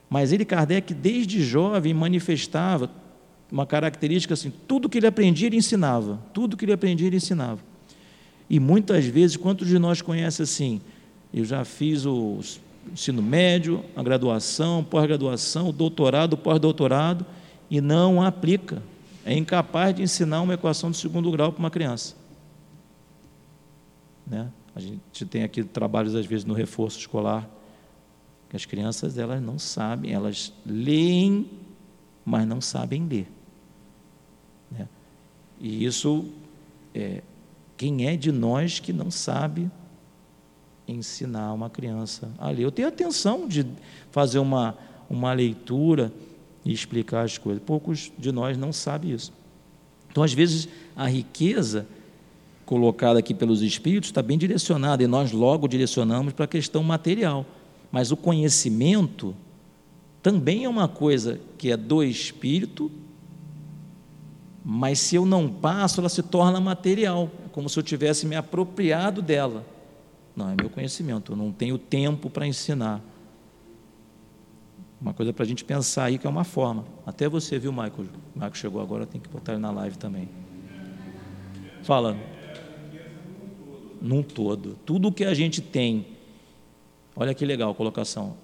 Mas 0.09 0.32
ele, 0.32 0.46
Kardec, 0.46 0.94
desde 0.94 1.42
jovem, 1.42 1.92
manifestava 1.92 2.90
uma 3.50 3.66
característica 3.66 4.35
assim: 4.35 4.52
tudo 4.66 4.88
que 4.88 4.98
ele 4.98 5.06
aprendia, 5.06 5.46
ele 5.46 5.56
ensinava. 5.56 6.20
Tudo 6.32 6.56
que 6.56 6.64
ele 6.64 6.72
aprendia, 6.72 7.06
ele 7.06 7.16
ensinava. 7.16 7.61
E 8.48 8.61
muitas 8.61 9.04
vezes, 9.04 9.37
quantos 9.37 9.66
de 9.68 9.78
nós 9.78 10.00
conhecem 10.00 10.44
assim? 10.44 10.80
Eu 11.32 11.44
já 11.44 11.64
fiz 11.64 12.06
os 12.06 12.61
ensino 12.92 13.22
médio, 13.22 13.85
a 13.94 14.02
graduação, 14.02 14.85
pós-graduação, 14.85 15.72
doutorado, 15.72 16.37
pós-doutorado, 16.37 17.26
e 17.70 17.80
não 17.80 18.22
aplica. 18.22 18.82
É 19.24 19.35
incapaz 19.35 19.94
de 19.94 20.02
ensinar 20.02 20.40
uma 20.40 20.54
equação 20.54 20.90
de 20.90 20.96
segundo 20.96 21.30
grau 21.32 21.52
para 21.52 21.59
uma 21.59 21.70
criança. 21.70 22.14
Né? 24.26 24.48
A 24.74 24.80
gente 24.80 25.24
tem 25.24 25.42
aqui 25.42 25.64
trabalhos, 25.64 26.14
às 26.14 26.26
vezes, 26.26 26.44
no 26.44 26.54
reforço 26.54 26.98
escolar, 26.98 27.48
que 28.48 28.56
as 28.56 28.64
crianças 28.64 29.18
elas 29.18 29.42
não 29.42 29.59
sabem, 29.59 30.12
elas 30.12 30.52
leem, 30.64 31.50
mas 32.24 32.46
não 32.46 32.61
sabem 32.61 33.04
ler. 33.06 33.26
E 35.60 35.84
isso, 35.84 36.24
é, 36.94 37.22
quem 37.76 38.06
é 38.06 38.16
de 38.16 38.30
nós 38.30 38.80
que 38.80 38.92
não 38.92 39.10
sabe 39.10 39.70
ensinar 40.88 41.52
uma 41.52 41.68
criança 41.68 42.30
a 42.38 42.48
ler. 42.50 42.62
Eu 42.62 42.72
tenho 42.72 42.88
atenção 42.88 43.48
de 43.48 43.66
fazer 44.10 44.38
uma, 44.38 44.76
uma 45.10 45.32
leitura 45.32 46.12
e 46.64 46.72
explicar 46.72 47.22
as 47.22 47.38
coisas. 47.38 47.62
Poucos 47.64 48.12
de 48.18 48.30
nós 48.30 48.56
não 48.56 48.72
sabem 48.72 49.12
isso. 49.12 49.32
Então, 50.10 50.22
às 50.22 50.32
vezes, 50.32 50.68
a 50.94 51.06
riqueza 51.08 51.86
colocada 52.64 53.18
aqui 53.18 53.34
pelos 53.34 53.62
espíritos 53.62 54.10
está 54.10 54.22
bem 54.22 54.38
direcionada 54.38 55.02
e 55.02 55.06
nós 55.06 55.30
logo 55.30 55.68
direcionamos 55.68 56.32
para 56.32 56.44
a 56.44 56.48
questão 56.48 56.82
material. 56.82 57.46
Mas 57.92 58.10
o 58.10 58.16
conhecimento 58.16 59.34
também 60.22 60.64
é 60.64 60.68
uma 60.68 60.88
coisa 60.88 61.40
que 61.56 61.70
é 61.70 61.76
do 61.76 62.02
espírito, 62.02 62.90
mas 64.68 64.98
se 64.98 65.14
eu 65.14 65.24
não 65.24 65.48
passo, 65.48 66.00
ela 66.00 66.09
se 66.09 66.24
torna 66.24 66.61
material, 66.61 67.31
é 67.44 67.48
como 67.50 67.68
se 67.68 67.79
eu 67.79 67.85
tivesse 67.85 68.26
me 68.26 68.35
apropriado 68.35 69.22
dela. 69.22 69.64
Não, 70.35 70.50
é 70.50 70.57
meu 70.61 70.68
conhecimento, 70.68 71.31
eu 71.31 71.37
não 71.37 71.52
tenho 71.52 71.79
tempo 71.79 72.29
para 72.29 72.48
ensinar. 72.48 73.00
Uma 75.00 75.14
coisa 75.14 75.33
para 75.33 75.44
a 75.44 75.46
gente 75.46 75.64
pensar 75.64 76.07
aí 76.07 76.18
que 76.18 76.26
é 76.26 76.31
uma 76.31 76.42
forma. 76.42 76.85
Até 77.07 77.29
você, 77.29 77.61
viu, 77.61 77.70
Michael? 77.70 77.92
O 77.94 78.35
Michael 78.35 78.55
chegou 78.55 78.83
agora, 78.83 79.07
tem 79.07 79.20
que 79.20 79.29
botar 79.29 79.52
ele 79.52 79.61
na 79.61 79.70
live 79.70 79.96
também. 79.98 80.29
Fala. 81.85 82.16
Num 84.02 84.20
todo. 84.20 84.76
Tudo 84.85 85.12
que 85.12 85.24
a 85.24 85.33
gente 85.33 85.62
tem. 85.62 86.09
Olha 87.14 87.33
que 87.33 87.46
legal 87.46 87.70
a 87.70 87.74
colocação 87.74 88.37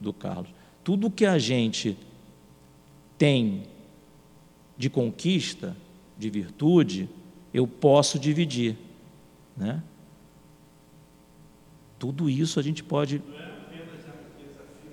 do 0.00 0.12
Carlos. 0.12 0.50
Tudo 0.82 1.08
que 1.08 1.24
a 1.24 1.38
gente 1.38 1.96
tem 3.16 3.62
de 4.76 4.90
conquista, 4.90 5.76
de 6.18 6.30
virtude, 6.30 7.08
eu 7.52 7.66
posso 7.66 8.18
dividir. 8.18 8.76
Né? 9.56 9.82
Tudo 11.98 12.28
isso 12.28 12.58
a 12.58 12.62
gente 12.62 12.82
pode. 12.82 13.22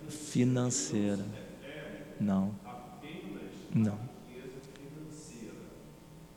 Financeira. 0.08 1.26
Não. 2.20 2.54
Não. 3.74 4.00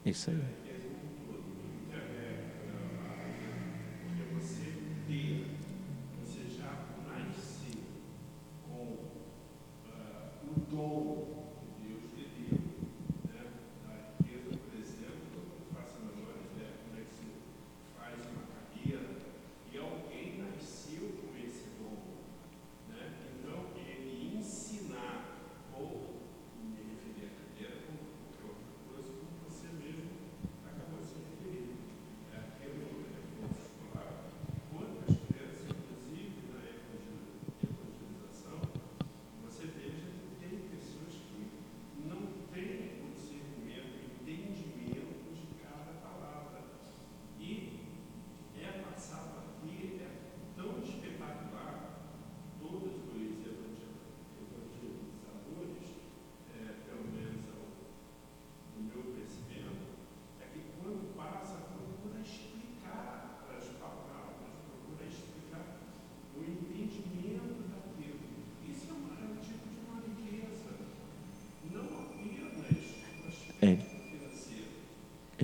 Isso 0.05 0.31
aí. 0.31 0.62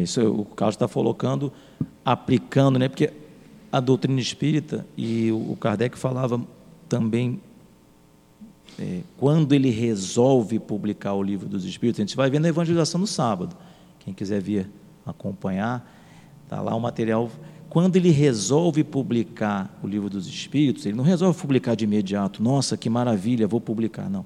Isso 0.02 0.20
o 0.26 0.44
Carlos 0.44 0.74
está 0.74 0.88
colocando, 0.88 1.52
aplicando, 2.04 2.78
né? 2.78 2.88
Porque 2.88 3.12
a 3.70 3.80
doutrina 3.80 4.20
espírita 4.20 4.86
e 4.96 5.30
o 5.30 5.56
Kardec 5.60 5.98
falava 5.98 6.40
também 6.88 7.40
é, 8.78 9.00
quando 9.16 9.52
ele 9.52 9.70
resolve 9.70 10.58
publicar 10.60 11.14
o 11.14 11.22
livro 11.22 11.48
dos 11.48 11.64
Espíritos, 11.64 11.98
a 11.98 12.02
gente 12.02 12.16
vai 12.16 12.30
ver 12.30 12.38
na 12.38 12.48
evangelização 12.48 13.00
no 13.00 13.06
sábado. 13.06 13.56
Quem 13.98 14.14
quiser 14.14 14.40
vir 14.40 14.70
acompanhar, 15.04 15.84
está 16.44 16.60
lá 16.60 16.74
o 16.74 16.80
material. 16.80 17.28
Quando 17.68 17.96
ele 17.96 18.10
resolve 18.10 18.84
publicar 18.84 19.76
o 19.82 19.86
livro 19.86 20.08
dos 20.08 20.28
Espíritos, 20.28 20.86
ele 20.86 20.96
não 20.96 21.04
resolve 21.04 21.38
publicar 21.38 21.74
de 21.74 21.84
imediato, 21.84 22.42
nossa, 22.42 22.76
que 22.76 22.88
maravilha, 22.88 23.48
vou 23.48 23.60
publicar, 23.60 24.08
não. 24.08 24.24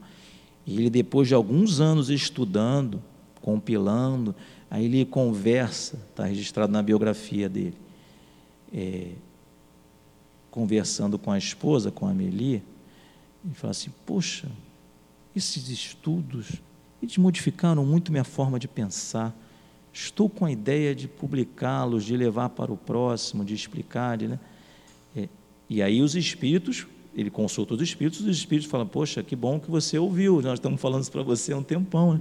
Ele, 0.66 0.90
depois 0.90 1.26
de 1.26 1.35
alguns 1.35 1.80
anos 1.80 2.11
estudando, 2.11 3.02
compilando, 3.42 4.35
aí 4.70 4.87
ele 4.87 5.05
conversa, 5.05 5.98
está 6.11 6.24
registrado 6.24 6.72
na 6.72 6.83
biografia 6.83 7.48
dele, 7.48 7.76
é, 8.72 9.09
conversando 10.50 11.18
com 11.18 11.31
a 11.31 11.37
esposa, 11.37 11.90
com 11.90 12.07
a 12.07 12.11
Amelie, 12.11 12.62
e 13.44 13.55
fala 13.55 13.72
assim: 13.72 13.90
Poxa, 14.07 14.48
esses 15.35 15.68
estudos, 15.68 16.62
eles 17.02 17.18
modificaram 17.18 17.85
muito 17.85 18.12
minha 18.12 18.24
forma 18.24 18.59
de 18.59 18.68
pensar. 18.68 19.37
Estou 19.92 20.28
com 20.28 20.46
a 20.46 20.50
ideia 20.50 20.94
de 20.94 21.07
publicá-los, 21.07 22.05
de 22.05 22.16
levar 22.16 22.48
para 22.50 22.72
o 22.72 22.76
próximo, 22.76 23.44
de 23.44 23.55
explicar. 23.55 24.16
De, 24.16 24.28
né? 24.28 24.38
é, 25.16 25.28
e 25.68 25.83
aí 25.83 26.00
os 26.00 26.14
espíritos, 26.14 26.87
ele 27.14 27.28
consulta 27.28 27.74
os 27.74 27.83
espíritos, 27.83 28.20
os 28.20 28.37
espíritos 28.37 28.70
falam: 28.70 28.87
Poxa, 28.87 29.22
que 29.22 29.35
bom 29.35 29.59
que 29.59 29.70
você 29.70 29.98
ouviu, 29.98 30.40
nós 30.40 30.55
estamos 30.55 30.81
falando 30.81 31.02
isso 31.02 31.12
para 31.12 31.22
você 31.22 31.52
há 31.52 31.57
um 31.57 31.62
tempão. 31.62 32.14
Né? 32.14 32.20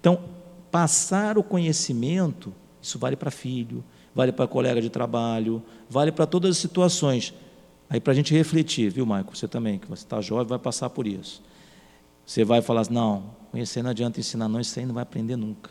Então, 0.00 0.20
passar 0.72 1.36
o 1.36 1.42
conhecimento, 1.42 2.52
isso 2.80 2.98
vale 2.98 3.14
para 3.14 3.30
filho, 3.30 3.84
vale 4.14 4.32
para 4.32 4.48
colega 4.48 4.80
de 4.80 4.88
trabalho, 4.88 5.62
vale 5.88 6.10
para 6.10 6.26
todas 6.26 6.52
as 6.52 6.56
situações. 6.56 7.34
Aí 7.90 8.00
para 8.00 8.14
a 8.14 8.16
gente 8.16 8.32
refletir, 8.32 8.90
viu, 8.90 9.04
Maico? 9.04 9.36
Você 9.36 9.46
também, 9.46 9.78
que 9.78 9.86
você 9.86 10.02
está 10.02 10.20
jovem, 10.22 10.46
vai 10.46 10.58
passar 10.58 10.88
por 10.88 11.06
isso. 11.06 11.42
Você 12.24 12.42
vai 12.42 12.62
falar 12.62 12.80
assim, 12.80 12.94
não, 12.94 13.24
conhecer 13.50 13.82
não 13.82 13.90
adianta 13.90 14.18
ensinar, 14.18 14.48
não, 14.48 14.58
isso 14.58 14.78
aí 14.78 14.86
não 14.86 14.94
vai 14.94 15.02
aprender 15.02 15.36
nunca. 15.36 15.70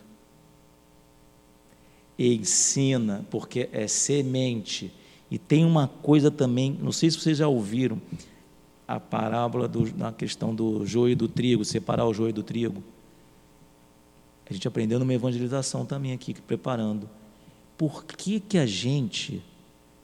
E 2.16 2.36
ensina, 2.36 3.26
porque 3.32 3.70
é 3.74 3.88
semente. 3.88 4.94
E 5.32 5.40
tem 5.40 5.66
uma 5.66 5.88
coisa 5.88 6.30
também, 6.30 6.78
não 6.80 6.92
sei 6.92 7.10
se 7.10 7.20
vocês 7.20 7.40
já 7.40 7.48
ouviram, 7.48 8.00
a 8.88 9.00
parábola 9.00 9.68
do, 9.68 9.98
na 9.98 10.12
questão 10.12 10.54
do 10.54 10.86
joio 10.86 11.14
e 11.14 11.16
do 11.16 11.28
trigo, 11.28 11.66
separar 11.66 12.06
o 12.06 12.14
joio 12.14 12.34
do 12.34 12.44
trigo. 12.44 12.84
A 14.52 14.54
gente 14.54 14.68
aprendeu 14.68 15.00
numa 15.00 15.14
evangelização 15.14 15.86
também 15.86 16.12
aqui, 16.12 16.34
preparando. 16.34 17.10
Por 17.78 18.04
que, 18.04 18.38
que 18.38 18.58
a 18.58 18.66
gente 18.66 19.42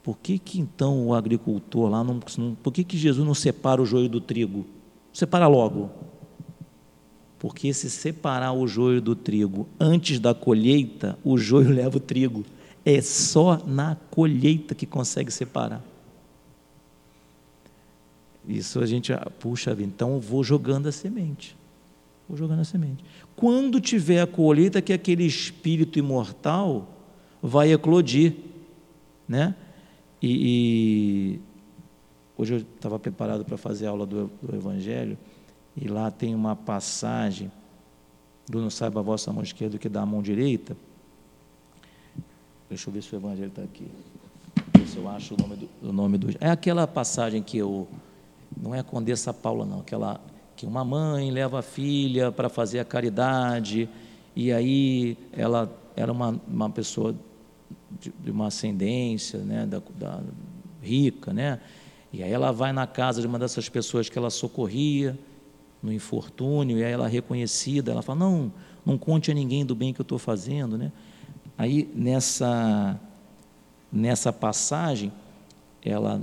por 0.02 0.18
que, 0.20 0.40
que 0.40 0.58
então 0.58 1.06
o 1.06 1.14
agricultor 1.14 1.90
lá, 1.90 2.02
não, 2.02 2.18
por 2.64 2.72
que, 2.72 2.86
que 2.86 2.98
Jesus 2.98 3.28
não 3.28 3.34
separa 3.34 3.82
o 3.82 3.86
joio 3.86 4.08
do 4.08 4.22
trigo? 4.22 4.66
Separa 5.12 5.48
logo. 5.48 5.92
Porque 7.38 7.74
se 7.74 7.90
separar 7.90 8.54
o 8.54 8.66
joio 8.70 9.02
do 9.02 9.18
trigo 9.18 9.68
antes 9.78 10.18
da 10.18 10.34
colheita, 10.34 11.20
o 11.26 11.38
joio 11.38 11.68
leva 11.76 11.98
o 11.98 12.00
trigo. 12.00 12.46
É 12.86 13.02
só 13.02 13.62
na 13.68 13.98
colheita 14.10 14.74
que 14.74 14.86
consegue 14.86 15.30
separar. 15.30 15.84
Isso 18.48 18.80
a 18.80 18.86
gente, 18.86 19.12
ah, 19.12 19.30
puxa 19.42 19.76
vida, 19.76 19.92
então 19.94 20.22
vou 20.22 20.42
jogando 20.42 20.88
a 20.88 20.92
semente. 20.94 21.54
Vou 22.30 22.38
jogando 22.38 22.62
a 22.62 22.64
semente. 22.64 23.04
Quando 23.38 23.80
tiver 23.80 24.20
a 24.20 24.26
colheita, 24.26 24.82
que 24.82 24.92
aquele 24.92 25.24
espírito 25.24 26.00
imortal 26.00 26.90
vai 27.40 27.72
eclodir, 27.72 28.36
né? 29.28 29.56
E, 30.20 31.38
e 31.38 31.42
hoje 32.36 32.56
eu 32.56 32.58
estava 32.58 32.98
preparado 32.98 33.46
para 33.46 33.56
fazer 33.56 33.86
a 33.86 33.92
aula 33.92 34.08
do, 34.08 34.32
do, 34.42 34.56
Evangelho, 34.56 35.16
e 35.76 35.88
lá 35.88 36.10
tem 36.10 36.34
uma 36.34 36.56
passagem 36.56 37.52
do 38.50 38.60
Não 38.60 38.72
saiba 38.72 39.02
a 39.02 39.04
vossa 39.04 39.32
mão 39.32 39.44
esquerda 39.44 39.78
que 39.78 39.88
dá 39.88 40.02
a 40.02 40.06
mão 40.06 40.24
direita. 40.24 40.76
Deixa 42.68 42.90
eu 42.90 42.94
ver 42.94 43.04
se 43.04 43.14
o 43.14 43.18
Evangelho 43.18 43.50
está 43.50 43.62
aqui. 43.62 43.88
Se 44.88 44.98
eu 44.98 45.08
acho 45.08 45.36
o 45.36 45.38
nome 45.38 45.56
do, 45.58 45.70
o 45.84 45.94
nome 45.94 46.18
do. 46.18 46.36
É 46.42 46.50
aquela 46.50 46.88
passagem 46.88 47.44
que 47.44 47.60
eu. 47.60 47.88
Não 48.60 48.74
é 48.74 48.80
a 48.80 48.84
Condessa 48.84 49.32
Paula, 49.32 49.64
não. 49.64 49.82
Aquela 49.82 50.20
que 50.58 50.66
uma 50.66 50.84
mãe 50.84 51.30
leva 51.30 51.60
a 51.60 51.62
filha 51.62 52.32
para 52.32 52.50
fazer 52.50 52.80
a 52.80 52.86
caridade, 52.86 53.88
e 54.36 54.52
aí 54.52 55.16
ela 55.32 55.72
era 55.96 56.12
uma, 56.12 56.42
uma 56.48 56.70
pessoa 56.70 57.16
de, 58.02 58.12
de 58.24 58.32
uma 58.32 58.48
ascendência, 58.48 59.40
né, 59.40 59.68
da, 59.68 59.82
da, 59.96 60.20
rica, 60.82 61.32
né? 61.32 61.60
E 62.12 62.24
aí 62.24 62.32
ela 62.32 62.52
vai 62.52 62.72
na 62.72 62.88
casa 62.88 63.22
de 63.22 63.28
uma 63.28 63.38
dessas 63.38 63.70
pessoas 63.70 64.10
que 64.10 64.18
ela 64.18 64.30
socorria 64.30 65.18
no 65.82 65.94
infortúnio, 65.94 66.80
e 66.80 66.84
aí 66.84 66.92
ela 66.92 67.06
é 67.06 67.10
reconhecida, 67.10 67.92
ela 67.92 68.02
fala: 68.02 68.20
"Não, 68.20 68.52
não 68.84 68.98
conte 68.98 69.30
a 69.30 69.34
ninguém 69.34 69.64
do 69.64 69.76
bem 69.76 69.94
que 69.94 70.02
eu 70.02 70.04
estou 70.04 70.18
fazendo", 70.18 70.78
né? 70.78 70.92
Aí 71.56 71.88
nessa 71.94 73.00
nessa 73.92 74.34
passagem, 74.34 75.12
ela 75.84 76.22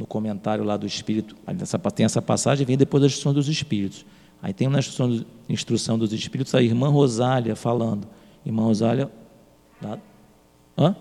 no 0.00 0.06
comentário 0.06 0.64
lá 0.64 0.78
do 0.78 0.86
Espírito, 0.86 1.36
tem 1.94 2.06
essa 2.06 2.22
passagem 2.22 2.66
vem 2.66 2.78
depois 2.78 3.02
da 3.02 3.06
instrução 3.06 3.34
dos 3.34 3.46
Espíritos. 3.48 4.06
Aí 4.42 4.54
tem 4.54 4.66
na 4.66 4.78
instrução, 4.78 5.26
instrução 5.46 5.98
dos 5.98 6.10
Espíritos 6.14 6.54
a 6.54 6.62
irmã 6.62 6.88
Rosália 6.88 7.54
falando. 7.54 8.08
Irmã 8.44 8.62
Rosália, 8.62 9.10
Hã? 10.78 10.96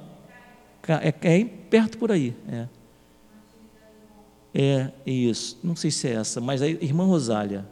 É, 1.01 1.37
é 1.37 1.45
perto 1.45 1.97
por 1.97 2.11
aí. 2.11 2.35
É. 2.51 2.67
é 4.53 4.91
isso. 5.05 5.57
Não 5.63 5.77
sei 5.77 5.91
se 5.91 6.09
é 6.09 6.15
essa, 6.15 6.41
mas 6.41 6.61
a 6.61 6.67
irmã 6.67 7.05
Rosália. 7.05 7.65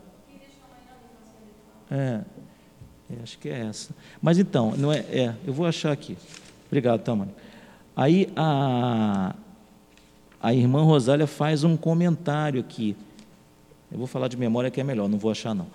É, 1.91 2.21
é, 3.09 3.21
acho 3.21 3.37
que 3.37 3.49
é 3.49 3.65
essa. 3.65 3.93
Mas 4.21 4.37
então, 4.37 4.73
não 4.77 4.93
é, 4.93 4.99
é 4.99 5.35
eu 5.45 5.51
vou 5.51 5.65
achar 5.65 5.91
aqui. 5.91 6.17
Obrigado, 6.67 7.01
Tamara. 7.01 7.31
Aí 7.93 8.31
a, 8.33 9.35
a 10.47 10.53
irmã 10.53 10.81
Rosália 10.81 11.27
faz 11.27 11.65
um 11.65 11.75
comentário 11.75 12.61
aqui. 12.61 12.95
Eu 13.91 13.97
vou 13.97 14.07
falar 14.07 14.29
de 14.29 14.37
memória 14.37 14.71
que 14.71 14.79
é 14.79 14.83
melhor, 14.83 15.09
não 15.09 15.17
vou 15.17 15.29
achar 15.29 15.53
não. 15.53 15.67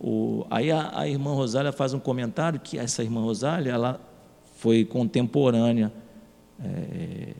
O, 0.00 0.44
aí 0.50 0.68
a, 0.72 0.98
a 0.98 1.08
irmã 1.08 1.32
Rosália 1.32 1.70
faz 1.70 1.94
um 1.94 2.00
comentário 2.00 2.58
que 2.58 2.76
essa 2.76 3.04
irmã 3.04 3.20
Rosália, 3.20 3.70
ela 3.70 4.00
foi 4.56 4.84
contemporânea 4.84 5.92
é, 6.60 7.34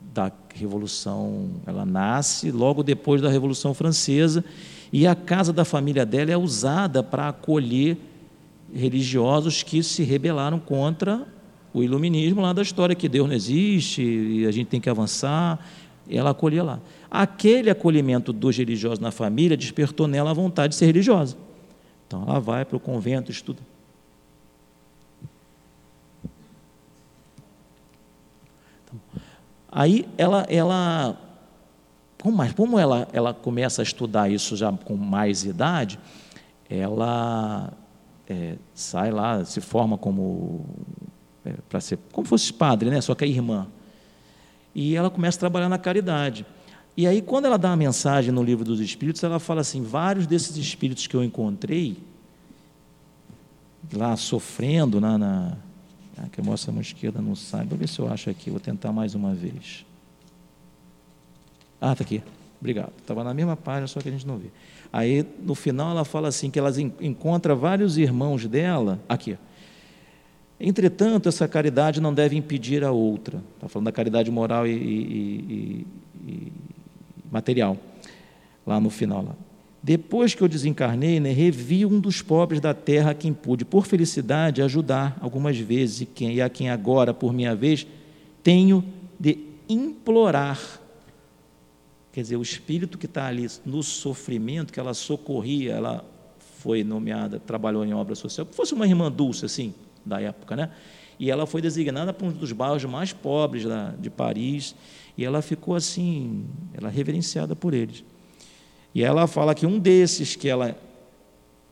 da 0.00 0.30
Revolução. 0.54 1.50
Ela 1.66 1.84
nasce 1.84 2.52
logo 2.52 2.84
depois 2.84 3.20
da 3.20 3.28
Revolução 3.28 3.74
Francesa 3.74 4.44
e 4.92 5.08
a 5.08 5.16
casa 5.16 5.52
da 5.52 5.64
família 5.64 6.06
dela 6.06 6.30
é 6.30 6.36
usada 6.36 7.02
para 7.02 7.30
acolher 7.30 7.98
religiosos 8.72 9.64
que 9.64 9.82
se 9.82 10.04
rebelaram 10.04 10.60
contra 10.60 11.26
o 11.74 11.82
iluminismo 11.82 12.40
lá 12.40 12.52
da 12.52 12.62
história, 12.62 12.94
que 12.94 13.08
Deus 13.08 13.26
não 13.26 13.34
existe 13.34 14.02
e 14.02 14.46
a 14.46 14.52
gente 14.52 14.68
tem 14.68 14.80
que 14.80 14.88
avançar. 14.88 15.58
Ela 16.10 16.30
acolhia 16.30 16.62
lá. 16.62 16.80
Aquele 17.10 17.70
acolhimento 17.70 18.32
dos 18.32 18.56
religiosos 18.56 18.98
na 18.98 19.10
família 19.10 19.56
despertou 19.56 20.06
nela 20.06 20.30
a 20.30 20.34
vontade 20.34 20.72
de 20.72 20.76
ser 20.76 20.86
religiosa. 20.86 21.36
Então 22.06 22.22
ela 22.22 22.40
vai 22.40 22.64
para 22.64 22.76
o 22.76 22.80
convento, 22.80 23.30
estuda. 23.30 23.60
Aí 29.70 30.08
ela, 30.16 30.46
ela 30.48 31.18
como, 32.20 32.54
como 32.54 32.78
ela, 32.78 33.08
ela 33.12 33.32
começa 33.32 33.82
a 33.82 33.84
estudar 33.84 34.30
isso 34.30 34.56
já 34.56 34.72
com 34.72 34.96
mais 34.96 35.44
idade, 35.44 35.98
ela 36.68 37.72
é, 38.28 38.56
sai 38.74 39.10
lá, 39.10 39.44
se 39.44 39.60
forma 39.60 39.96
como 39.96 40.66
é, 41.44 41.54
para 41.68 41.80
ser 41.80 41.98
como 42.12 42.26
fosse 42.26 42.52
padre, 42.52 42.90
né? 42.90 43.00
Só 43.00 43.14
que 43.14 43.24
é 43.24 43.28
irmã. 43.28 43.66
E 44.80 44.94
ela 44.94 45.10
começa 45.10 45.36
a 45.36 45.40
trabalhar 45.40 45.68
na 45.68 45.76
caridade. 45.76 46.46
E 46.96 47.04
aí, 47.04 47.20
quando 47.20 47.46
ela 47.46 47.58
dá 47.58 47.70
uma 47.70 47.76
mensagem 47.76 48.30
no 48.30 48.44
livro 48.44 48.64
dos 48.64 48.78
Espíritos, 48.78 49.24
ela 49.24 49.40
fala 49.40 49.60
assim: 49.60 49.82
vários 49.82 50.24
desses 50.24 50.56
espíritos 50.56 51.08
que 51.08 51.16
eu 51.16 51.24
encontrei 51.24 51.96
lá 53.92 54.16
sofrendo 54.16 55.00
na, 55.00 55.18
na 55.18 55.56
ah, 56.16 56.28
que 56.30 56.40
mostra 56.40 56.70
a 56.70 56.72
mão 56.72 56.80
esquerda 56.80 57.20
não 57.20 57.34
sai. 57.34 57.66
Vou 57.66 57.76
ver 57.76 57.88
se 57.88 57.98
eu 57.98 58.08
acho 58.08 58.30
aqui. 58.30 58.50
Vou 58.50 58.60
tentar 58.60 58.92
mais 58.92 59.16
uma 59.16 59.34
vez. 59.34 59.84
Ah, 61.80 61.90
está 61.90 62.04
aqui. 62.04 62.22
Obrigado. 62.60 62.92
Estava 63.00 63.24
na 63.24 63.34
mesma 63.34 63.56
página, 63.56 63.88
só 63.88 63.98
que 63.98 64.08
a 64.08 64.12
gente 64.12 64.28
não 64.28 64.38
vê. 64.38 64.52
Aí, 64.92 65.26
no 65.42 65.56
final, 65.56 65.90
ela 65.90 66.04
fala 66.04 66.28
assim: 66.28 66.52
que 66.52 66.58
ela 66.58 66.70
encontra 67.00 67.52
vários 67.52 67.98
irmãos 67.98 68.46
dela. 68.46 69.00
Aqui. 69.08 69.36
Entretanto, 70.60 71.28
essa 71.28 71.46
caridade 71.46 72.00
não 72.00 72.12
deve 72.12 72.36
impedir 72.36 72.82
a 72.82 72.90
outra. 72.90 73.42
Está 73.54 73.68
falando 73.68 73.86
da 73.86 73.92
caridade 73.92 74.30
moral 74.30 74.66
e, 74.66 74.72
e, 74.72 74.76
e, 74.76 75.86
e 76.26 76.52
material. 77.30 77.76
Lá 78.66 78.80
no 78.80 78.90
final. 78.90 79.22
Lá. 79.22 79.34
Depois 79.82 80.34
que 80.34 80.42
eu 80.42 80.48
desencarnei, 80.48 81.20
né, 81.20 81.30
revi 81.30 81.86
um 81.86 82.00
dos 82.00 82.20
pobres 82.20 82.60
da 82.60 82.74
terra 82.74 83.12
a 83.12 83.14
quem 83.14 83.32
pude, 83.32 83.64
por 83.64 83.86
felicidade, 83.86 84.60
ajudar 84.60 85.16
algumas 85.20 85.56
vezes, 85.56 86.00
e, 86.00 86.06
quem, 86.06 86.34
e 86.34 86.42
a 86.42 86.48
quem 86.48 86.68
agora, 86.68 87.14
por 87.14 87.32
minha 87.32 87.54
vez, 87.54 87.86
tenho 88.42 88.84
de 89.18 89.38
implorar. 89.68 90.58
Quer 92.12 92.22
dizer, 92.22 92.36
o 92.36 92.42
espírito 92.42 92.98
que 92.98 93.06
está 93.06 93.26
ali 93.26 93.46
no 93.64 93.82
sofrimento, 93.82 94.72
que 94.72 94.80
ela 94.80 94.94
socorria, 94.94 95.74
ela 95.74 96.04
foi 96.58 96.82
nomeada, 96.82 97.38
trabalhou 97.38 97.84
em 97.84 97.94
obra 97.94 98.16
social, 98.16 98.44
que 98.44 98.54
fosse 98.56 98.74
uma 98.74 98.86
irmã 98.86 99.12
dulce, 99.12 99.44
assim, 99.44 99.72
da 100.04 100.20
época, 100.20 100.56
né? 100.56 100.70
E 101.18 101.30
ela 101.30 101.46
foi 101.46 101.60
designada 101.60 102.12
para 102.12 102.26
um 102.26 102.32
dos 102.32 102.52
bairros 102.52 102.84
mais 102.84 103.12
pobres 103.12 103.64
lá 103.64 103.94
de 103.98 104.08
Paris, 104.08 104.74
e 105.16 105.24
ela 105.24 105.42
ficou 105.42 105.74
assim, 105.74 106.46
ela 106.72 106.88
é 106.88 106.92
reverenciada 106.92 107.56
por 107.56 107.74
eles. 107.74 108.04
E 108.94 109.02
ela 109.02 109.26
fala 109.26 109.54
que 109.54 109.66
um 109.66 109.78
desses 109.78 110.36
que 110.36 110.48
ela 110.48 110.76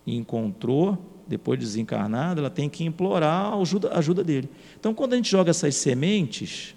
encontrou, 0.06 0.98
depois 1.26 1.58
de 1.58 1.64
desencarnada, 1.64 2.40
ela 2.40 2.50
tem 2.50 2.68
que 2.68 2.84
implorar 2.84 3.52
a 3.52 3.60
ajuda, 3.60 3.96
ajuda 3.96 4.22
dele. 4.22 4.50
Então, 4.78 4.94
quando 4.94 5.12
a 5.12 5.16
gente 5.16 5.30
joga 5.30 5.50
essas 5.50 5.74
sementes 5.76 6.74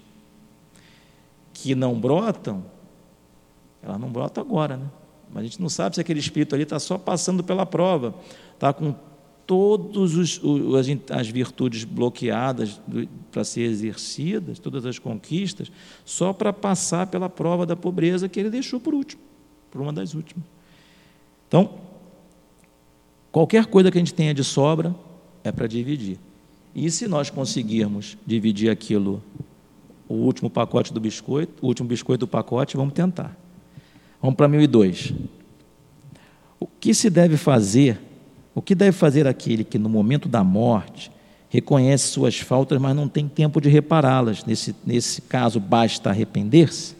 que 1.52 1.74
não 1.74 2.00
brotam, 2.00 2.64
ela 3.82 3.98
não 3.98 4.10
brota 4.10 4.40
agora, 4.40 4.76
né? 4.76 4.86
Mas 5.32 5.42
a 5.42 5.46
gente 5.46 5.60
não 5.60 5.68
sabe 5.68 5.94
se 5.94 6.00
aquele 6.00 6.18
espírito 6.18 6.54
ali 6.54 6.64
está 6.64 6.78
só 6.78 6.98
passando 6.98 7.44
pela 7.44 7.64
prova, 7.64 8.14
está 8.54 8.72
com 8.72 8.94
todas 9.50 10.12
as 11.10 11.28
virtudes 11.28 11.82
bloqueadas 11.82 12.80
para 13.32 13.42
ser 13.42 13.62
exercidas, 13.62 14.60
todas 14.60 14.86
as 14.86 14.96
conquistas, 14.96 15.72
só 16.04 16.32
para 16.32 16.52
passar 16.52 17.08
pela 17.08 17.28
prova 17.28 17.66
da 17.66 17.74
pobreza 17.74 18.28
que 18.28 18.38
ele 18.38 18.48
deixou 18.48 18.78
por 18.78 18.94
último, 18.94 19.20
por 19.68 19.80
uma 19.80 19.92
das 19.92 20.14
últimas. 20.14 20.44
Então, 21.48 21.80
qualquer 23.32 23.66
coisa 23.66 23.90
que 23.90 23.98
a 23.98 24.00
gente 24.00 24.14
tenha 24.14 24.32
de 24.32 24.44
sobra 24.44 24.94
é 25.42 25.50
para 25.50 25.66
dividir. 25.66 26.20
E 26.72 26.88
se 26.88 27.08
nós 27.08 27.28
conseguirmos 27.28 28.16
dividir 28.24 28.70
aquilo, 28.70 29.20
o 30.08 30.14
último 30.14 30.48
pacote 30.48 30.92
do 30.92 31.00
biscoito, 31.00 31.54
o 31.60 31.66
último 31.66 31.88
biscoito 31.88 32.24
do 32.24 32.28
pacote, 32.28 32.76
vamos 32.76 32.94
tentar. 32.94 33.36
Vamos 34.22 34.36
para 34.36 34.46
1002. 34.46 35.12
O 36.60 36.68
que 36.68 36.94
se 36.94 37.10
deve 37.10 37.36
fazer? 37.36 38.09
O 38.54 38.60
que 38.60 38.74
deve 38.74 38.92
fazer 38.92 39.26
aquele 39.26 39.64
que 39.64 39.78
no 39.78 39.88
momento 39.88 40.28
da 40.28 40.42
morte 40.42 41.10
reconhece 41.48 42.08
suas 42.08 42.38
faltas, 42.38 42.80
mas 42.80 42.94
não 42.94 43.08
tem 43.08 43.28
tempo 43.28 43.60
de 43.60 43.68
repará-las? 43.68 44.44
Nesse, 44.44 44.74
nesse 44.84 45.22
caso, 45.22 45.60
basta 45.60 46.10
arrepender-se? 46.10 46.94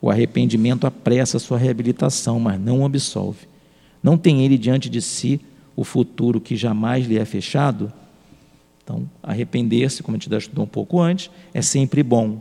O 0.00 0.10
arrependimento 0.10 0.86
apressa 0.86 1.38
sua 1.38 1.58
reabilitação, 1.58 2.38
mas 2.38 2.60
não 2.60 2.84
absolve. 2.84 3.48
Não 4.02 4.16
tem 4.16 4.44
ele 4.44 4.56
diante 4.56 4.88
de 4.88 5.02
si 5.02 5.40
o 5.74 5.84
futuro 5.84 6.40
que 6.40 6.56
jamais 6.56 7.06
lhe 7.06 7.18
é 7.18 7.24
fechado? 7.24 7.92
Então, 8.82 9.08
arrepender-se, 9.22 10.02
como 10.02 10.16
a 10.16 10.18
gente 10.18 10.30
já 10.30 10.38
estudou 10.38 10.64
um 10.64 10.68
pouco 10.68 11.00
antes, 11.00 11.30
é 11.52 11.60
sempre 11.60 12.02
bom. 12.02 12.40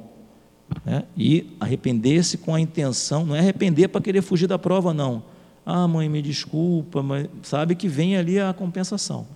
Né? 0.85 1.03
E 1.17 1.47
arrepender-se 1.59 2.37
com 2.37 2.53
a 2.53 2.59
intenção, 2.59 3.25
não 3.25 3.35
é 3.35 3.39
arrepender 3.39 3.89
para 3.89 4.01
querer 4.01 4.21
fugir 4.21 4.47
da 4.47 4.59
prova, 4.59 4.93
não. 4.93 5.23
Ah, 5.69 5.85
mãe, 5.85 6.07
me 6.07 6.21
desculpa, 6.21 7.03
mas 7.03 7.27
sabe 7.43 7.75
que 7.75 7.89
vem 7.89 8.15
ali 8.15 8.39
a 8.39 8.53
compensação. 8.53 9.27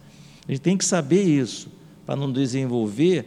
A 0.47 0.49
gente 0.49 0.61
tem 0.61 0.77
que 0.77 0.85
saber 0.85 1.23
isso, 1.23 1.67
para 2.05 2.15
não 2.15 2.31
desenvolver 2.31 3.25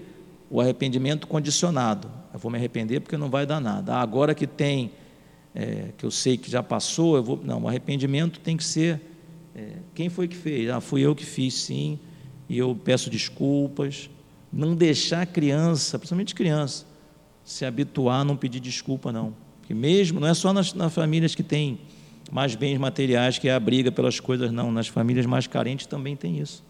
o 0.48 0.58
arrependimento 0.58 1.26
condicionado. 1.26 2.10
Eu 2.32 2.38
vou 2.38 2.50
me 2.50 2.56
arrepender 2.56 3.00
porque 3.00 3.18
não 3.18 3.28
vai 3.28 3.44
dar 3.44 3.60
nada. 3.60 3.92
Ah, 3.92 4.00
agora 4.00 4.34
que 4.34 4.46
tem, 4.46 4.90
é, 5.54 5.90
que 5.98 6.06
eu 6.06 6.10
sei 6.10 6.38
que 6.38 6.50
já 6.50 6.62
passou, 6.62 7.16
eu 7.16 7.22
vou. 7.22 7.38
Não, 7.44 7.64
o 7.64 7.68
arrependimento 7.68 8.40
tem 8.40 8.56
que 8.56 8.64
ser. 8.64 8.98
É, 9.54 9.72
quem 9.94 10.08
foi 10.08 10.26
que 10.26 10.34
fez? 10.34 10.70
Ah, 10.70 10.80
fui 10.80 11.02
eu 11.02 11.14
que 11.14 11.26
fiz, 11.26 11.52
sim, 11.52 11.98
e 12.48 12.56
eu 12.56 12.74
peço 12.74 13.10
desculpas. 13.10 14.08
Não 14.50 14.74
deixar 14.74 15.20
a 15.20 15.26
criança, 15.26 15.98
principalmente 15.98 16.34
criança, 16.34 16.86
se 17.44 17.66
habituar 17.66 18.22
a 18.22 18.24
não 18.24 18.34
pedir 18.34 18.60
desculpa, 18.60 19.12
não. 19.12 19.34
Porque 19.60 19.74
mesmo, 19.74 20.20
não 20.20 20.26
é 20.26 20.32
só 20.32 20.54
nas, 20.54 20.72
nas 20.72 20.90
famílias 20.94 21.34
que 21.34 21.42
têm 21.42 21.78
mais 22.30 22.54
bens 22.54 22.78
materiais, 22.78 23.38
que 23.38 23.48
é 23.48 23.54
a 23.54 23.60
briga 23.60 23.92
pelas 23.92 24.20
coisas, 24.20 24.50
não. 24.50 24.72
Nas 24.72 24.88
famílias 24.88 25.26
mais 25.26 25.46
carentes 25.46 25.86
também 25.86 26.16
tem 26.16 26.38
isso. 26.38 26.64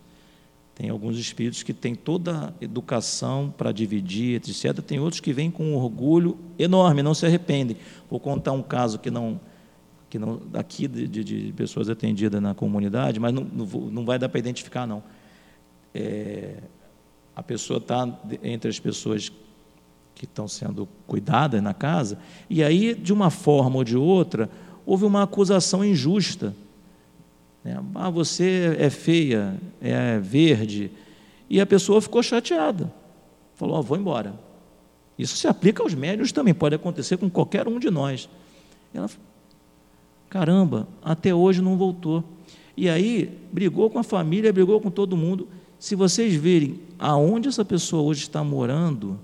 Tem 0.75 0.91
alguns 0.91 1.17
espíritos 1.19 1.63
que 1.63 1.73
têm 1.73 1.95
toda 1.95 2.49
a 2.49 2.65
educação 2.65 3.53
para 3.57 3.71
dividir, 3.71 4.37
etc. 4.37 4.81
Tem 4.81 4.99
outros 4.99 5.21
que 5.21 5.33
vêm 5.33 5.51
com 5.51 5.65
um 5.65 5.77
orgulho 5.77 6.37
enorme, 6.59 7.03
não 7.03 7.15
se 7.15 7.25
arrependem. 7.25 7.77
Vou 8.11 8.19
contar 8.19 8.51
um 8.53 8.63
caso 8.63 8.99
que 8.99 9.09
não, 9.09 9.41
que 10.11 10.19
não 10.19 10.41
aqui 10.53 10.89
de, 10.89 11.07
de 11.07 11.53
pessoas 11.53 11.89
atendidas 11.89 12.43
na 12.43 12.55
comunidade, 12.55 13.21
mas 13.21 13.33
não, 13.33 13.45
não 13.45 14.05
vai 14.05 14.19
dar 14.19 14.29
para 14.29 14.41
identificar, 14.41 14.85
não. 14.85 15.03
É, 15.95 16.57
a 17.37 17.43
pessoa 17.43 17.79
está 17.79 18.09
entre 18.43 18.69
as 18.69 18.81
pessoas 18.81 19.31
que 20.15 20.25
estão 20.25 20.49
sendo 20.49 20.89
cuidadas 21.07 21.63
na 21.63 21.75
casa, 21.75 22.19
e 22.49 22.63
aí, 22.63 22.95
de 22.95 23.13
uma 23.13 23.31
forma 23.31 23.77
ou 23.77 23.85
de 23.85 23.97
outra, 23.97 24.49
houve 24.87 25.05
uma 25.05 25.23
acusação 25.23 25.85
injusta. 25.85 26.55
Né? 27.63 27.83
Ah, 27.95 28.11
você 28.11 28.77
é 28.79 28.91
feia, 28.91 29.59
é 29.81 30.19
verde, 30.19 30.91
e 31.49 31.61
a 31.61 31.67
pessoa 31.67 32.01
ficou 32.01 32.23
chateada. 32.23 32.93
Falou, 33.55 33.77
ah, 33.77 33.81
vou 33.81 33.97
embora. 33.97 34.35
Isso 35.19 35.37
se 35.37 35.47
aplica 35.47 35.83
aos 35.83 35.95
médios 35.95 36.33
também, 36.33 36.53
pode 36.53 36.75
acontecer 36.75 37.17
com 37.17 37.31
qualquer 37.31 37.69
um 37.69 37.79
de 37.79 37.91
nós. 37.91 38.29
Ela, 38.93 39.09
caramba, 40.29 40.89
até 41.03 41.35
hoje 41.35 41.63
não 41.63 41.77
voltou. 41.77 42.25
E 42.77 42.89
aí, 42.89 43.39
brigou 43.53 43.89
com 43.89 43.99
a 43.99 44.03
família, 44.03 44.53
brigou 44.53 44.81
com 44.81 44.91
todo 44.91 45.17
mundo. 45.17 45.49
Se 45.79 45.95
vocês 45.95 46.35
verem 46.35 46.81
aonde 46.99 47.49
essa 47.49 47.65
pessoa 47.65 48.03
hoje 48.03 48.23
está 48.23 48.43
morando, 48.43 49.19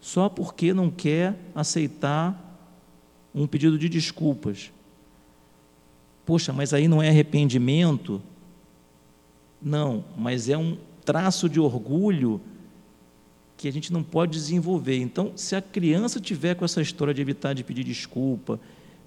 só 0.00 0.28
porque 0.28 0.72
não 0.72 0.90
quer 0.90 1.36
aceitar 1.54 2.44
um 3.34 3.46
pedido 3.46 3.78
de 3.78 3.88
desculpas. 3.88 4.70
Poxa, 6.28 6.52
mas 6.52 6.74
aí 6.74 6.86
não 6.86 7.02
é 7.02 7.08
arrependimento? 7.08 8.20
Não, 9.62 10.04
mas 10.14 10.50
é 10.50 10.58
um 10.58 10.76
traço 11.02 11.48
de 11.48 11.58
orgulho 11.58 12.38
que 13.56 13.66
a 13.66 13.72
gente 13.72 13.90
não 13.90 14.02
pode 14.02 14.32
desenvolver. 14.32 14.98
Então, 14.98 15.32
se 15.34 15.56
a 15.56 15.62
criança 15.62 16.20
tiver 16.20 16.54
com 16.54 16.66
essa 16.66 16.82
história 16.82 17.14
de 17.14 17.22
evitar 17.22 17.54
de 17.54 17.64
pedir 17.64 17.82
desculpa, 17.82 18.60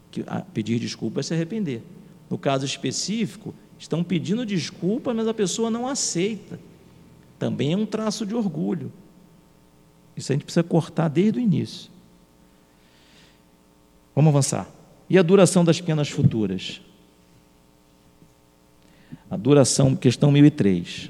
que, 0.09 0.23
ah, 0.25 0.41
pedir 0.51 0.79
desculpa 0.79 1.19
é 1.19 1.23
se 1.23 1.31
arrepender. 1.31 1.83
No 2.27 2.39
caso 2.39 2.65
específico, 2.65 3.53
estão 3.77 4.03
pedindo 4.03 4.43
desculpa, 4.43 5.13
mas 5.13 5.27
a 5.27 5.33
pessoa 5.33 5.69
não 5.69 5.87
aceita. 5.87 6.59
Também 7.37 7.73
é 7.73 7.77
um 7.77 7.85
traço 7.85 8.25
de 8.25 8.33
orgulho. 8.33 8.91
Isso 10.17 10.31
a 10.31 10.33
gente 10.33 10.45
precisa 10.45 10.63
cortar 10.63 11.07
desde 11.07 11.37
o 11.37 11.39
início. 11.39 11.91
Vamos 14.15 14.29
avançar. 14.29 14.67
E 15.07 15.19
a 15.19 15.21
duração 15.21 15.63
das 15.63 15.79
penas 15.79 16.09
futuras? 16.09 16.81
A 19.31 19.37
duração, 19.37 19.95
questão 19.95 20.29
1003. 20.29 21.09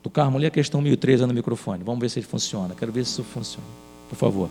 Do 0.00 0.08
Carmo, 0.08 0.38
lê 0.38 0.46
a 0.46 0.52
questão 0.52 0.80
1003 0.80 1.22
no 1.22 1.34
microfone. 1.34 1.82
Vamos 1.82 2.00
ver 2.00 2.08
se 2.08 2.22
funciona. 2.22 2.76
Quero 2.76 2.92
ver 2.92 3.04
se 3.04 3.10
isso 3.10 3.24
funciona. 3.24 3.66
Por 4.08 4.14
favor. 4.14 4.48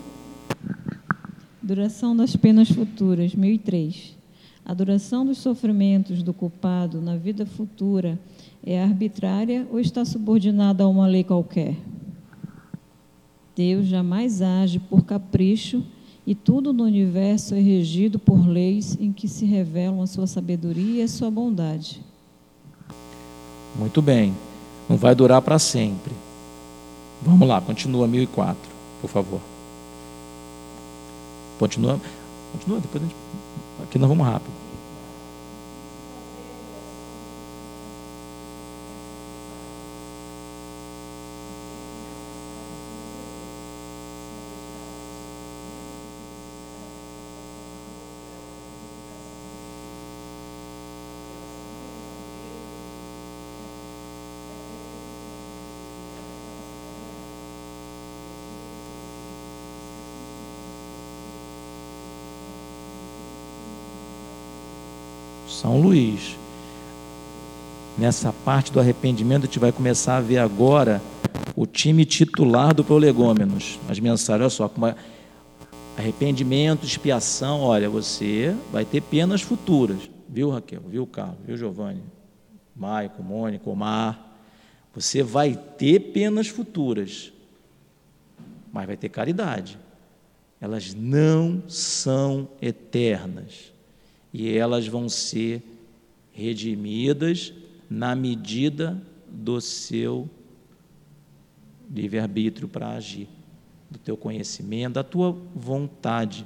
Duração 1.64 2.14
das 2.14 2.36
penas 2.36 2.70
futuras, 2.70 3.34
1003. 3.34 4.18
A 4.66 4.74
duração 4.74 5.26
dos 5.26 5.38
sofrimentos 5.38 6.22
do 6.22 6.34
culpado 6.34 7.00
na 7.00 7.16
vida 7.16 7.46
futura 7.46 8.20
é 8.62 8.84
arbitrária 8.84 9.66
ou 9.72 9.80
está 9.80 10.04
subordinada 10.04 10.84
a 10.84 10.90
uma 10.90 11.08
lei 11.08 11.24
qualquer? 11.24 11.78
Deus 13.56 13.88
jamais 13.88 14.42
age 14.42 14.78
por 14.78 15.06
capricho 15.06 15.82
e 16.28 16.36
tudo 16.36 16.74
no 16.74 16.84
universo 16.84 17.56
é 17.56 17.60
regido 17.62 18.20
por 18.20 18.46
leis 18.46 18.98
em 19.00 19.14
que 19.14 19.30
se 19.30 19.46
revelam 19.46 20.02
a 20.02 20.08
sua 20.08 20.28
sabedoria 20.28 21.00
e 21.00 21.04
a 21.04 21.08
sua 21.08 21.32
bondade. 21.32 22.04
Muito 23.80 24.02
bem. 24.02 24.36
Não 24.90 24.98
vai 24.98 25.16
durar 25.16 25.42
para 25.42 25.58
sempre. 25.58 26.12
Vamos 27.22 27.48
lá, 27.48 27.62
continua 27.62 28.06
1004, 28.06 28.58
por 29.00 29.10
favor. 29.10 29.40
Continua. 31.58 31.98
Continua, 32.52 32.82
depois 32.82 33.04
a 33.04 33.08
gente. 33.08 33.16
Aqui 33.84 33.98
nós 33.98 34.10
vamos 34.10 34.28
rápido. 34.28 34.67
Nessa 68.08 68.32
parte 68.32 68.72
do 68.72 68.80
arrependimento, 68.80 69.44
a 69.44 69.46
gente 69.48 69.60
vai 69.60 69.70
começar 69.70 70.16
a 70.16 70.22
ver 70.22 70.38
agora 70.38 71.02
o 71.58 71.66
time 71.66 72.06
titular 72.06 72.74
do 72.74 72.82
Prolegômenos. 72.82 73.78
As 73.90 74.00
mensagens, 74.00 74.40
olha 74.40 74.50
só, 74.50 74.96
arrependimento, 75.98 76.86
expiação, 76.86 77.60
olha, 77.60 77.90
você 77.90 78.56
vai 78.72 78.86
ter 78.86 79.02
penas 79.02 79.42
futuras. 79.42 80.10
Viu, 80.30 80.52
Raquel? 80.52 80.84
Viu, 80.88 81.06
Carlos? 81.06 81.36
Viu, 81.46 81.58
Giovanni? 81.58 82.02
Maico, 82.74 83.22
Mônica, 83.22 83.70
Omar. 83.70 84.18
Você 84.96 85.22
vai 85.22 85.60
ter 85.78 86.00
penas 86.14 86.48
futuras, 86.48 87.34
mas 88.72 88.88
vai 88.88 88.96
ter 88.96 89.10
caridade. 89.10 89.78
Elas 90.62 90.94
não 90.94 91.62
são 91.68 92.48
eternas 92.62 93.74
e 94.32 94.58
elas 94.58 94.88
vão 94.88 95.10
ser 95.10 95.62
redimidas 96.32 97.52
na 97.90 98.16
medida 98.16 99.02
do 99.30 99.60
seu 99.62 100.30
livre-arbítrio 101.90 102.68
para 102.68 102.90
agir, 102.90 103.30
do 103.90 103.98
teu 103.98 104.18
conhecimento, 104.18 104.96
da 104.96 105.04
tua 105.04 105.32
vontade. 105.56 106.46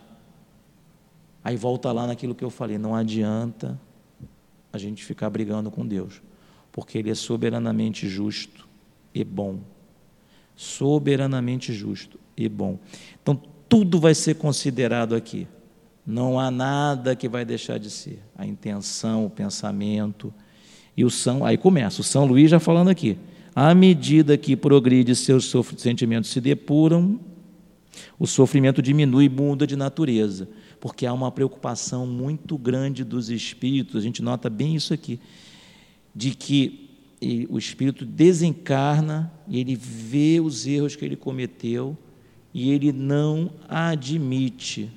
Aí 1.44 1.56
volta 1.56 1.92
lá 1.92 2.06
naquilo 2.06 2.36
que 2.36 2.44
eu 2.44 2.50
falei, 2.50 2.78
não 2.78 2.96
adianta 2.96 3.80
a 4.72 4.78
gente 4.78 5.04
ficar 5.04 5.30
brigando 5.30 5.72
com 5.72 5.86
Deus, 5.86 6.22
porque 6.72 6.98
Ele 6.98 7.10
é 7.10 7.16
soberanamente 7.16 8.08
justo 8.08 8.68
e 9.14 9.24
bom. 9.24 9.60
Soberanamente 10.56 11.74
justo 11.74 12.20
e 12.38 12.48
bom. 12.48 12.78
Então, 13.22 13.36
tudo 13.68 14.00
vai 14.00 14.14
ser 14.14 14.36
considerado 14.36 15.16
aqui. 15.16 15.48
Não 16.06 16.39
há 16.39 16.52
nada 16.52 17.16
que 17.16 17.28
vai 17.28 17.46
deixar 17.46 17.78
de 17.78 17.89
ser. 17.89 18.22
A 18.36 18.46
intenção, 18.46 19.26
o 19.26 19.30
pensamento. 19.30 20.34
E 20.96 21.06
o 21.06 21.10
São, 21.10 21.46
aí 21.46 21.58
começa, 21.58 22.02
o 22.02 22.04
São 22.04 22.26
Luís 22.26 22.50
já 22.50 22.60
falando 22.60 22.89
aqui. 22.89 23.18
À 23.56 23.74
medida 23.76 24.38
que 24.38 24.56
progride 24.56 25.16
seus 25.16 25.52
sentimentos 25.78 26.30
se 26.30 26.39
depuram, 26.39 27.20
o 28.18 28.26
sofrimento 28.26 28.82
diminui 28.82 29.26
e 29.26 29.30
muda 29.30 29.68
de 29.68 29.76
natureza, 29.76 30.48
porque 30.80 31.06
há 31.06 31.14
uma 31.14 31.32
preocupação 31.32 32.08
muito 32.08 32.58
grande 32.58 33.04
dos 33.04 33.30
espíritos, 33.30 33.98
a 33.98 34.02
gente 34.02 34.22
nota 34.22 34.50
bem 34.50 34.76
isso 34.76 34.94
aqui, 34.94 35.20
de 36.16 36.32
que 36.32 36.89
o 37.50 37.58
espírito 37.58 38.06
desencarna 38.06 39.32
e 39.48 39.60
ele 39.60 39.76
vê 39.76 40.39
os 40.39 40.66
erros 40.66 40.96
que 40.96 41.06
ele 41.06 41.16
cometeu 41.16 41.96
e 42.54 42.72
ele 42.72 42.92
não 42.92 43.52
admite. 43.70 44.89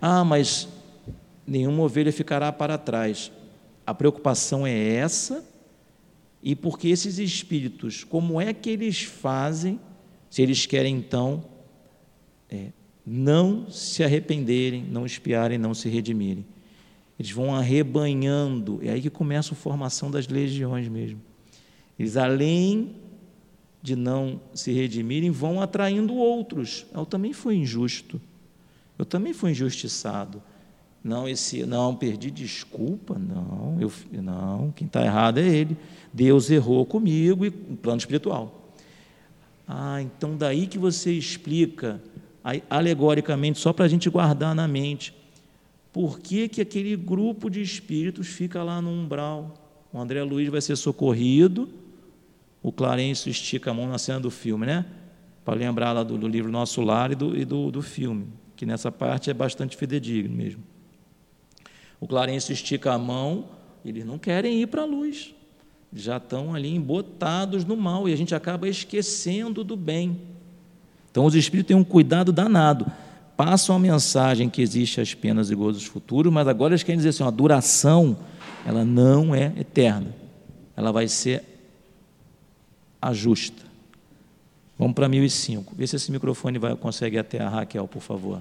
Ah, 0.00 0.24
mas 0.24 0.68
nenhuma 1.46 1.82
ovelha 1.82 2.12
ficará 2.12 2.52
para 2.52 2.78
trás. 2.78 3.32
A 3.86 3.92
preocupação 3.94 4.66
é 4.66 4.94
essa, 4.94 5.44
e 6.42 6.54
porque 6.54 6.88
esses 6.88 7.18
espíritos, 7.18 8.04
como 8.04 8.40
é 8.40 8.52
que 8.52 8.70
eles 8.70 9.02
fazem, 9.02 9.80
se 10.28 10.42
eles 10.42 10.66
querem 10.66 10.96
então 10.96 11.44
é, 12.50 12.72
não 13.06 13.70
se 13.70 14.02
arrependerem, 14.04 14.84
não 14.84 15.06
espiarem, 15.06 15.58
não 15.58 15.74
se 15.74 15.88
redimirem. 15.88 16.44
Eles 17.18 17.30
vão 17.30 17.54
arrebanhando, 17.54 18.80
é 18.82 18.90
aí 18.90 19.00
que 19.00 19.10
começa 19.10 19.54
a 19.54 19.56
formação 19.56 20.10
das 20.10 20.26
legiões 20.26 20.88
mesmo. 20.88 21.20
Eles, 21.98 22.16
além 22.16 22.96
de 23.80 23.94
não 23.94 24.40
se 24.52 24.72
redimirem, 24.72 25.30
vão 25.30 25.60
atraindo 25.60 26.14
outros. 26.14 26.86
Eu 26.92 27.06
também 27.06 27.32
fui 27.32 27.56
injusto, 27.56 28.20
eu 28.98 29.04
também 29.04 29.32
fui 29.32 29.52
injustiçado. 29.52 30.42
Não, 31.04 31.28
esse, 31.28 31.66
não, 31.66 31.94
perdi 31.94 32.30
desculpa, 32.30 33.18
não, 33.18 33.76
eu, 33.78 33.92
não, 34.10 34.72
quem 34.74 34.86
está 34.86 35.04
errado 35.04 35.36
é 35.36 35.46
ele. 35.46 35.76
Deus 36.10 36.50
errou 36.50 36.86
comigo 36.86 37.44
e 37.44 37.50
no 37.50 37.76
plano 37.76 37.98
espiritual. 37.98 38.72
Ah, 39.68 40.00
então 40.00 40.34
daí 40.34 40.66
que 40.66 40.78
você 40.78 41.12
explica 41.12 42.00
alegoricamente, 42.70 43.58
só 43.58 43.70
para 43.70 43.84
a 43.84 43.88
gente 43.88 44.08
guardar 44.08 44.54
na 44.54 44.66
mente, 44.66 45.14
por 45.92 46.18
que, 46.18 46.48
que 46.48 46.62
aquele 46.62 46.96
grupo 46.96 47.50
de 47.50 47.60
espíritos 47.60 48.28
fica 48.28 48.62
lá 48.62 48.80
no 48.80 48.90
umbral? 48.90 49.54
O 49.92 49.98
André 49.98 50.22
Luiz 50.22 50.48
vai 50.48 50.62
ser 50.62 50.76
socorrido, 50.76 51.68
o 52.62 52.72
Clarencio 52.72 53.30
estica 53.30 53.70
a 53.70 53.74
mão 53.74 53.86
na 53.86 53.98
cena 53.98 54.20
do 54.20 54.30
filme, 54.30 54.64
né? 54.64 54.86
Para 55.44 55.54
lembrar 55.54 55.92
lá 55.92 56.02
do, 56.02 56.16
do, 56.16 56.26
livro 56.26 56.50
Nosso 56.50 56.80
Lar 56.80 57.12
e, 57.12 57.14
do, 57.14 57.36
e 57.36 57.44
do, 57.44 57.70
do 57.70 57.82
filme, 57.82 58.26
que 58.56 58.64
nessa 58.64 58.90
parte 58.90 59.28
é 59.28 59.34
bastante 59.34 59.76
fidedigno 59.76 60.34
mesmo. 60.34 60.73
O 62.00 62.06
Clarencio 62.06 62.52
estica 62.52 62.92
a 62.92 62.98
mão, 62.98 63.46
eles 63.84 64.04
não 64.04 64.18
querem 64.18 64.60
ir 64.60 64.66
para 64.66 64.82
a 64.82 64.86
luz, 64.86 65.34
já 65.92 66.16
estão 66.16 66.54
ali 66.54 66.74
embotados 66.74 67.64
no 67.64 67.76
mal 67.76 68.08
e 68.08 68.12
a 68.12 68.16
gente 68.16 68.34
acaba 68.34 68.68
esquecendo 68.68 69.62
do 69.62 69.76
bem. 69.76 70.20
Então, 71.10 71.24
os 71.24 71.34
espíritos 71.34 71.68
têm 71.68 71.76
um 71.76 71.84
cuidado 71.84 72.32
danado. 72.32 72.86
Passam 73.36 73.76
a 73.76 73.78
mensagem 73.78 74.48
que 74.48 74.60
existe 74.60 75.00
as 75.00 75.14
penas 75.14 75.50
e 75.50 75.54
gozos 75.54 75.84
futuros, 75.84 76.32
mas 76.32 76.46
agora 76.48 76.72
eles 76.72 76.82
querem 76.82 76.96
dizer 76.96 77.10
assim: 77.10 77.22
a 77.24 77.30
duração 77.30 78.16
ela 78.66 78.84
não 78.84 79.34
é 79.34 79.52
eterna, 79.56 80.14
ela 80.76 80.90
vai 80.90 81.06
ser 81.06 81.42
a 83.00 83.12
justa. 83.12 83.62
Vamos 84.78 84.94
para 84.94 85.08
1005. 85.08 85.74
Vê 85.76 85.86
se 85.86 85.96
esse 85.96 86.10
microfone 86.10 86.58
vai, 86.58 86.74
consegue 86.74 87.18
até 87.18 87.40
a 87.40 87.48
Raquel, 87.48 87.86
por 87.86 88.02
favor. 88.02 88.40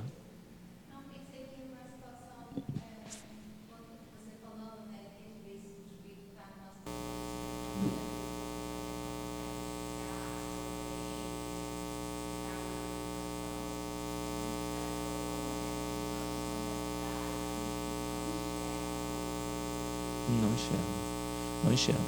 Não 21.64 21.74
enxerga. 21.74 22.02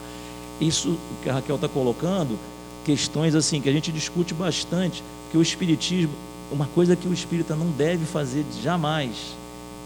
Isso 0.59 0.97
que 1.23 1.29
a 1.29 1.33
Raquel 1.33 1.55
está 1.55 1.67
colocando, 1.67 2.37
questões 2.85 3.35
assim 3.35 3.59
que 3.59 3.69
a 3.69 3.71
gente 3.71 3.91
discute 3.91 4.33
bastante, 4.33 5.03
que 5.31 5.37
o 5.37 5.41
Espiritismo, 5.41 6.13
uma 6.51 6.67
coisa 6.67 6.95
que 6.95 7.07
o 7.07 7.13
espírita 7.13 7.55
não 7.55 7.67
deve 7.71 8.05
fazer 8.05 8.45
jamais, 8.61 9.35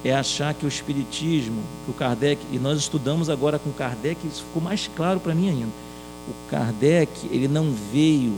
é 0.03 0.13
achar 0.13 0.53
que 0.53 0.65
o 0.65 0.67
Espiritismo, 0.67 1.61
que 1.85 1.91
o 1.91 1.93
Kardec, 1.93 2.41
e 2.51 2.59
nós 2.59 2.79
estudamos 2.79 3.29
agora 3.29 3.57
com 3.57 3.71
Kardec, 3.71 4.25
isso 4.27 4.43
ficou 4.43 4.61
mais 4.61 4.89
claro 4.95 5.19
para 5.19 5.33
mim 5.33 5.49
ainda. 5.49 5.71
O 6.27 6.49
Kardec, 6.49 7.11
ele 7.31 7.47
não 7.47 7.71
veio 7.91 8.37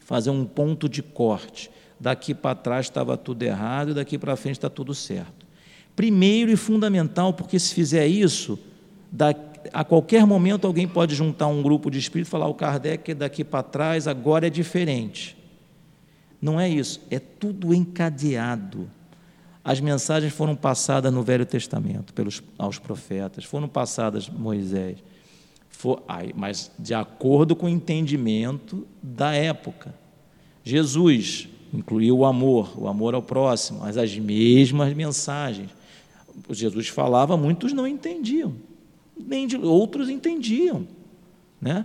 fazer 0.00 0.30
um 0.30 0.44
ponto 0.44 0.88
de 0.88 1.02
corte. 1.02 1.70
Daqui 2.00 2.34
para 2.34 2.54
trás 2.54 2.86
estava 2.86 3.16
tudo 3.16 3.42
errado 3.42 3.90
e 3.90 3.94
daqui 3.94 4.18
para 4.18 4.36
frente 4.36 4.56
está 4.56 4.70
tudo 4.70 4.94
certo. 4.94 5.46
Primeiro 5.94 6.50
e 6.50 6.56
fundamental, 6.56 7.32
porque 7.32 7.58
se 7.58 7.74
fizer 7.74 8.06
isso, 8.06 8.58
daqui 9.10 9.47
a 9.72 9.84
qualquer 9.84 10.26
momento 10.26 10.66
alguém 10.66 10.86
pode 10.86 11.14
juntar 11.14 11.46
um 11.46 11.62
grupo 11.62 11.90
de 11.90 11.98
espíritos 11.98 12.28
e 12.28 12.30
falar: 12.30 12.46
o 12.46 12.54
Kardec 12.54 13.14
daqui 13.14 13.44
para 13.44 13.62
trás 13.62 14.06
agora 14.06 14.46
é 14.46 14.50
diferente. 14.50 15.36
Não 16.40 16.60
é 16.60 16.68
isso, 16.68 17.00
é 17.10 17.18
tudo 17.18 17.74
encadeado. 17.74 18.88
As 19.64 19.80
mensagens 19.80 20.32
foram 20.32 20.54
passadas 20.54 21.12
no 21.12 21.22
Velho 21.22 21.44
Testamento 21.44 22.14
pelos, 22.14 22.42
aos 22.56 22.78
profetas, 22.78 23.44
foram 23.44 23.68
passadas 23.68 24.28
Moisés, 24.28 24.98
for, 25.68 26.02
ai, 26.08 26.32
mas 26.34 26.70
de 26.78 26.94
acordo 26.94 27.54
com 27.54 27.66
o 27.66 27.68
entendimento 27.68 28.86
da 29.02 29.34
época. 29.34 29.94
Jesus 30.64 31.48
incluiu 31.72 32.18
o 32.18 32.24
amor, 32.24 32.72
o 32.80 32.88
amor 32.88 33.14
ao 33.14 33.22
próximo, 33.22 33.80
mas 33.80 33.98
as 33.98 34.16
mesmas 34.16 34.94
mensagens. 34.94 35.70
Jesus 36.50 36.88
falava, 36.88 37.36
muitos 37.36 37.72
não 37.72 37.86
entendiam 37.86 38.54
nem 39.26 39.46
de 39.46 39.56
outros 39.56 40.08
entendiam, 40.08 40.86
né? 41.60 41.84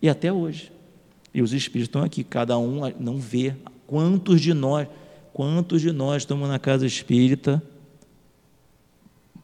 E 0.00 0.08
até 0.08 0.32
hoje. 0.32 0.72
E 1.32 1.42
os 1.42 1.52
espíritos 1.52 1.88
estão 1.88 2.02
aqui, 2.02 2.24
cada 2.24 2.58
um 2.58 2.80
não 2.98 3.18
vê. 3.18 3.54
Quantos 3.86 4.40
de 4.40 4.54
nós, 4.54 4.88
quantos 5.32 5.82
de 5.82 5.92
nós 5.92 6.22
estamos 6.22 6.48
na 6.48 6.58
casa 6.58 6.86
espírita 6.86 7.62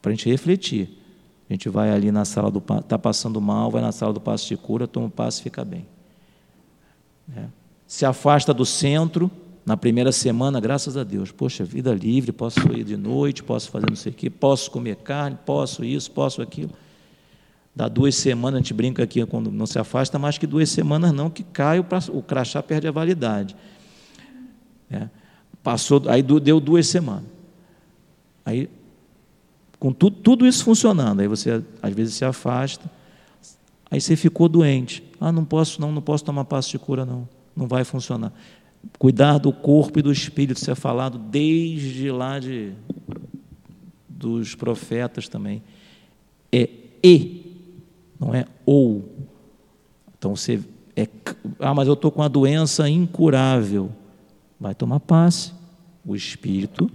para 0.01 0.11
a 0.11 0.15
gente 0.15 0.29
refletir? 0.29 0.89
A 1.49 1.53
gente 1.53 1.69
vai 1.69 1.91
ali 1.91 2.11
na 2.11 2.25
sala 2.25 2.49
do 2.49 2.63
está 2.79 2.97
passando 2.97 3.39
mal, 3.39 3.69
vai 3.69 3.81
na 3.81 3.91
sala 3.91 4.11
do 4.11 4.19
passo 4.19 4.47
de 4.47 4.57
cura, 4.57 4.87
toma 4.87 5.07
o 5.07 5.11
passo 5.11 5.41
e 5.41 5.43
fica 5.43 5.63
bem. 5.63 5.85
É. 7.35 7.45
Se 7.85 8.05
afasta 8.05 8.53
do 8.53 8.65
centro, 8.65 9.29
na 9.65 9.77
primeira 9.77 10.11
semana, 10.11 10.59
graças 10.59 10.97
a 10.97 11.03
Deus, 11.03 11.31
poxa, 11.31 11.63
vida 11.63 11.93
livre, 11.93 12.31
posso 12.31 12.59
ir 12.73 12.83
de 12.83 12.97
noite, 12.97 13.41
posso 13.43 13.71
fazer 13.71 13.85
não 13.89 13.95
sei 13.95 14.11
o 14.11 14.15
quê, 14.15 14.29
posso 14.29 14.69
comer 14.69 14.97
carne, 14.97 15.37
posso 15.45 15.85
isso, 15.85 16.11
posso 16.11 16.41
aquilo. 16.41 16.71
Dá 17.75 17.87
duas 17.87 18.15
semanas, 18.15 18.57
a 18.57 18.61
gente 18.61 18.73
brinca 18.73 19.03
aqui 19.03 19.25
quando 19.25 19.49
não 19.51 19.65
se 19.65 19.79
afasta, 19.79 20.19
mais 20.19 20.37
que 20.37 20.45
duas 20.45 20.69
semanas 20.69 21.13
não, 21.13 21.29
que 21.29 21.43
cai, 21.43 21.79
o 21.79 22.21
crachá 22.21 22.61
perde 22.61 22.87
a 22.87 22.91
validade. 22.91 23.55
É. 24.91 25.07
Passou, 25.63 26.03
aí 26.07 26.21
deu 26.21 26.59
duas 26.59 26.87
semanas. 26.87 27.25
Aí 28.45 28.69
com 29.79 29.91
tudo, 29.91 30.17
tudo 30.17 30.47
isso 30.47 30.63
funcionando, 30.63 31.19
aí 31.19 31.27
você 31.27 31.61
às 31.81 31.93
vezes 31.93 32.15
se 32.15 32.23
afasta, 32.23 32.89
aí 33.89 33.99
você 33.99 34.15
ficou 34.15 34.47
doente. 34.47 35.03
Ah, 35.19 35.31
não 35.31 35.43
posso, 35.43 35.81
não, 35.81 35.91
não 35.91 36.01
posso 36.01 36.23
tomar 36.23 36.45
passo 36.45 36.69
de 36.69 36.79
cura, 36.79 37.05
não. 37.05 37.27
Não 37.55 37.67
vai 37.67 37.83
funcionar. 37.83 38.31
Cuidar 38.97 39.37
do 39.37 39.51
corpo 39.51 39.99
e 39.99 40.01
do 40.01 40.11
espírito, 40.11 40.57
isso 40.57 40.71
é 40.71 40.75
falado 40.75 41.17
desde 41.17 42.11
lá 42.11 42.39
de, 42.39 42.73
dos 44.07 44.55
profetas 44.55 45.27
também. 45.27 45.61
É 46.51 46.69
e, 47.03 47.41
não 48.19 48.33
é 48.33 48.45
ou. 48.65 49.09
Então 50.17 50.35
você 50.35 50.61
é, 50.95 51.07
ah, 51.59 51.73
mas 51.73 51.87
eu 51.87 51.93
estou 51.95 52.11
com 52.11 52.21
uma 52.21 52.29
doença 52.29 52.87
incurável. 52.87 53.91
Vai 54.59 54.73
tomar 54.75 54.99
passe. 54.99 55.51
O 56.05 56.15
espírito 56.15 56.89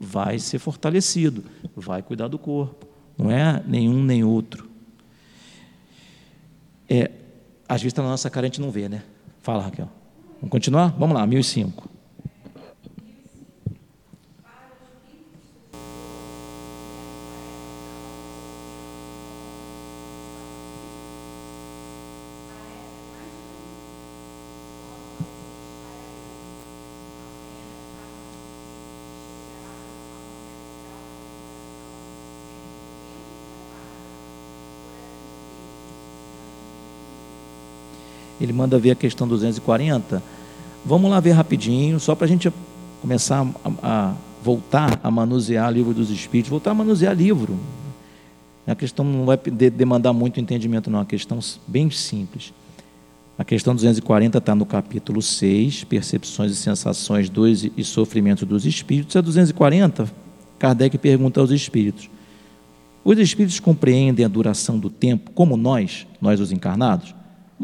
vai 0.00 0.38
ser 0.38 0.58
fortalecido, 0.58 1.44
vai 1.76 2.02
cuidar 2.02 2.28
do 2.28 2.38
corpo. 2.38 2.86
Não 3.16 3.30
é 3.30 3.62
nenhum 3.66 4.02
nem 4.02 4.24
outro. 4.24 4.68
É, 6.88 7.10
às 7.68 7.80
vezes 7.80 7.92
está 7.92 8.02
na 8.02 8.08
nossa 8.08 8.28
cara 8.28 8.46
a 8.46 8.48
gente 8.48 8.60
não 8.60 8.70
vê, 8.70 8.88
né? 8.88 9.02
Fala, 9.40 9.62
Raquel. 9.62 9.88
Vamos 10.42 10.50
continuar? 10.50 10.92
Vamos 10.98 11.16
lá, 11.16 11.24
1005. 11.24 11.88
Manda 38.62 38.78
ver 38.78 38.92
a 38.92 38.94
questão 38.94 39.26
240. 39.26 40.22
Vamos 40.84 41.10
lá 41.10 41.18
ver 41.18 41.32
rapidinho, 41.32 41.98
só 41.98 42.14
para 42.14 42.26
a 42.26 42.28
gente 42.28 42.52
começar 43.00 43.44
a, 43.64 43.70
a, 43.82 44.14
voltar 44.42 45.00
a 45.02 45.10
manusear 45.10 45.72
livro 45.72 45.92
dos 45.92 46.10
Espíritos, 46.10 46.48
voltar 46.48 46.70
a 46.70 46.74
manusear 46.74 47.14
livro. 47.14 47.58
A 48.64 48.76
questão 48.76 49.04
não 49.04 49.24
vai 49.26 49.36
demandar 49.36 50.12
muito 50.12 50.38
entendimento, 50.38 50.88
não, 50.88 51.00
é 51.00 51.00
uma 51.00 51.06
questão 51.06 51.40
bem 51.66 51.90
simples. 51.90 52.52
A 53.36 53.44
questão 53.44 53.74
240 53.74 54.38
está 54.38 54.54
no 54.54 54.64
capítulo 54.64 55.20
6, 55.20 55.82
Percepções 55.84 56.52
e 56.52 56.56
Sensações 56.56 57.28
2 57.28 57.70
e 57.76 57.82
Sofrimentos 57.82 58.46
dos 58.46 58.64
Espíritos. 58.64 59.16
A 59.16 59.20
240, 59.20 60.08
Kardec 60.56 60.96
pergunta 60.98 61.40
aos 61.40 61.50
Espíritos: 61.50 62.08
Os 63.04 63.18
Espíritos 63.18 63.58
compreendem 63.58 64.24
a 64.24 64.28
duração 64.28 64.78
do 64.78 64.88
tempo 64.88 65.32
como 65.32 65.56
nós, 65.56 66.06
nós 66.20 66.38
os 66.38 66.52
encarnados? 66.52 67.12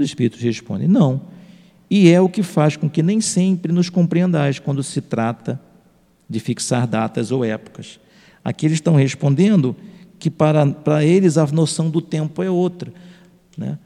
Os 0.02 0.10
espíritos 0.10 0.40
respondem: 0.40 0.88
não. 0.88 1.20
E 1.90 2.10
é 2.10 2.20
o 2.20 2.28
que 2.28 2.42
faz 2.42 2.76
com 2.76 2.88
que 2.88 3.02
nem 3.02 3.20
sempre 3.20 3.72
nos 3.72 3.88
compreendais 3.88 4.58
quando 4.58 4.82
se 4.82 5.00
trata 5.00 5.60
de 6.28 6.38
fixar 6.38 6.86
datas 6.86 7.32
ou 7.32 7.44
épocas. 7.44 7.98
Aqui 8.44 8.66
eles 8.66 8.76
estão 8.76 8.94
respondendo 8.94 9.74
que 10.18 10.30
para, 10.30 10.66
para 10.66 11.04
eles 11.04 11.38
a 11.38 11.46
noção 11.46 11.88
do 11.88 12.00
tempo 12.00 12.42
é 12.42 12.50
outra. 12.50 12.92
Né? 13.56 13.78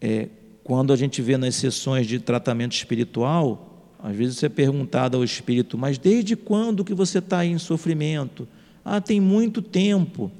É, 0.00 0.28
quando 0.62 0.92
a 0.92 0.96
gente 0.96 1.22
vê 1.22 1.36
nas 1.36 1.54
sessões 1.54 2.06
de 2.06 2.18
tratamento 2.18 2.72
espiritual, 2.72 3.94
às 4.02 4.14
vezes 4.14 4.38
você 4.38 4.46
é 4.46 4.48
perguntado 4.48 5.16
ao 5.16 5.24
espírito, 5.24 5.78
mas 5.78 5.96
desde 5.96 6.36
quando 6.36 6.84
que 6.84 6.94
você 6.94 7.18
está 7.18 7.44
em 7.46 7.56
sofrimento? 7.58 8.46
Ah, 8.84 9.00
tem 9.00 9.20
muito 9.20 9.62
tempo. 9.62 10.30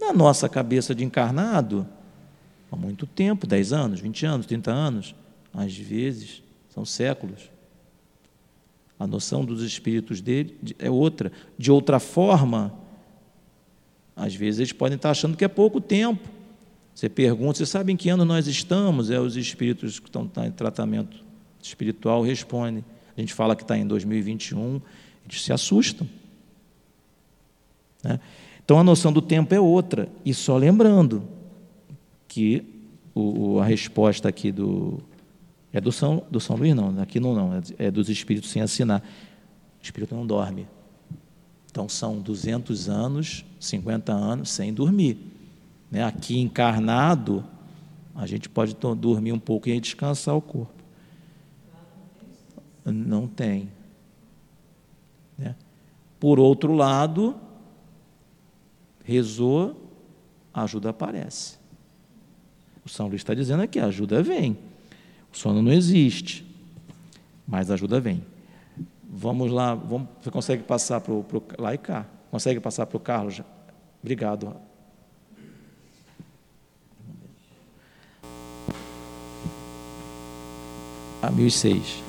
Na 0.00 0.12
nossa 0.12 0.48
cabeça 0.48 0.94
de 0.94 1.04
encarnado, 1.04 1.86
há 2.72 2.76
muito 2.76 3.06
tempo 3.06 3.46
10 3.46 3.72
anos, 3.72 4.00
20 4.00 4.26
anos, 4.26 4.46
30 4.46 4.70
anos 4.70 5.14
às 5.52 5.76
vezes 5.76 6.42
são 6.70 6.84
séculos. 6.84 7.50
A 8.98 9.06
noção 9.06 9.44
dos 9.44 9.62
espíritos 9.62 10.20
dele 10.20 10.56
é 10.78 10.90
outra. 10.90 11.30
De 11.58 11.70
outra 11.70 11.98
forma, 12.00 12.72
às 14.16 14.34
vezes 14.34 14.60
eles 14.60 14.72
podem 14.72 14.96
estar 14.96 15.10
achando 15.10 15.36
que 15.36 15.44
é 15.44 15.48
pouco 15.48 15.80
tempo. 15.80 16.28
Você 16.94 17.08
pergunta, 17.08 17.58
você 17.58 17.66
sabe 17.66 17.92
em 17.92 17.96
que 17.96 18.08
ano 18.08 18.24
nós 18.24 18.46
estamos? 18.46 19.10
É 19.10 19.18
os 19.18 19.36
espíritos 19.36 19.98
que 19.98 20.08
estão 20.08 20.30
em 20.46 20.50
tratamento 20.50 21.24
espiritual 21.60 22.22
respondem. 22.22 22.84
A 23.16 23.20
gente 23.20 23.34
fala 23.34 23.54
que 23.54 23.62
está 23.62 23.76
em 23.76 23.86
2021, 23.86 24.80
eles 25.24 25.42
se 25.42 25.52
assustam. 25.52 26.08
Né? 28.02 28.18
Então 28.64 28.78
a 28.78 28.84
noção 28.84 29.12
do 29.12 29.20
tempo 29.20 29.54
é 29.54 29.60
outra. 29.60 30.08
E 30.24 30.32
só 30.32 30.56
lembrando, 30.56 31.28
que 32.32 32.64
o, 33.14 33.60
a 33.60 33.64
resposta 33.66 34.26
aqui 34.26 34.50
do. 34.50 35.00
É 35.70 35.80
do 35.80 35.92
São, 35.92 36.24
do 36.30 36.40
São 36.40 36.56
Luís, 36.56 36.74
não, 36.74 36.98
aqui 37.00 37.20
não, 37.20 37.34
não, 37.34 37.62
é 37.78 37.90
dos 37.90 38.08
espíritos 38.08 38.50
sem 38.50 38.62
assinar. 38.62 39.02
O 39.80 39.82
espírito 39.82 40.14
não 40.14 40.26
dorme. 40.26 40.66
Então 41.70 41.88
são 41.88 42.20
200 42.20 42.88
anos, 42.88 43.44
50 43.58 44.12
anos 44.12 44.50
sem 44.50 44.72
dormir. 44.72 45.18
Né? 45.90 46.04
Aqui 46.04 46.38
encarnado, 46.38 47.44
a 48.14 48.26
gente 48.26 48.48
pode 48.48 48.74
dormir 48.74 49.32
um 49.32 49.38
pouco 49.38 49.68
e 49.68 49.80
descansar 49.80 50.34
o 50.34 50.42
corpo. 50.42 50.72
Não 52.84 53.26
tem. 53.26 53.70
Né? 55.38 55.54
Por 56.20 56.38
outro 56.38 56.74
lado, 56.74 57.34
rezou, 59.04 59.90
ajuda 60.52 60.90
aparece. 60.90 61.61
O 62.84 62.88
São 62.88 63.06
Luís 63.06 63.20
está 63.20 63.34
dizendo 63.34 63.62
aqui: 63.62 63.78
a 63.78 63.86
ajuda 63.86 64.22
vem. 64.22 64.58
O 65.32 65.36
sono 65.36 65.62
não 65.62 65.72
existe, 65.72 66.44
mas 67.46 67.70
a 67.70 67.74
ajuda 67.74 68.00
vem. 68.00 68.22
Vamos 69.08 69.50
lá, 69.50 69.74
vamos, 69.74 70.08
você 70.22 70.30
consegue 70.30 70.62
passar 70.62 71.00
para 71.00 71.12
o 71.12 71.24
lá 71.58 71.74
e 71.74 71.78
cá? 71.78 72.06
Consegue 72.30 72.60
passar 72.60 72.86
para 72.86 72.96
o 72.96 73.00
Carlos? 73.00 73.40
Obrigado. 74.02 74.56
A 81.22 81.30
1006, 81.30 82.02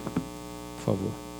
por 0.77 0.83
favor. 0.85 1.32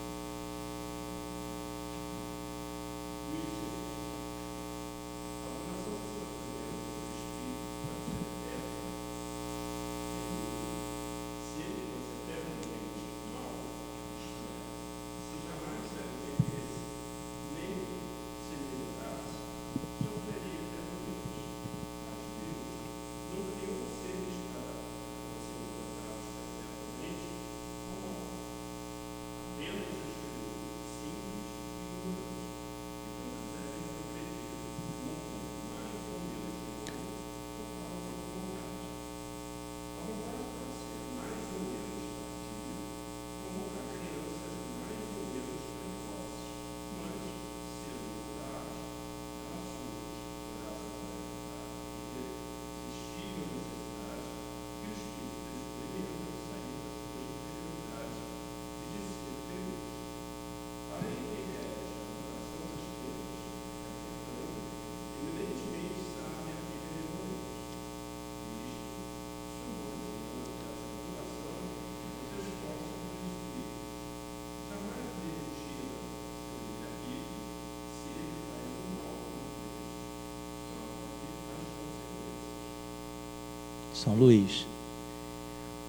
São 84.04 84.16
Luís. 84.16 84.66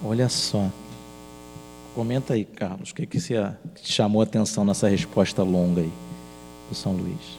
Olha 0.04 0.28
só. 0.28 0.70
Comenta 1.94 2.34
aí, 2.34 2.44
Carlos, 2.44 2.90
o 2.90 2.94
que, 2.94 3.06
que, 3.06 3.18
que 3.18 3.82
te 3.82 3.92
chamou 3.92 4.20
a 4.20 4.24
atenção 4.24 4.64
nessa 4.64 4.88
resposta 4.88 5.42
longa 5.42 5.80
aí 5.80 5.92
do 6.68 6.74
São 6.74 6.92
Luís? 6.92 7.38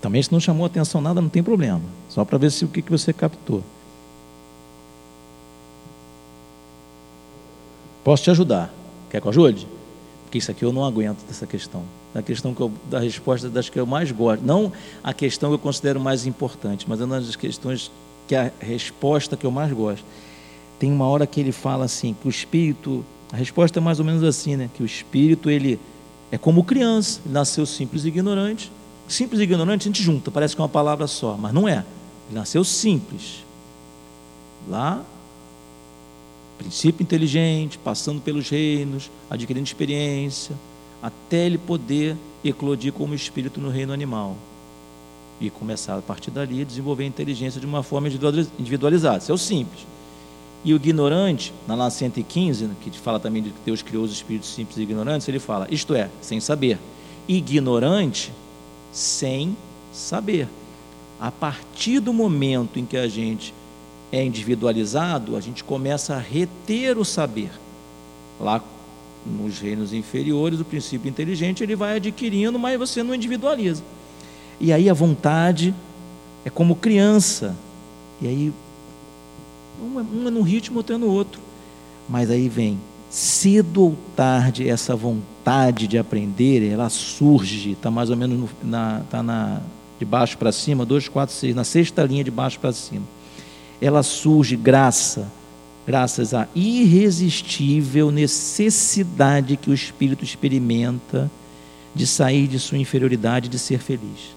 Também 0.00 0.22
se 0.22 0.32
não 0.32 0.40
chamou 0.40 0.64
atenção 0.66 1.00
nada, 1.00 1.20
não 1.20 1.28
tem 1.28 1.42
problema. 1.42 1.82
Só 2.08 2.24
para 2.24 2.38
ver 2.38 2.50
se 2.50 2.64
o 2.64 2.68
que, 2.68 2.82
que 2.82 2.90
você 2.90 3.12
captou. 3.12 3.62
Posso 8.04 8.22
te 8.22 8.30
ajudar? 8.30 8.72
Quer 9.10 9.20
que 9.20 9.26
eu 9.26 9.30
ajude? 9.30 9.68
Porque 10.24 10.38
isso 10.38 10.50
aqui 10.50 10.64
eu 10.64 10.72
não 10.72 10.84
aguento 10.84 11.24
dessa 11.26 11.46
questão. 11.46 11.82
Da 12.14 12.22
questão 12.22 12.54
que 12.54 12.60
eu, 12.60 12.72
da 12.88 13.00
resposta 13.00 13.48
das 13.48 13.68
que 13.68 13.78
eu 13.78 13.86
mais 13.86 14.10
gosto. 14.12 14.42
Não 14.44 14.72
a 15.02 15.12
questão 15.12 15.50
que 15.50 15.54
eu 15.54 15.58
considero 15.58 16.00
mais 16.00 16.26
importante, 16.26 16.86
mas 16.88 17.00
é 17.00 17.04
uma 17.04 17.20
das 17.20 17.36
questões 17.36 17.90
que 18.28 18.34
é 18.34 18.52
a 18.60 18.64
resposta 18.64 19.36
que 19.36 19.44
eu 19.44 19.50
mais 19.50 19.72
gosto. 19.72 20.04
Tem 20.78 20.92
uma 20.92 21.08
hora 21.08 21.26
que 21.26 21.40
ele 21.40 21.50
fala 21.50 21.86
assim, 21.86 22.14
que 22.14 22.28
o 22.28 22.30
espírito, 22.30 23.04
a 23.32 23.36
resposta 23.36 23.80
é 23.80 23.82
mais 23.82 23.98
ou 23.98 24.04
menos 24.04 24.22
assim, 24.22 24.54
né? 24.54 24.70
Que 24.72 24.82
o 24.82 24.86
espírito 24.86 25.50
ele 25.50 25.80
é 26.30 26.38
como 26.38 26.62
criança, 26.62 27.20
ele 27.24 27.34
nasceu 27.34 27.66
simples 27.66 28.04
e 28.04 28.08
ignorante. 28.08 28.70
Simples 29.08 29.40
e 29.40 29.44
ignorante 29.44 29.88
a 29.88 29.90
gente 29.90 30.02
junta, 30.02 30.30
parece 30.30 30.54
que 30.54 30.60
é 30.60 30.62
uma 30.62 30.68
palavra 30.68 31.06
só, 31.06 31.36
mas 31.36 31.52
não 31.52 31.66
é. 31.66 31.84
Ele 32.28 32.38
nasceu 32.38 32.62
simples. 32.62 33.44
Lá 34.68 35.04
princípio 36.58 37.02
inteligente, 37.02 37.78
passando 37.78 38.20
pelos 38.20 38.50
reinos, 38.50 39.10
adquirindo 39.30 39.64
experiência, 39.64 40.56
até 41.00 41.46
ele 41.46 41.56
poder 41.56 42.16
eclodir 42.44 42.92
como 42.92 43.14
espírito 43.14 43.60
no 43.60 43.70
reino 43.70 43.92
animal. 43.92 44.36
E 45.40 45.50
começar 45.50 45.96
a 45.96 46.02
partir 46.02 46.30
dali 46.30 46.62
a 46.62 46.64
desenvolver 46.64 47.04
a 47.04 47.06
inteligência 47.06 47.60
de 47.60 47.66
uma 47.66 47.82
forma 47.82 48.08
individualizada. 48.08 49.18
Isso 49.18 49.30
é 49.30 49.34
o 49.34 49.38
simples. 49.38 49.86
E 50.64 50.72
o 50.72 50.76
ignorante, 50.76 51.52
na 51.66 51.74
lá 51.74 51.88
115, 51.88 52.68
que 52.80 52.90
fala 52.98 53.20
também 53.20 53.42
de 53.42 53.50
que 53.50 53.60
Deus 53.64 53.80
criou 53.80 54.04
os 54.04 54.12
espíritos 54.12 54.52
simples 54.52 54.76
e 54.76 54.82
ignorantes, 54.82 55.28
ele 55.28 55.38
fala, 55.38 55.68
isto 55.70 55.94
é, 55.94 56.10
sem 56.20 56.40
saber. 56.40 56.78
Ignorante 57.28 58.32
sem 58.92 59.56
saber. 59.92 60.48
A 61.20 61.30
partir 61.30 62.00
do 62.00 62.12
momento 62.12 62.78
em 62.78 62.84
que 62.84 62.96
a 62.96 63.08
gente 63.08 63.54
é 64.10 64.24
individualizado, 64.24 65.36
a 65.36 65.40
gente 65.40 65.62
começa 65.62 66.14
a 66.14 66.18
reter 66.18 66.98
o 66.98 67.04
saber. 67.04 67.50
Lá 68.40 68.62
nos 69.26 69.58
reinos 69.58 69.92
inferiores, 69.92 70.60
o 70.60 70.64
princípio 70.64 71.08
inteligente 71.08 71.62
ele 71.62 71.76
vai 71.76 71.96
adquirindo, 71.96 72.58
mas 72.58 72.78
você 72.78 73.02
não 73.02 73.14
individualiza. 73.14 73.82
E 74.60 74.72
aí 74.72 74.88
a 74.88 74.94
vontade 74.94 75.74
é 76.44 76.50
como 76.50 76.74
criança. 76.74 77.54
E 78.20 78.26
aí 78.26 78.52
um 79.80 80.00
é, 80.00 80.02
um 80.02 80.28
é 80.28 80.30
num 80.30 80.42
ritmo, 80.42 80.78
outro 80.78 80.94
é 80.94 80.98
no 80.98 81.08
outro. 81.08 81.40
Mas 82.08 82.30
aí 82.30 82.48
vem 82.48 82.78
cedo 83.10 83.82
ou 83.82 83.96
tarde 84.14 84.68
essa 84.68 84.94
vontade 84.94 85.86
de 85.86 85.96
aprender, 85.96 86.70
ela 86.70 86.90
surge, 86.90 87.72
está 87.72 87.90
mais 87.90 88.10
ou 88.10 88.16
menos 88.16 88.38
no, 88.38 88.50
na, 88.62 89.02
tá 89.10 89.22
na, 89.22 89.60
de 89.98 90.04
baixo 90.04 90.36
para 90.36 90.52
cima, 90.52 90.84
2, 90.84 91.08
4, 91.08 91.34
6, 91.34 91.54
na 91.54 91.64
sexta 91.64 92.02
linha 92.02 92.22
de 92.22 92.30
baixo 92.30 92.60
para 92.60 92.72
cima 92.72 93.04
ela 93.80 94.02
surge 94.02 94.56
graça, 94.56 95.30
graças 95.86 96.34
à 96.34 96.48
irresistível 96.54 98.10
necessidade 98.10 99.56
que 99.56 99.70
o 99.70 99.74
espírito 99.74 100.24
experimenta 100.24 101.30
de 101.94 102.06
sair 102.06 102.46
de 102.46 102.58
sua 102.58 102.78
inferioridade 102.78 103.48
de 103.48 103.58
ser 103.58 103.78
feliz. 103.78 104.36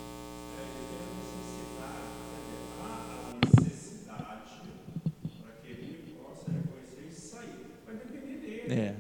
É. 8.70 8.94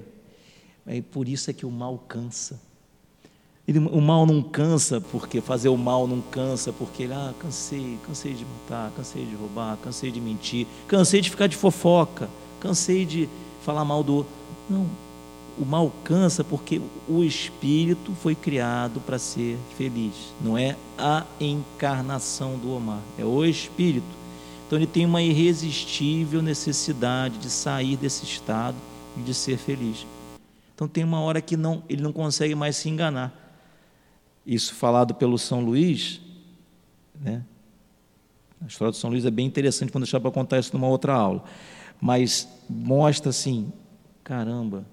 É 0.86 1.01
por 1.01 1.27
isso 1.27 1.49
é 1.49 1.53
que 1.53 1.65
o 1.65 1.71
mal 1.71 1.97
cansa. 2.07 2.59
Ele, 3.67 3.79
o 3.79 4.01
mal 4.01 4.25
não 4.25 4.41
cansa 4.41 4.99
porque 4.99 5.39
fazer 5.39 5.69
o 5.69 5.77
mal 5.77 6.07
não 6.07 6.19
cansa 6.19 6.73
porque 6.73 7.03
ele, 7.03 7.13
ah, 7.13 7.34
cansei, 7.39 7.97
cansei 8.05 8.34
de 8.34 8.43
matar, 8.43 8.91
cansei 8.95 9.23
de 9.23 9.36
roubar, 9.36 9.77
cansei 9.77 10.11
de 10.11 10.19
mentir, 10.19 10.65
cansei 10.88 11.21
de 11.21 11.29
ficar 11.29 11.47
de 11.47 11.55
fofoca, 11.55 12.29
cansei 12.59 13.05
de 13.05 13.29
falar 13.63 13.86
mal 13.86 14.03
do 14.03 14.15
outro. 14.15 14.34
Não, 14.69 14.89
o 15.57 15.65
mal 15.65 15.91
cansa 16.03 16.43
porque 16.43 16.82
o 17.07 17.23
espírito 17.23 18.13
foi 18.21 18.34
criado 18.34 18.99
para 18.99 19.19
ser 19.19 19.57
feliz. 19.77 20.13
Não 20.41 20.57
é 20.57 20.75
a 20.97 21.23
encarnação 21.39 22.57
do 22.57 22.73
Omar, 22.73 23.01
é 23.17 23.23
o 23.23 23.45
espírito. 23.45 24.21
Então 24.65 24.79
ele 24.79 24.88
tem 24.88 25.05
uma 25.05 25.21
irresistível 25.21 26.41
necessidade 26.41 27.38
de 27.38 27.49
sair 27.49 27.95
desse 27.95 28.23
estado 28.23 28.77
e 29.17 29.21
de 29.21 29.34
ser 29.34 29.57
feliz. 29.57 30.05
Então 30.82 30.89
tem 30.89 31.03
uma 31.03 31.19
hora 31.19 31.39
que 31.39 31.55
não, 31.55 31.84
ele 31.88 32.01
não 32.01 32.11
consegue 32.11 32.55
mais 32.55 32.75
se 32.75 32.89
enganar 32.89 33.32
isso 34.43 34.73
falado 34.73 35.13
pelo 35.13 35.38
São 35.38 35.63
Luís, 35.63 36.19
né? 37.21 37.45
A 38.59 38.65
história 38.65 38.89
do 38.91 38.97
São 38.97 39.11
Luís 39.11 39.23
é 39.23 39.29
bem 39.29 39.45
interessante 39.45 39.91
quando 39.91 40.05
deixar 40.05 40.19
para 40.19 40.32
contar 40.32 40.57
isso 40.57 40.73
numa 40.73 40.88
outra 40.88 41.13
aula. 41.13 41.43
Mas 42.01 42.47
mostra 42.67 43.29
assim, 43.29 43.71
caramba, 44.23 44.84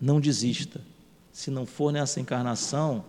não 0.00 0.18
desista. 0.18 0.80
Se 1.30 1.48
não 1.48 1.64
for 1.64 1.92
nessa 1.92 2.18
encarnação, 2.18 3.04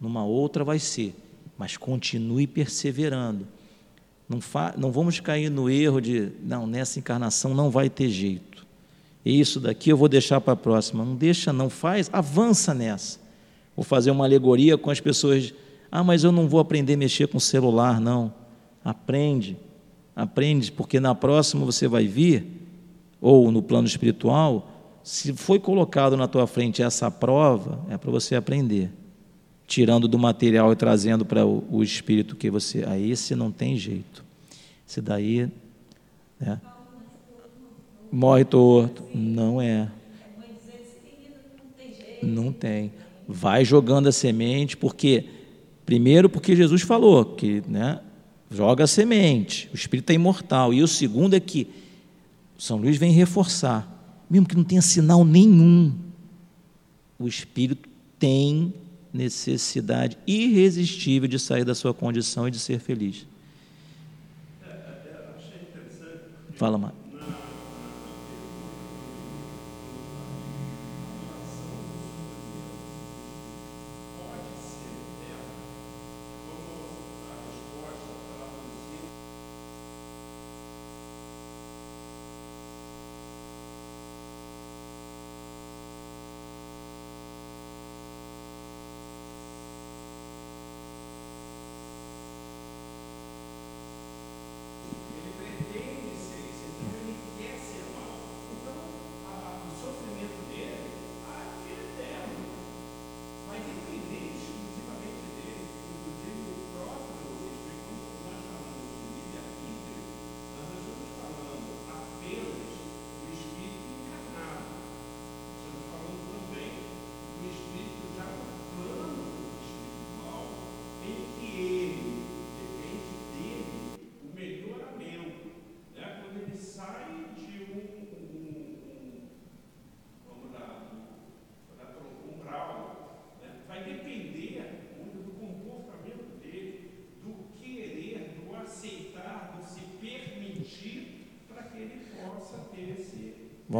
numa 0.00 0.24
outra 0.24 0.64
vai 0.64 0.78
ser. 0.78 1.14
Mas 1.58 1.76
continue 1.76 2.46
perseverando. 2.46 3.46
Não, 4.26 4.40
fa 4.40 4.72
não 4.74 4.90
vamos 4.90 5.20
cair 5.20 5.50
no 5.50 5.68
erro 5.68 6.00
de, 6.00 6.32
não, 6.42 6.66
nessa 6.66 6.98
encarnação 6.98 7.52
não 7.52 7.70
vai 7.70 7.90
ter 7.90 8.08
jeito. 8.08 8.49
Isso 9.24 9.60
daqui 9.60 9.90
eu 9.90 9.96
vou 9.96 10.08
deixar 10.08 10.40
para 10.40 10.54
a 10.54 10.56
próxima. 10.56 11.04
Não 11.04 11.14
deixa, 11.14 11.52
não 11.52 11.68
faz, 11.68 12.08
avança 12.12 12.72
nessa. 12.72 13.18
Vou 13.76 13.84
fazer 13.84 14.10
uma 14.10 14.24
alegoria 14.24 14.78
com 14.78 14.90
as 14.90 15.00
pessoas. 15.00 15.52
Ah, 15.90 16.02
mas 16.02 16.24
eu 16.24 16.32
não 16.32 16.48
vou 16.48 16.60
aprender 16.60 16.94
a 16.94 16.96
mexer 16.96 17.28
com 17.28 17.38
celular, 17.38 18.00
não. 18.00 18.32
Aprende, 18.84 19.56
aprende, 20.16 20.72
porque 20.72 20.98
na 20.98 21.14
próxima 21.14 21.64
você 21.64 21.86
vai 21.86 22.06
vir, 22.06 22.46
ou 23.20 23.50
no 23.50 23.62
plano 23.62 23.86
espiritual, 23.86 24.70
se 25.02 25.32
foi 25.32 25.58
colocado 25.58 26.16
na 26.16 26.26
tua 26.26 26.46
frente 26.46 26.82
essa 26.82 27.10
prova, 27.10 27.80
é 27.90 27.98
para 27.98 28.10
você 28.10 28.34
aprender. 28.34 28.90
Tirando 29.66 30.08
do 30.08 30.18
material 30.18 30.72
e 30.72 30.76
trazendo 30.76 31.24
para 31.24 31.46
o, 31.46 31.82
espírito 31.82 32.34
que 32.34 32.50
você. 32.50 32.84
Aí 32.86 33.10
esse 33.10 33.34
não 33.34 33.52
tem 33.52 33.76
jeito. 33.76 34.24
Esse 34.88 35.00
daí. 35.00 35.48
Né? 36.38 36.60
Morre 38.10 38.44
torto. 38.44 39.04
Não 39.14 39.60
é. 39.60 39.90
Não 42.22 42.52
tem 42.52 42.92
vai 43.32 43.64
jogando 43.64 44.08
a 44.08 44.12
semente, 44.12 44.76
porque 44.76 45.24
primeiro 45.86 46.28
porque 46.28 46.56
Jesus 46.56 46.82
falou 46.82 47.24
que, 47.24 47.62
né, 47.68 48.00
joga 48.50 48.84
a 48.84 48.86
semente, 48.86 49.70
o 49.72 49.76
espírito 49.76 50.10
é 50.10 50.14
imortal. 50.14 50.74
E 50.74 50.82
o 50.82 50.88
segundo 50.88 51.34
é 51.34 51.40
que 51.40 51.68
São 52.58 52.78
Luís 52.78 52.96
vem 52.96 53.12
reforçar, 53.12 53.88
mesmo 54.28 54.46
que 54.46 54.56
não 54.56 54.64
tenha 54.64 54.82
sinal 54.82 55.24
nenhum, 55.24 55.94
o 57.18 57.28
espírito 57.28 57.88
tem 58.18 58.74
necessidade 59.12 60.16
irresistível 60.26 61.28
de 61.28 61.38
sair 61.38 61.64
da 61.64 61.74
sua 61.74 61.94
condição 61.94 62.48
e 62.48 62.50
de 62.50 62.58
ser 62.58 62.80
feliz. 62.80 63.26
Fala, 66.54 66.76
Mário. 66.76 66.99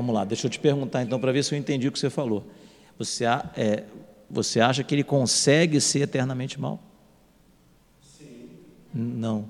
Vamos 0.00 0.14
lá, 0.14 0.24
deixa 0.24 0.46
eu 0.46 0.50
te 0.50 0.58
perguntar 0.58 1.02
então 1.02 1.20
para 1.20 1.30
ver 1.30 1.44
se 1.44 1.54
eu 1.54 1.58
entendi 1.58 1.86
o 1.86 1.92
que 1.92 1.98
você 1.98 2.08
falou. 2.08 2.46
Você, 2.98 3.26
é, 3.54 3.84
você 4.30 4.58
acha 4.58 4.82
que 4.82 4.94
ele 4.94 5.04
consegue 5.04 5.78
ser 5.78 6.00
eternamente 6.00 6.58
mal? 6.58 6.80
Sim. 8.00 8.48
Não. 8.94 9.44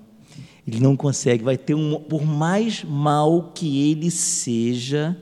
Ele 0.67 0.81
não 0.81 0.97
consegue. 0.97 1.45
Vai 1.45 1.57
ter 1.57 1.75
um. 1.75 2.01
Por 2.01 2.25
mais 2.25 2.83
mal 2.83 3.53
que 3.55 3.93
ele 3.93 4.11
seja, 4.11 5.17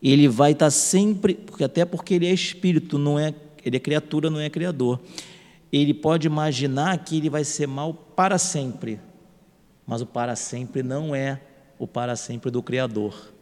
ele 0.00 0.28
vai 0.28 0.52
estar 0.52 0.70
sempre. 0.70 1.34
Porque, 1.34 1.64
até 1.64 1.84
porque 1.84 2.14
ele 2.14 2.28
é 2.28 2.32
espírito, 2.32 2.96
não 2.96 3.18
é. 3.18 3.34
Ele 3.64 3.76
é 3.76 3.80
criatura, 3.80 4.30
não 4.30 4.38
é 4.38 4.48
criador. 4.48 5.00
Ele 5.72 5.92
pode 5.92 6.28
imaginar 6.28 6.96
que 6.98 7.16
ele 7.16 7.28
vai 7.28 7.42
ser 7.42 7.66
mal 7.66 7.92
para 7.92 8.38
sempre. 8.38 9.00
Mas 9.84 10.00
o 10.00 10.06
para 10.06 10.36
sempre 10.36 10.80
não 10.80 11.12
é 11.12 11.40
o 11.76 11.88
para 11.88 12.14
sempre 12.14 12.52
do 12.52 12.62
Criador. 12.62 13.33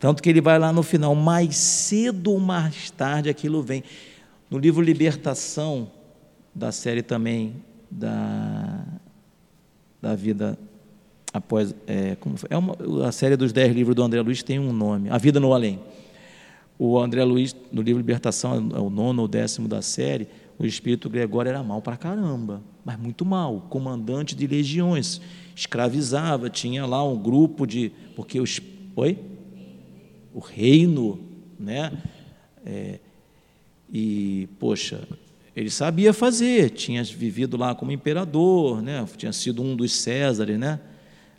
Tanto 0.00 0.22
que 0.22 0.30
ele 0.30 0.40
vai 0.40 0.58
lá 0.58 0.72
no 0.72 0.82
final, 0.82 1.14
mais 1.14 1.56
cedo 1.56 2.32
ou 2.32 2.40
mais 2.40 2.90
tarde 2.90 3.28
aquilo 3.28 3.62
vem. 3.62 3.84
No 4.50 4.58
livro 4.58 4.82
Libertação, 4.82 5.90
da 6.54 6.72
série 6.72 7.02
também 7.02 7.62
da, 7.90 8.84
da 10.00 10.14
vida 10.14 10.58
após. 11.32 11.74
É, 11.86 12.16
como 12.16 12.36
foi? 12.36 12.48
é 12.50 12.56
uma, 12.56 12.74
a 13.06 13.12
série 13.12 13.36
dos 13.36 13.52
dez 13.52 13.74
livros 13.74 13.94
do 13.94 14.02
André 14.02 14.20
Luiz 14.20 14.42
tem 14.42 14.58
um 14.58 14.72
nome, 14.72 15.10
A 15.10 15.18
Vida 15.18 15.38
no 15.38 15.52
Além. 15.52 15.78
O 16.78 16.98
André 16.98 17.22
Luiz, 17.24 17.54
no 17.70 17.82
livro 17.82 18.00
Libertação, 18.00 18.70
é 18.74 18.80
o 18.80 18.88
nono 18.88 19.22
ou 19.22 19.28
décimo 19.28 19.68
da 19.68 19.82
série, 19.82 20.26
o 20.58 20.64
espírito 20.64 21.10
Gregório 21.10 21.50
era 21.50 21.62
mal 21.62 21.82
para 21.82 21.96
caramba, 21.96 22.62
mas 22.84 22.98
muito 22.98 23.24
mal, 23.24 23.66
comandante 23.68 24.34
de 24.34 24.46
legiões, 24.46 25.20
escravizava, 25.54 26.48
tinha 26.48 26.86
lá 26.86 27.04
um 27.04 27.18
grupo 27.18 27.66
de. 27.66 27.92
Porque 28.16 28.40
os. 28.40 28.60
Oi? 28.96 29.18
O 30.32 30.38
reino, 30.38 31.20
né? 31.58 31.92
É, 32.64 32.98
e, 33.92 34.48
poxa, 34.58 35.06
ele 35.54 35.70
sabia 35.70 36.12
fazer, 36.12 36.70
tinha 36.70 37.02
vivido 37.02 37.56
lá 37.56 37.74
como 37.74 37.90
imperador, 37.90 38.80
né? 38.80 39.04
tinha 39.16 39.32
sido 39.32 39.62
um 39.62 39.74
dos 39.74 39.92
Césares, 39.92 40.58
né? 40.58 40.80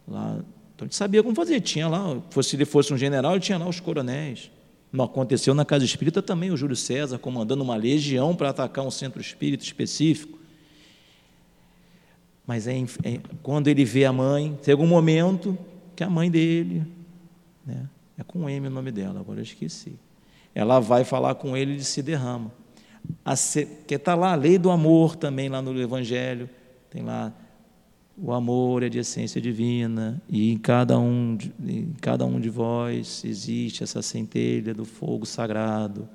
Lá, 0.08 0.40
então 0.76 0.86
ele 0.86 0.94
sabia 0.94 1.24
como 1.24 1.36
fazer, 1.36 1.62
tinha 1.62 1.88
lá, 1.88 2.22
se 2.42 2.56
ele 2.56 2.66
fosse 2.66 2.94
um 2.94 2.98
general, 2.98 3.34
ele 3.34 3.42
tinha 3.42 3.58
lá 3.58 3.68
os 3.68 3.80
coronéis. 3.80 4.52
Não 4.92 5.06
aconteceu 5.06 5.54
na 5.54 5.64
casa 5.64 5.86
espírita 5.86 6.22
também 6.22 6.52
o 6.52 6.58
Júlio 6.58 6.76
César 6.76 7.18
comandando 7.18 7.64
uma 7.64 7.76
legião 7.76 8.36
para 8.36 8.50
atacar 8.50 8.86
um 8.86 8.92
centro 8.92 9.22
espírita 9.22 9.64
específico. 9.64 10.38
Mas 12.46 12.68
é, 12.68 12.78
é, 13.04 13.20
quando 13.42 13.70
ele 13.70 13.86
vê 13.86 14.04
a 14.04 14.12
mãe, 14.12 14.60
tem 14.62 14.74
algum 14.74 14.88
momento 14.88 15.58
que 15.96 16.04
a 16.04 16.10
mãe 16.10 16.30
dele, 16.30 16.84
né? 17.66 17.88
É 18.18 18.24
com 18.24 18.50
M 18.50 18.68
o 18.68 18.70
nome 18.70 18.92
dela, 18.92 19.20
agora 19.20 19.40
eu 19.40 19.44
esqueci. 19.44 19.98
Ela 20.54 20.80
vai 20.80 21.04
falar 21.04 21.36
com 21.36 21.56
ele 21.56 21.76
e 21.76 21.84
se 21.84 22.02
derrama. 22.02 22.52
que 23.88 23.96
está 23.96 24.16
lá 24.16 24.34
a 24.34 24.36
lei 24.36 24.58
do 24.58 24.70
amor 24.70 25.16
também, 25.16 25.50
lá 25.50 25.62
no 25.62 25.80
Evangelho. 25.80 26.50
Tem 26.90 27.02
lá 27.02 27.34
o 28.18 28.32
amor 28.32 28.84
é 28.84 28.90
de 28.90 29.00
essência 29.00 29.42
divina 29.42 30.22
e 30.30 30.52
em 30.52 30.58
cada 30.58 31.00
um 31.00 31.38
em 31.66 31.92
cada 32.00 32.26
um 32.26 32.40
de 32.40 32.50
vós 32.50 33.24
existe 33.26 33.84
essa 33.84 34.02
centelha 34.02 34.74
do 34.74 34.86
fogo 34.86 35.26
sagrado 35.26 36.08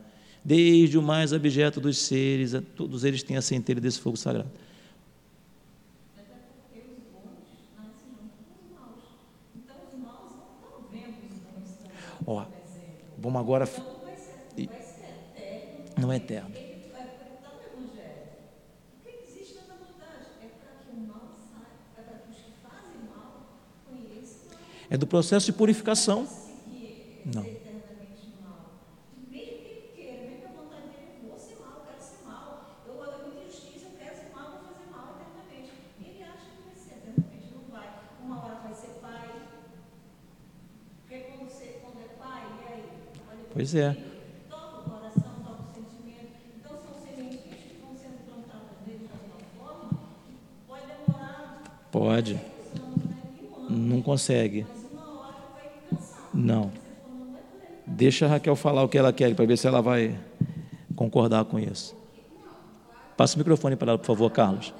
desde 0.44 0.96
o 0.96 1.02
mais 1.02 1.32
abjeto 1.32 1.80
dos 1.80 1.98
seres 1.98 2.52
todos 2.76 3.02
eles 3.02 3.22
têm 3.22 3.36
a 3.36 3.42
centelha 3.42 3.80
desse 3.80 3.98
fogo 3.98 4.16
sagrado 4.16 4.50
Ó, 12.26 12.44
vamos 13.16 13.40
agora. 13.40 13.68
Não 15.96 16.12
é 16.12 16.16
eterno. 16.16 16.54
É 24.88 24.96
do 24.96 25.06
processo 25.06 25.46
de 25.46 25.52
purificação. 25.52 26.28
Não. 27.24 27.65
Pois 43.56 43.74
é. 43.74 43.96
Pode. 51.90 52.38
Não 53.70 54.02
consegue. 54.02 54.66
Não. 56.34 56.70
Deixa 57.86 58.26
a 58.26 58.28
Raquel 58.28 58.54
falar 58.56 58.82
o 58.82 58.90
que 58.90 58.98
ela 58.98 59.10
quer, 59.10 59.34
para 59.34 59.46
ver 59.46 59.56
se 59.56 59.66
ela 59.66 59.80
vai 59.80 60.14
concordar 60.94 61.46
com 61.46 61.58
isso. 61.58 61.96
Passa 63.16 63.36
o 63.36 63.38
microfone 63.38 63.74
para 63.74 63.92
ela, 63.92 63.98
por 63.98 64.04
favor, 64.04 64.30
Carlos. 64.30 64.74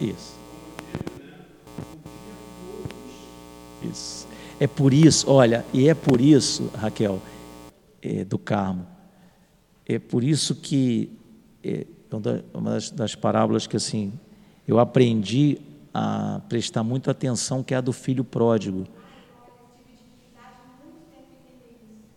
Isso. 0.00 0.36
Isso. 3.82 4.28
É 4.58 4.66
por 4.66 4.92
isso, 4.92 5.30
olha, 5.30 5.64
e 5.72 5.88
é 5.88 5.94
por 5.94 6.20
isso, 6.20 6.70
Raquel, 6.74 7.20
é, 8.02 8.24
do 8.24 8.38
Carmo, 8.38 8.86
é 9.86 9.98
por 9.98 10.24
isso 10.24 10.54
que 10.54 11.10
é 11.62 11.86
uma 12.54 12.70
das, 12.70 12.90
das 12.90 13.14
parábolas 13.14 13.66
que 13.66 13.76
assim 13.76 14.12
eu 14.66 14.78
aprendi 14.78 15.58
a 15.92 16.40
prestar 16.48 16.82
muita 16.82 17.10
atenção, 17.10 17.62
que 17.62 17.74
é 17.74 17.76
a 17.76 17.80
do 17.80 17.92
filho 17.92 18.24
pródigo. 18.24 18.84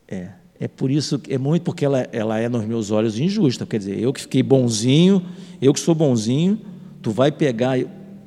É, 0.08 0.30
é 0.60 0.68
por 0.68 0.90
isso, 0.90 1.22
é 1.30 1.38
muito 1.38 1.64
porque 1.64 1.86
ela, 1.86 2.02
ela 2.12 2.40
é 2.40 2.50
nos 2.50 2.66
meus 2.66 2.90
olhos 2.92 3.20
injusta. 3.20 3.66
Quer 3.66 3.78
dizer, 3.78 4.00
eu 4.00 4.12
que 4.12 4.22
fiquei 4.22 4.42
bonzinho, 4.42 5.24
eu 5.62 5.74
que 5.74 5.80
sou 5.80 5.94
bonzinho, 5.94 6.60
tu 7.02 7.12
vai 7.12 7.32
pegar, 7.32 7.78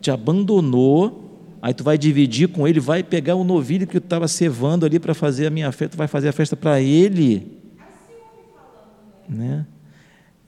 te 0.01 0.11
abandonou, 0.11 1.59
aí 1.61 1.73
tu 1.73 1.85
vai 1.85 1.97
dividir 1.97 2.49
com 2.49 2.67
ele, 2.67 2.81
vai 2.81 3.03
pegar 3.03 3.35
o 3.35 3.45
novilho 3.45 3.87
que 3.87 4.01
tu 4.01 4.05
estava 4.05 4.27
cevando 4.27 4.85
ali 4.85 4.99
para 4.99 5.15
fazer 5.15 5.47
a 5.47 5.51
minha 5.51 5.71
festa, 5.73 5.97
tu 5.97 5.99
vai 5.99 6.09
fazer 6.09 6.29
a 6.29 6.33
festa 6.33 6.57
para 6.57 6.81
ele. 6.81 7.59
Né? 9.29 9.67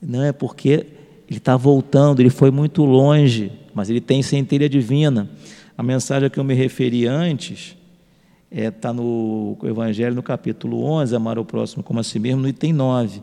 Não 0.01 0.23
é 0.23 0.31
porque 0.31 0.85
ele 1.27 1.37
está 1.37 1.57
voltando, 1.57 2.19
ele 2.19 2.29
foi 2.29 2.51
muito 2.51 2.83
longe, 2.83 3.51
mas 3.73 3.89
ele 3.89 4.01
tem 4.01 4.21
centelha 4.21 4.69
divina. 4.69 5.29
A 5.77 5.83
mensagem 5.83 6.27
a 6.27 6.29
que 6.29 6.39
eu 6.39 6.43
me 6.43 6.53
referi 6.53 7.07
antes 7.07 7.75
está 8.51 8.61
é, 8.61 8.71
tá 8.71 8.93
no 8.93 9.57
Evangelho, 9.63 10.15
no 10.15 10.23
capítulo 10.23 10.83
11, 10.83 11.15
amar 11.15 11.37
o 11.37 11.43
próximo 11.43 11.83
como 11.83 11.99
a 11.99 12.03
si 12.03 12.19
mesmo, 12.19 12.41
no 12.41 12.47
item 12.47 12.71
9. 12.71 13.21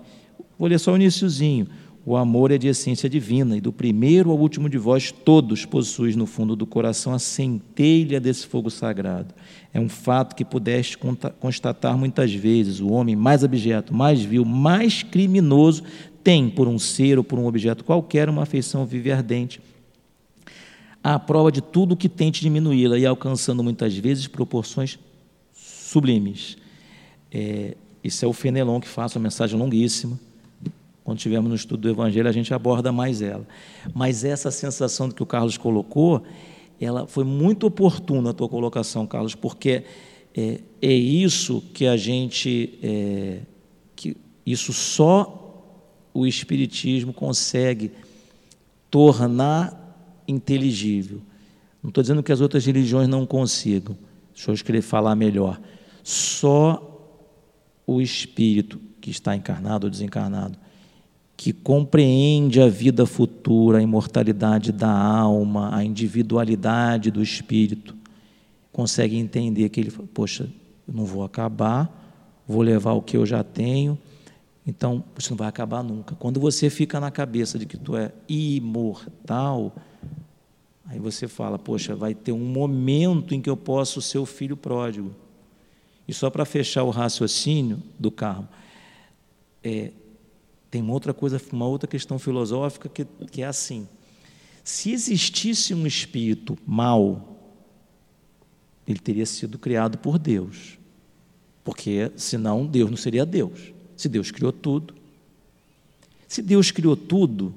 Vou 0.59 0.69
ler 0.69 0.79
só 0.79 0.93
o 0.93 0.97
iníciozinho. 0.97 1.67
O 2.05 2.17
amor 2.17 2.51
é 2.51 2.59
de 2.59 2.67
essência 2.67 3.09
divina, 3.09 3.57
e 3.57 3.61
do 3.61 3.73
primeiro 3.73 4.31
ao 4.31 4.39
último 4.39 4.69
de 4.69 4.77
vós, 4.77 5.13
todos 5.13 5.65
possuis 5.65 6.17
no 6.17 6.27
fundo 6.27 6.57
do 6.57 6.67
coração 6.67 7.15
a 7.15 7.19
centelha 7.19 8.21
desse 8.21 8.45
fogo 8.45 8.71
sagrado. 8.71 9.33
É 9.73 9.79
um 9.79 9.89
fato 9.89 10.35
que 10.35 10.45
pudeste 10.45 10.99
constatar 11.39 11.97
muitas 11.97 12.35
vezes. 12.35 12.81
O 12.81 12.91
homem 12.91 13.15
mais 13.15 13.45
abjeto, 13.45 13.95
mais 13.95 14.21
vil, 14.21 14.45
mais 14.45 15.05
criminoso 15.05 15.85
tem 16.25 16.51
por 16.51 16.67
um 16.67 16.79
ser 16.79 17.19
ou 17.19 17.25
por 17.25 17.39
um 17.39 17.47
objeto 17.47 17.85
qualquer 17.85 18.29
uma 18.29 18.43
afeição 18.43 18.85
viva 18.85 19.09
e 19.09 19.13
ardente, 19.13 19.61
à 21.03 21.19
prova 21.19 21.51
de 21.51 21.61
tudo 21.61 21.97
que 21.97 22.09
tente 22.09 22.41
diminuí-la 22.41 22.99
e 22.99 23.07
alcançando 23.07 23.63
muitas 23.63 23.97
vezes 23.97 24.27
proporções 24.27 24.99
sublimes. 25.53 26.57
É, 27.31 27.77
isso 28.03 28.25
é 28.25 28.29
o 28.29 28.33
Fenelon 28.33 28.81
que 28.81 28.89
faz 28.89 29.15
uma 29.15 29.23
mensagem 29.23 29.59
longuíssima. 29.59 30.19
Quando 31.05 31.19
estivermos 31.19 31.51
no 31.51 31.57
estudo 31.57 31.81
do 31.81 31.91
Evangelho, 31.91 32.29
a 32.29 32.33
gente 32.33 32.53
aborda 32.55 32.93
mais 32.93 33.23
ela. 33.23 33.47
Mas 33.93 34.25
essa 34.25 34.51
sensação 34.51 35.11
que 35.11 35.23
o 35.23 35.27
Carlos 35.27 35.57
colocou, 35.57 36.23
ela 36.81 37.07
foi 37.07 37.25
muito 37.25 37.67
oportuna 37.67 38.31
a 38.31 38.33
tua 38.33 38.49
colocação, 38.49 39.07
Carlos, 39.07 39.35
porque 39.35 39.85
é, 40.35 40.61
é 40.81 40.93
isso 40.93 41.63
que 41.75 41.87
a 41.87 41.97
gente, 41.97 42.79
é, 42.83 43.41
que 43.97 44.17
isso 44.47 44.73
só 44.73 45.39
o 46.15 46.27
Espiritismo 46.27 47.13
consegue 47.13 47.93
tornar 48.91 50.23
inteligível. 50.29 51.21
Não 51.83 51.89
estou 51.89 52.03
dizendo 52.03 52.23
que 52.23 52.31
as 52.31 52.41
outras 52.41 52.65
religiões 52.65 53.09
não 53.09 53.27
consigam. 53.27 53.97
Deixa 54.33 54.51
eu 54.51 54.55
escrever, 54.55 54.83
falar 54.83 55.17
melhor. 55.17 55.61
Só 56.03 56.89
o 57.87 58.01
espírito 58.01 58.81
que 59.01 59.11
está 59.11 59.35
encarnado 59.35 59.87
ou 59.87 59.91
desencarnado, 59.91 60.57
que 61.43 61.53
compreende 61.53 62.61
a 62.61 62.69
vida 62.69 63.05
futura, 63.05 63.79
a 63.79 63.83
imortalidade 63.83 64.71
da 64.71 64.89
alma, 64.89 65.75
a 65.75 65.83
individualidade 65.83 67.11
do 67.11 67.21
espírito, 67.21 67.97
consegue 68.71 69.17
entender 69.17 69.69
que 69.69 69.81
ele, 69.81 69.91
poxa, 69.91 70.49
eu 70.87 70.95
não 70.95 71.05
vou 71.05 71.25
acabar, 71.25 71.91
vou 72.47 72.63
levar 72.63 72.93
o 72.93 73.03
que 73.03 73.17
eu 73.17 73.27
já 73.27 73.43
tenho, 73.43 73.99
então 74.65 75.03
você 75.17 75.31
não 75.31 75.37
vai 75.37 75.49
acabar 75.49 75.83
nunca. 75.83 76.15
Quando 76.15 76.39
você 76.39 76.71
fica 76.71 77.01
na 77.01 77.11
cabeça 77.11 77.59
de 77.59 77.67
que 77.67 77.77
tu 77.77 77.97
é 77.97 78.13
imortal, 78.29 79.75
aí 80.87 81.01
você 81.01 81.27
fala, 81.27 81.59
poxa, 81.59 81.97
vai 81.97 82.15
ter 82.15 82.31
um 82.31 82.39
momento 82.39 83.35
em 83.35 83.41
que 83.41 83.51
eu 83.51 83.57
posso 83.57 84.01
ser 84.01 84.19
o 84.19 84.27
filho 84.27 84.57
pródigo. 84.57 85.11
E 86.07 86.15
só 86.15 86.31
para 86.31 86.45
fechar 86.45 86.85
o 86.85 86.91
raciocínio 86.91 87.83
do 87.99 88.13
carro, 88.13 88.47
é, 89.65 89.91
tem 90.73 90.81
uma 90.81 90.95
outra 90.95 91.13
coisa, 91.13 91.39
uma 91.53 91.67
outra 91.67 91.87
questão 91.87 92.19
filosófica 92.19 92.89
que, 92.89 93.05
que 93.31 93.43
é 93.43 93.47
assim: 93.47 93.87
se 94.65 94.91
existisse 94.91 95.75
um 95.75 95.87
espírito 95.87 96.57
mau, 96.67 97.39
ele 98.89 98.99
teria 98.99 99.27
sido 99.27 99.59
criado 99.59 99.99
por 99.99 100.19
Deus, 100.19 100.79
porque 101.63 102.11
senão 102.17 102.67
Deus 102.67 102.89
não 102.89 102.97
seria 102.97 103.27
Deus. 103.27 103.75
Se 103.95 104.09
Deus 104.09 104.31
criou 104.31 104.51
tudo, 104.51 104.95
se 106.27 106.41
Deus 106.41 106.71
criou 106.71 106.97
tudo, 106.97 107.55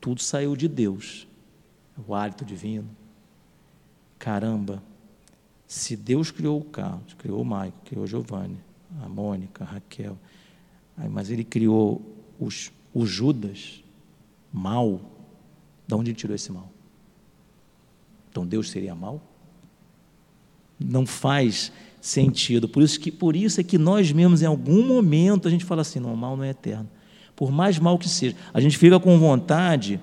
tudo 0.00 0.22
saiu 0.22 0.56
de 0.56 0.66
Deus, 0.66 1.26
o 2.08 2.14
hálito 2.14 2.46
divino. 2.46 2.88
Caramba, 4.18 4.82
se 5.68 5.94
Deus 5.94 6.30
criou 6.30 6.60
o 6.60 6.64
Carlos, 6.64 7.12
criou 7.12 7.42
o 7.42 7.44
Maico, 7.44 7.76
criou 7.84 8.06
Giovanni, 8.06 8.56
a 9.02 9.08
Mônica, 9.08 9.64
a 9.64 9.66
Raquel, 9.66 10.16
mas 11.10 11.28
ele 11.28 11.44
criou 11.44 12.13
os, 12.38 12.72
o 12.92 13.06
Judas, 13.06 13.82
mal, 14.52 15.00
de 15.86 15.94
onde 15.94 16.10
ele 16.10 16.16
tirou 16.16 16.34
esse 16.34 16.50
mal? 16.50 16.70
Então 18.30 18.46
Deus 18.46 18.70
seria 18.70 18.94
mal? 18.94 19.20
Não 20.78 21.06
faz 21.06 21.72
sentido. 22.00 22.68
Por 22.68 22.82
isso, 22.82 23.00
que, 23.00 23.10
por 23.10 23.34
isso 23.34 23.60
é 23.60 23.64
que 23.64 23.78
nós 23.78 24.12
mesmos, 24.12 24.42
em 24.42 24.46
algum 24.46 24.86
momento, 24.86 25.48
a 25.48 25.50
gente 25.50 25.64
fala 25.64 25.82
assim: 25.82 25.98
não, 25.98 26.12
o 26.12 26.16
mal 26.16 26.36
não 26.36 26.44
é 26.44 26.50
eterno. 26.50 26.88
Por 27.34 27.50
mais 27.50 27.78
mal 27.78 27.98
que 27.98 28.08
seja, 28.08 28.36
a 28.52 28.60
gente 28.60 28.76
fica 28.76 29.00
com 29.00 29.18
vontade 29.18 30.00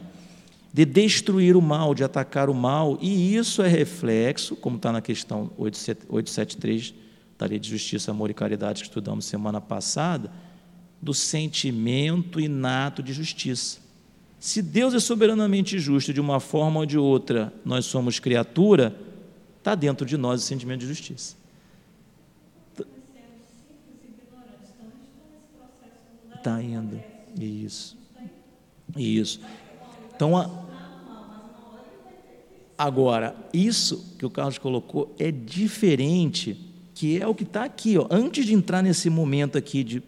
de 0.73 0.85
destruir 0.85 1.55
o 1.55 1.61
mal, 1.61 1.93
de 1.93 2.03
atacar 2.03 2.49
o 2.49 2.53
mal, 2.53 2.97
e 3.01 3.35
isso 3.35 3.61
é 3.61 3.67
reflexo, 3.67 4.55
como 4.55 4.77
está 4.77 4.91
na 4.91 5.01
questão 5.01 5.51
873 5.57 6.93
da 7.37 7.45
Lei 7.45 7.59
de 7.59 7.69
Justiça, 7.69 8.11
Amor 8.11 8.29
e 8.29 8.33
Caridade 8.33 8.81
que 8.81 8.87
estudamos 8.87 9.25
semana 9.25 9.59
passada, 9.59 10.31
do 11.01 11.13
sentimento 11.13 12.39
inato 12.39 13.01
de 13.01 13.11
justiça. 13.11 13.79
Se 14.39 14.61
Deus 14.61 14.93
é 14.93 14.99
soberanamente 14.99 15.79
justo 15.79 16.13
de 16.13 16.19
uma 16.19 16.39
forma 16.39 16.79
ou 16.79 16.85
de 16.85 16.97
outra, 16.97 17.53
nós 17.63 17.85
somos 17.85 18.19
criatura, 18.19 18.95
está 19.57 19.75
dentro 19.75 20.05
de 20.05 20.17
nós 20.17 20.41
o 20.41 20.45
sentimento 20.45 20.81
de 20.81 20.87
justiça. 20.87 21.35
Está 26.35 26.61
indo. 26.61 26.99
Isso. 27.39 27.95
Isso. 28.97 29.39
Então, 30.15 30.35
a... 30.35 30.49
agora, 32.75 33.35
isso 33.53 34.15
que 34.17 34.25
o 34.25 34.29
Carlos 34.29 34.57
colocou 34.57 35.15
é 35.19 35.31
diferente, 35.31 36.59
que 36.95 37.21
é 37.21 37.27
o 37.27 37.35
que 37.35 37.43
está 37.43 37.63
aqui, 37.63 37.95
ó, 37.95 38.07
antes 38.09 38.43
de 38.43 38.55
entrar 38.55 38.81
nesse 38.81 39.07
momento 39.07 39.55
aqui 39.55 39.83
de, 39.83 40.01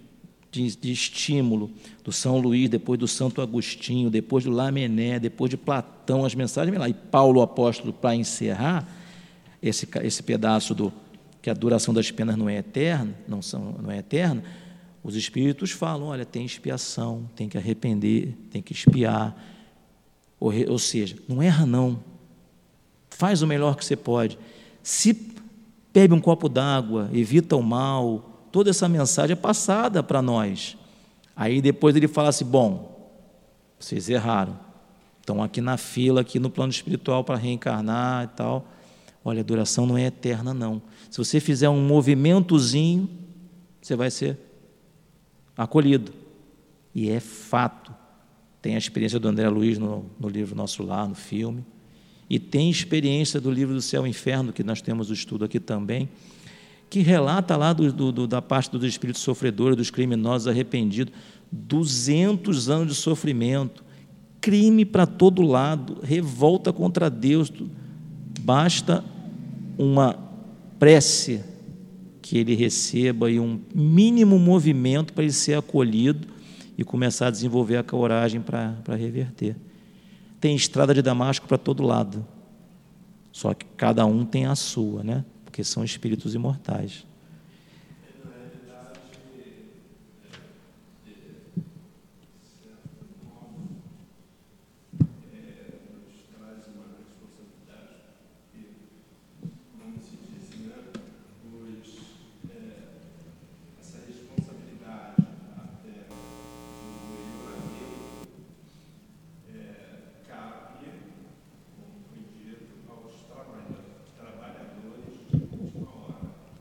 de, 0.54 0.76
de, 0.76 0.92
estímulo 0.92 1.72
do 2.04 2.12
São 2.12 2.38
Luís, 2.38 2.70
depois 2.70 3.00
do 3.00 3.08
Santo 3.08 3.42
Agostinho, 3.42 4.10
depois 4.10 4.44
do 4.44 4.52
Lamené, 4.52 5.20
depois 5.20 5.50
de 5.50 5.58
Platão, 5.58 6.24
as 6.24 6.36
mensagens, 6.36 6.78
lá, 6.78 6.88
e 6.88 6.94
Paulo 6.94 7.42
apóstolo 7.42 7.92
para 7.92 8.16
encerrar 8.16 8.88
esse, 9.62 9.88
esse 10.04 10.22
pedaço 10.22 10.76
do 10.76 10.94
que 11.42 11.50
a 11.50 11.54
duração 11.54 11.94
das 11.94 12.12
penas 12.12 12.38
não 12.38 12.48
é 12.48 12.58
eterna, 12.58 13.16
não, 13.28 13.42
são, 13.42 13.76
não 13.82 13.90
é 13.90 13.98
eterna, 13.98 14.44
os 15.04 15.16
espíritos 15.16 15.72
falam, 15.72 16.08
olha, 16.08 16.24
tem 16.24 16.46
expiação, 16.46 17.28
tem 17.36 17.50
que 17.50 17.58
arrepender, 17.58 18.38
tem 18.52 18.62
que 18.62 18.72
expiar, 18.72 19.36
ou, 20.40 20.54
ou 20.70 20.80
seja, 20.80 21.18
não 21.28 21.42
erra 21.42 21.66
não. 21.66 22.00
Faz 23.10 23.42
o 23.42 23.48
melhor 23.48 23.76
que 23.76 23.84
você 23.84 23.96
pode. 23.96 24.38
Se 24.82 25.34
bebe 25.94 26.14
um 26.14 26.22
copo 26.22 26.48
d'água, 26.48 27.10
evita 27.12 27.56
o 27.56 27.64
mal, 27.64 28.33
toda 28.54 28.70
essa 28.70 28.88
mensagem 28.88 29.34
é 29.34 29.36
passada 29.36 30.04
para 30.04 30.22
nós. 30.22 30.78
Aí 31.36 31.60
depois 31.60 31.96
ele 31.96 32.08
fala 32.08 32.30
assim: 32.30 32.46
bom, 32.46 33.12
vocês 33.78 34.08
erraram. 34.08 34.58
Estão 35.20 35.42
aqui 35.42 35.60
na 35.60 35.76
fila, 35.76 36.22
aqui 36.22 36.38
no 36.38 36.50
plano 36.50 36.72
espiritual 36.72 37.24
para 37.24 37.36
reencarnar 37.36 38.26
e 38.26 38.28
tal. 38.28 38.68
Olha, 39.26 39.40
a 39.40 39.44
duração 39.44 39.86
não 39.86 39.98
é 39.98 40.06
eterna, 40.06 40.54
não. 40.54 40.82
Se 41.10 41.18
você 41.18 41.40
fizer 41.40 41.70
um 41.70 41.82
movimentozinho, 41.82 43.10
você 43.82 43.96
vai 43.96 44.12
ser 44.12 44.38
acolhido. 45.58 46.12
E 46.94 47.10
é 47.10 47.20
fato. 47.20 47.94
Tem 48.62 48.76
a 48.76 48.78
experiência 48.78 49.18
do 49.18 49.28
André 49.28 49.48
Luiz 49.50 49.80
no, 49.80 50.06
no 50.20 50.28
livro 50.28 50.56
Nosso 50.56 50.84
Lar, 50.84 51.08
no 51.08 51.16
filme. 51.16 51.66
E 52.30 52.38
tem 52.38 52.70
experiência 52.70 53.40
do 53.40 53.50
livro 53.50 53.74
do 53.74 53.82
Céu 53.82 54.06
e 54.06 54.10
Inferno, 54.10 54.52
que 54.54 54.64
nós 54.64 54.82
temos 54.82 55.10
o 55.10 55.14
estudo 55.14 55.46
aqui 55.46 55.60
também, 55.60 56.10
que 56.94 57.00
relata 57.00 57.58
lá 57.58 57.74
do, 57.74 57.92
do, 57.92 58.28
da 58.28 58.40
parte 58.40 58.70
dos 58.70 58.84
espíritos 58.84 59.24
sofredores, 59.24 59.76
dos 59.76 59.90
criminosos 59.90 60.48
arrependidos, 60.48 61.12
200 61.52 62.70
anos 62.70 62.90
de 62.90 62.94
sofrimento, 62.94 63.84
crime 64.40 64.86
para 64.86 65.08
todo 65.08 65.42
lado, 65.42 65.98
revolta 66.04 66.72
contra 66.72 67.10
Deus. 67.10 67.52
Basta 68.42 69.04
uma 69.76 70.16
prece 70.78 71.44
que 72.22 72.38
ele 72.38 72.54
receba 72.54 73.32
e 73.32 73.40
um 73.40 73.60
mínimo 73.74 74.38
movimento 74.38 75.14
para 75.14 75.24
ele 75.24 75.34
ser 75.34 75.58
acolhido 75.58 76.28
e 76.78 76.84
começar 76.84 77.26
a 77.26 77.32
desenvolver 77.32 77.78
a 77.78 77.84
coragem 77.84 78.40
para 78.40 78.96
reverter. 78.96 79.56
Tem 80.40 80.56
estrada 80.56 80.94
de 80.94 81.02
Damasco 81.02 81.48
para 81.48 81.58
todo 81.58 81.82
lado, 81.82 82.24
só 83.32 83.52
que 83.52 83.66
cada 83.76 84.06
um 84.06 84.24
tem 84.24 84.46
a 84.46 84.54
sua, 84.54 85.04
né? 85.04 85.26
Porque 85.54 85.64
são 85.64 85.84
espíritos 85.84 86.34
imortais. 86.34 87.06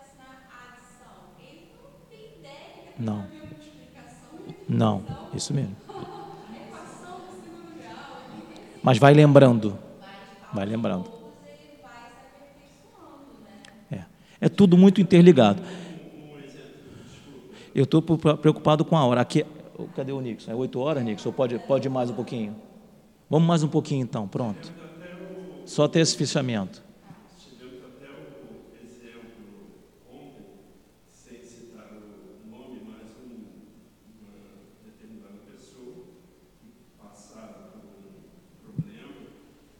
ensinar 0.00 0.48
a 0.48 0.72
adição, 0.72 1.16
ele 1.38 1.68
não 2.98 3.28
Não. 4.68 5.02
isso 5.34 5.52
mesmo. 5.52 5.76
Mas 8.82 8.98
vai 8.98 9.14
lembrando. 9.14 9.78
Vai 10.52 10.66
lembrando. 10.66 11.04
poucos, 11.04 11.38
ele 11.46 11.78
vai 11.80 12.10
se 12.10 12.26
aperfeiçoando, 12.26 13.40
né? 13.90 14.06
É. 14.40 14.46
É 14.46 14.48
tudo 14.62 14.78
muito 14.78 15.00
interligado. 15.00 15.60
Eu 17.74 17.82
estou 17.82 18.00
preocupado 18.00 18.84
com 18.84 18.96
a 18.96 19.04
hora. 19.04 19.20
Aqui, 19.20 19.44
cadê 19.96 20.12
o 20.12 20.20
Nixon? 20.20 20.52
É 20.52 20.54
8 20.54 20.78
horas, 20.78 21.02
Nixon? 21.02 21.32
Pode, 21.32 21.58
pode 21.58 21.88
ir 21.88 21.90
mais 21.90 22.10
um 22.10 22.14
pouquinho? 22.14 22.54
Vamos 23.28 23.48
mais 23.48 23.64
um 23.64 23.68
pouquinho 23.68 24.02
então, 24.02 24.28
pronto. 24.28 24.72
Só 25.66 25.88
ter 25.88 25.98
esse 25.98 26.16
fechamento. 26.16 26.80
Tivemos 27.36 27.82
até 27.82 28.06
o 28.06 28.86
exemplo 28.86 29.72
ontem, 30.08 30.46
sem 31.10 31.42
citar 31.42 31.88
o 31.90 32.48
nome, 32.48 32.82
mas 32.86 33.16
um, 33.18 33.56
uma 34.20 34.30
determinada 34.84 35.40
pessoa 35.50 36.04
que 36.60 36.70
passava 37.02 37.72
por 37.72 37.88
um 37.98 38.74
problema 38.76 39.26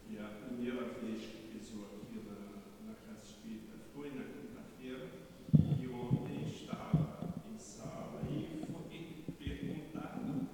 e 0.09 0.17
a 0.17 0.27
primeira 0.45 0.83
vez 0.99 1.21
que 1.21 1.57
pisou 1.57 1.85
aqui 1.85 2.19
na, 2.27 2.91
na 2.91 2.95
Casa 2.95 3.23
Espírita 3.23 3.75
foi 3.93 4.09
na 4.09 4.23
quinta-feira 4.23 5.07
e 5.79 5.87
ontem 5.87 6.47
estava 6.49 7.29
em 7.53 7.57
sala 7.59 8.21
e 8.31 8.65
foi 8.65 9.23
perguntado 9.37 10.47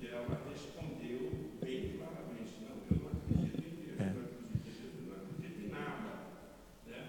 e 0.00 0.06
ela 0.06 0.38
respondeu 0.50 1.32
bem 1.62 1.96
claramente, 1.96 2.60
não, 2.60 2.76
eu 2.90 3.02
não 3.02 3.08
acredito 3.08 3.68
em 3.68 3.76
Deus, 3.80 3.98
eu 3.98 4.12
não 4.12 4.24
acredito 4.24 4.58
em 4.58 4.72
Jesus, 4.72 4.92
eu 4.98 5.06
não 5.08 5.22
acredito 5.22 5.60
em 5.64 5.68
nada. 5.68 6.10
Né? 6.86 7.00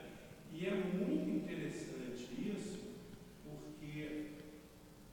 E 0.54 0.66
é 0.66 0.74
muito 0.76 1.30
interessante 1.30 2.28
isso, 2.40 2.80
porque 3.44 4.30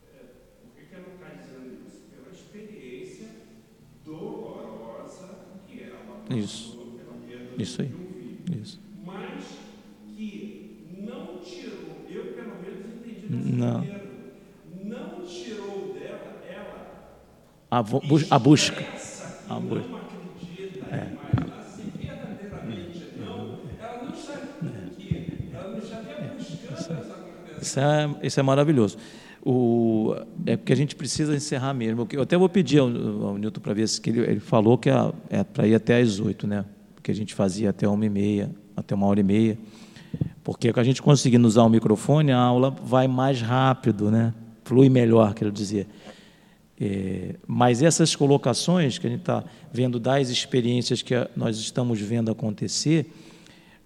é, 0.05 0.19
por 0.63 0.71
que 0.77 0.87
que 0.87 0.95
ela 0.95 1.15
está 1.15 1.29
dizendo 1.35 1.87
isso? 1.89 2.01
Pela 2.11 2.31
experiência 2.31 3.29
dolorosa 4.05 5.29
que 5.67 5.83
ela 5.83 5.99
passou 6.07 6.20
Isso. 6.31 6.79
Isso 7.57 7.83
aí. 7.83 7.95
Isso. 8.51 8.81
Mas 9.05 9.45
que 10.07 10.97
não 11.07 11.39
tirou, 11.41 12.07
eu 12.09 12.35
pelo 12.35 12.61
menos 12.61 12.87
entendi 12.87 13.27
dessa 13.27 13.57
Não. 13.57 13.79
maneira, 13.85 14.01
não 14.75 15.25
tirou 15.25 15.95
dela, 15.95 16.43
ela 16.47 17.67
A, 17.71 17.83
bus- 17.83 18.27
a 18.31 18.39
busca. 18.39 18.87
A 19.47 19.61
bu- 19.61 19.85
não 19.89 19.99
acredita 19.99 20.87
mais 20.87 21.57
assim, 21.59 21.91
verdadeiramente 22.07 23.13
não, 23.17 23.61
ela 23.79 24.03
não 24.05 24.15
que, 24.17 25.49
ela 25.51 25.69
não 25.69 25.79
estaria 25.79 26.17
buscando 26.17 26.27
essa 26.27 26.45
compreensão. 26.45 27.05
Isso 27.61 27.79
é, 27.81 28.17
isso 28.23 28.41
é 28.41 28.43
maravilhoso. 28.43 28.97
É 30.53 30.57
porque 30.57 30.73
a 30.73 30.77
gente 30.77 30.97
precisa 30.97 31.35
encerrar 31.35 31.73
mesmo. 31.73 32.09
Eu 32.11 32.23
até 32.23 32.37
vou 32.37 32.49
pedir 32.49 32.79
ao, 32.79 32.89
ao 32.89 33.39
Nilton 33.39 33.61
para 33.61 33.73
ver 33.73 33.87
se 33.89 34.01
ele, 34.07 34.21
ele 34.21 34.41
falou 34.41 34.77
que 34.77 34.91
é, 34.91 35.13
é 35.29 35.45
para 35.45 35.65
ir 35.67 35.77
até 35.77 36.01
às 36.01 36.19
oito, 36.19 36.45
né? 36.45 36.65
Porque 36.95 37.11
a 37.13 37.15
gente 37.15 37.35
fazia 37.35 37.71
até 37.71 37.87
uma 37.87 38.05
e 38.05 38.11
meia, 38.11 38.51
até 38.77 38.95
uma 38.95 39.07
hora 39.07 39.21
e 39.21 39.23
meia. 39.23 39.57
Porque 40.43 40.73
com 40.73 40.81
a 40.81 40.83
gente 40.85 41.01
conseguindo 41.01 41.47
usar 41.47 41.63
o 41.63 41.69
microfone, 41.69 42.33
a 42.33 42.39
aula 42.39 42.71
vai 42.71 43.07
mais 43.07 43.41
rápido, 43.41 44.11
né? 44.11 44.35
Flui 44.65 44.89
melhor, 44.89 45.35
quero 45.35 45.53
dizer. 45.53 45.87
É, 46.81 47.37
mas 47.47 47.81
essas 47.81 48.17
colocações 48.17 48.99
que 48.99 49.07
a 49.07 49.11
gente 49.11 49.21
está 49.21 49.45
vendo 49.73 50.01
das 50.01 50.31
experiências 50.31 51.01
que 51.01 51.15
a- 51.15 51.29
nós 51.37 51.59
estamos 51.59 52.01
vendo 52.01 52.29
acontecer, 52.31 53.13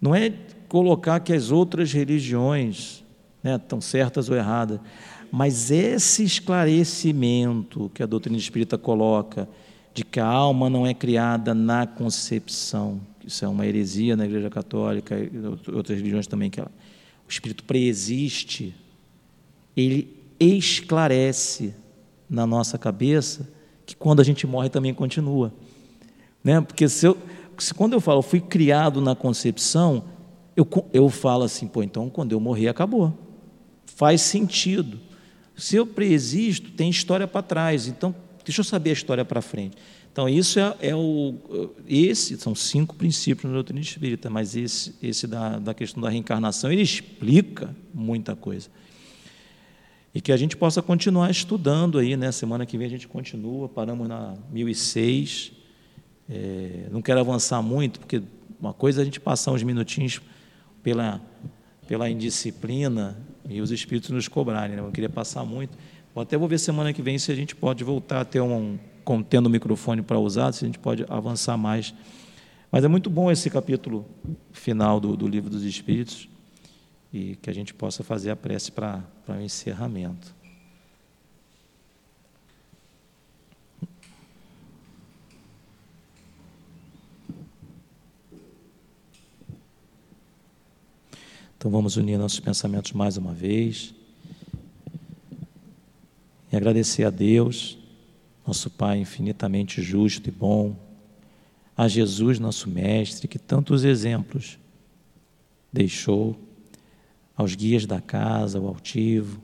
não 0.00 0.14
é 0.14 0.32
colocar 0.68 1.20
que 1.20 1.32
as 1.34 1.50
outras 1.50 1.92
religiões 1.92 3.04
né, 3.42 3.56
estão 3.56 3.80
certas 3.82 4.30
ou 4.30 4.36
erradas, 4.36 4.80
mas 5.36 5.72
esse 5.72 6.22
esclarecimento 6.22 7.90
que 7.92 8.04
a 8.04 8.06
doutrina 8.06 8.38
espírita 8.38 8.78
coloca 8.78 9.48
de 9.92 10.04
que 10.04 10.20
a 10.20 10.26
alma 10.26 10.70
não 10.70 10.86
é 10.86 10.94
criada 10.94 11.52
na 11.52 11.88
concepção, 11.88 13.00
isso 13.26 13.44
é 13.44 13.48
uma 13.48 13.66
heresia 13.66 14.14
na 14.14 14.26
Igreja 14.26 14.48
Católica 14.48 15.18
e 15.18 15.32
outras 15.74 15.98
religiões 15.98 16.28
também, 16.28 16.48
que 16.50 16.60
ela- 16.60 16.70
o 17.26 17.28
espírito 17.28 17.64
preexiste, 17.64 18.72
ele 19.76 20.16
esclarece 20.38 21.74
na 22.30 22.46
nossa 22.46 22.78
cabeça 22.78 23.52
que 23.84 23.96
quando 23.96 24.20
a 24.20 24.24
gente 24.24 24.46
morre 24.46 24.68
também 24.68 24.94
continua. 24.94 25.52
Né? 26.44 26.60
Porque 26.60 26.88
se 26.88 27.08
eu, 27.08 27.18
se 27.58 27.74
quando 27.74 27.94
eu 27.94 28.00
falo, 28.00 28.22
fui 28.22 28.40
criado 28.40 29.00
na 29.00 29.16
concepção, 29.16 30.04
eu, 30.56 30.64
eu 30.92 31.08
falo 31.08 31.42
assim, 31.42 31.66
pô, 31.66 31.82
então 31.82 32.08
quando 32.08 32.30
eu 32.30 32.38
morrer 32.38 32.68
acabou. 32.68 33.12
Faz 33.84 34.20
sentido. 34.20 35.00
Se 35.56 35.76
eu 35.76 35.86
preexisto, 35.86 36.70
tem 36.72 36.90
história 36.90 37.26
para 37.26 37.42
trás. 37.42 37.86
Então, 37.86 38.14
deixa 38.44 38.60
eu 38.60 38.64
saber 38.64 38.90
a 38.90 38.92
história 38.92 39.24
para 39.24 39.40
frente. 39.40 39.76
Então, 40.12 40.28
isso 40.28 40.60
é, 40.60 40.76
é 40.80 40.94
o. 40.94 41.34
Esse 41.88 42.36
são 42.38 42.54
cinco 42.54 42.94
princípios 42.94 43.44
na 43.44 43.54
doutrina 43.54 43.80
espírita, 43.80 44.30
mas 44.30 44.54
esse, 44.54 44.94
esse 45.02 45.26
da, 45.26 45.58
da 45.58 45.74
questão 45.74 46.00
da 46.00 46.08
reencarnação, 46.08 46.70
ele 46.70 46.82
explica 46.82 47.74
muita 47.92 48.36
coisa. 48.36 48.68
E 50.14 50.20
que 50.20 50.30
a 50.30 50.36
gente 50.36 50.56
possa 50.56 50.80
continuar 50.80 51.30
estudando 51.30 51.98
aí, 51.98 52.16
né? 52.16 52.30
Semana 52.30 52.64
que 52.64 52.78
vem 52.78 52.86
a 52.86 52.90
gente 52.90 53.08
continua, 53.08 53.68
paramos 53.68 54.06
na 54.06 54.36
1006. 54.52 55.50
É, 56.28 56.86
não 56.92 57.02
quero 57.02 57.18
avançar 57.18 57.60
muito, 57.60 57.98
porque 57.98 58.22
uma 58.60 58.72
coisa 58.72 59.00
é 59.00 59.02
a 59.02 59.04
gente 59.04 59.18
passar 59.18 59.50
uns 59.50 59.64
minutinhos 59.64 60.20
pela, 60.80 61.20
pela 61.88 62.08
indisciplina 62.08 63.18
e 63.48 63.60
os 63.60 63.70
espíritos 63.70 64.10
nos 64.10 64.28
cobrarem. 64.28 64.76
Né? 64.76 64.90
Queria 64.92 65.08
passar 65.10 65.44
muito. 65.44 65.76
Eu 66.14 66.22
até 66.22 66.36
vou 66.36 66.48
ver 66.48 66.58
semana 66.58 66.92
que 66.92 67.02
vem 67.02 67.18
se 67.18 67.30
a 67.32 67.34
gente 67.34 67.54
pode 67.56 67.82
voltar 67.84 68.20
a 68.20 68.24
ter 68.24 68.40
um, 68.40 68.78
com- 69.04 69.22
tendo 69.22 69.46
o 69.46 69.50
microfone 69.50 70.00
para 70.02 70.18
usar, 70.18 70.52
se 70.52 70.64
a 70.64 70.68
gente 70.68 70.78
pode 70.78 71.04
avançar 71.08 71.56
mais. 71.56 71.92
Mas 72.70 72.84
é 72.84 72.88
muito 72.88 73.08
bom 73.10 73.30
esse 73.30 73.50
capítulo 73.50 74.04
final 74.52 74.98
do, 75.00 75.16
do 75.16 75.26
Livro 75.28 75.50
dos 75.50 75.64
Espíritos 75.64 76.28
e 77.12 77.36
que 77.36 77.48
a 77.50 77.52
gente 77.54 77.72
possa 77.74 78.02
fazer 78.02 78.30
a 78.30 78.36
prece 78.36 78.72
para 78.72 79.02
para 79.24 79.36
o 79.38 79.40
encerramento. 79.40 80.34
Então 91.64 91.72
vamos 91.72 91.96
unir 91.96 92.18
nossos 92.18 92.40
pensamentos 92.40 92.92
mais 92.92 93.16
uma 93.16 93.32
vez 93.32 93.94
e 96.52 96.54
agradecer 96.54 97.04
a 97.04 97.08
Deus, 97.08 97.78
nosso 98.46 98.68
Pai 98.68 98.98
infinitamente 98.98 99.80
justo 99.80 100.28
e 100.28 100.30
bom, 100.30 100.76
a 101.74 101.88
Jesus, 101.88 102.38
nosso 102.38 102.68
Mestre, 102.68 103.26
que 103.26 103.38
tantos 103.38 103.82
exemplos 103.82 104.58
deixou 105.72 106.38
aos 107.34 107.54
guias 107.54 107.86
da 107.86 107.98
casa, 107.98 108.60
o 108.60 108.68
altivo, 108.68 109.40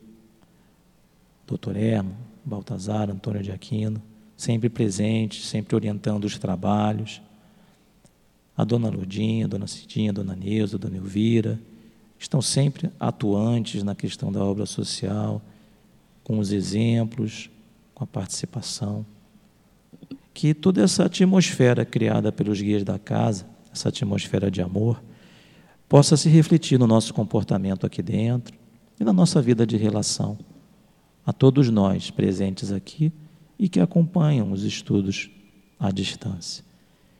doutor 1.47 1.75
Hermo, 1.75 2.15
Baltazar, 2.45 3.09
Antônio 3.09 3.43
de 3.43 3.51
Aquino, 3.51 4.03
sempre 4.37 4.69
presentes, 4.69 5.47
sempre 5.47 5.75
orientando 5.75 6.27
os 6.27 6.37
trabalhos, 6.37 7.23
a 8.55 8.63
dona 8.63 8.91
Lurdinha, 8.91 9.47
a 9.47 9.49
dona 9.49 9.67
Cidinha, 9.67 10.13
dona 10.13 10.37
Neuza, 10.37 10.77
dona 10.77 10.99
Elvira, 10.99 11.59
estão 12.21 12.43
sempre 12.43 12.91
atuantes 13.01 13.83
na 13.83 13.95
questão 13.95 14.31
da 14.31 14.45
obra 14.45 14.67
social, 14.67 15.41
com 16.23 16.39
os 16.39 16.53
exemplos, 16.53 17.49
com 17.95 18.05
a 18.05 18.07
participação. 18.07 19.07
Que 20.35 20.53
toda 20.53 20.83
essa 20.83 21.07
atmosfera 21.07 21.83
criada 21.83 22.31
pelos 22.31 22.61
guias 22.61 22.85
da 22.85 22.99
casa, 22.99 23.47
essa 23.73 23.89
atmosfera 23.89 24.51
de 24.51 24.61
amor, 24.61 25.03
possa 25.89 26.15
se 26.15 26.29
refletir 26.29 26.79
no 26.79 26.87
nosso 26.87 27.15
comportamento 27.15 27.87
aqui 27.87 28.03
dentro 28.03 28.55
e 29.01 29.03
na 29.03 29.15
nossa 29.15 29.41
vida 29.41 29.67
de 29.67 29.79
relação. 29.79 30.39
A 31.25 31.33
todos 31.33 31.71
nós 31.71 32.11
presentes 32.11 32.71
aqui 32.71 33.11
e 33.59 33.67
que 33.67 33.81
acompanham 33.81 34.53
os 34.53 34.63
estudos 34.63 35.31
à 35.79 35.91
distância. 35.91 36.63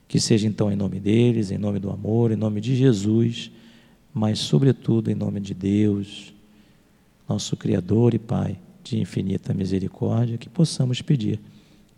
Que 0.07 0.21
seja 0.21 0.47
então 0.47 0.71
em 0.71 0.77
nome 0.77 1.01
deles, 1.01 1.51
em 1.51 1.59
nome 1.59 1.79
do 1.79 1.91
amor, 1.91 2.33
em 2.33 2.37
nome 2.37 2.61
de 2.61 2.77
Jesus, 2.77 3.51
mas 4.13 4.39
sobretudo 4.39 5.11
em 5.11 5.15
nome 5.15 5.41
de 5.41 5.55
Deus, 5.55 6.35
nosso 7.29 7.57
Criador 7.57 8.15
e 8.15 8.19
Pai 8.19 8.59
de 8.83 8.99
infinita 8.99 9.55
misericórdia, 9.55 10.39
que 10.39 10.49
possamos 10.49 11.01
pedir 11.01 11.41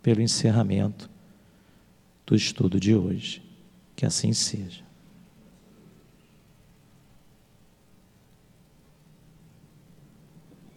pelo 0.01 0.21
encerramento 0.21 1.09
do 2.25 2.35
estudo 2.35 2.79
de 2.79 2.93
hoje. 2.93 3.41
Que 3.95 4.05
assim 4.05 4.33
seja. 4.33 4.83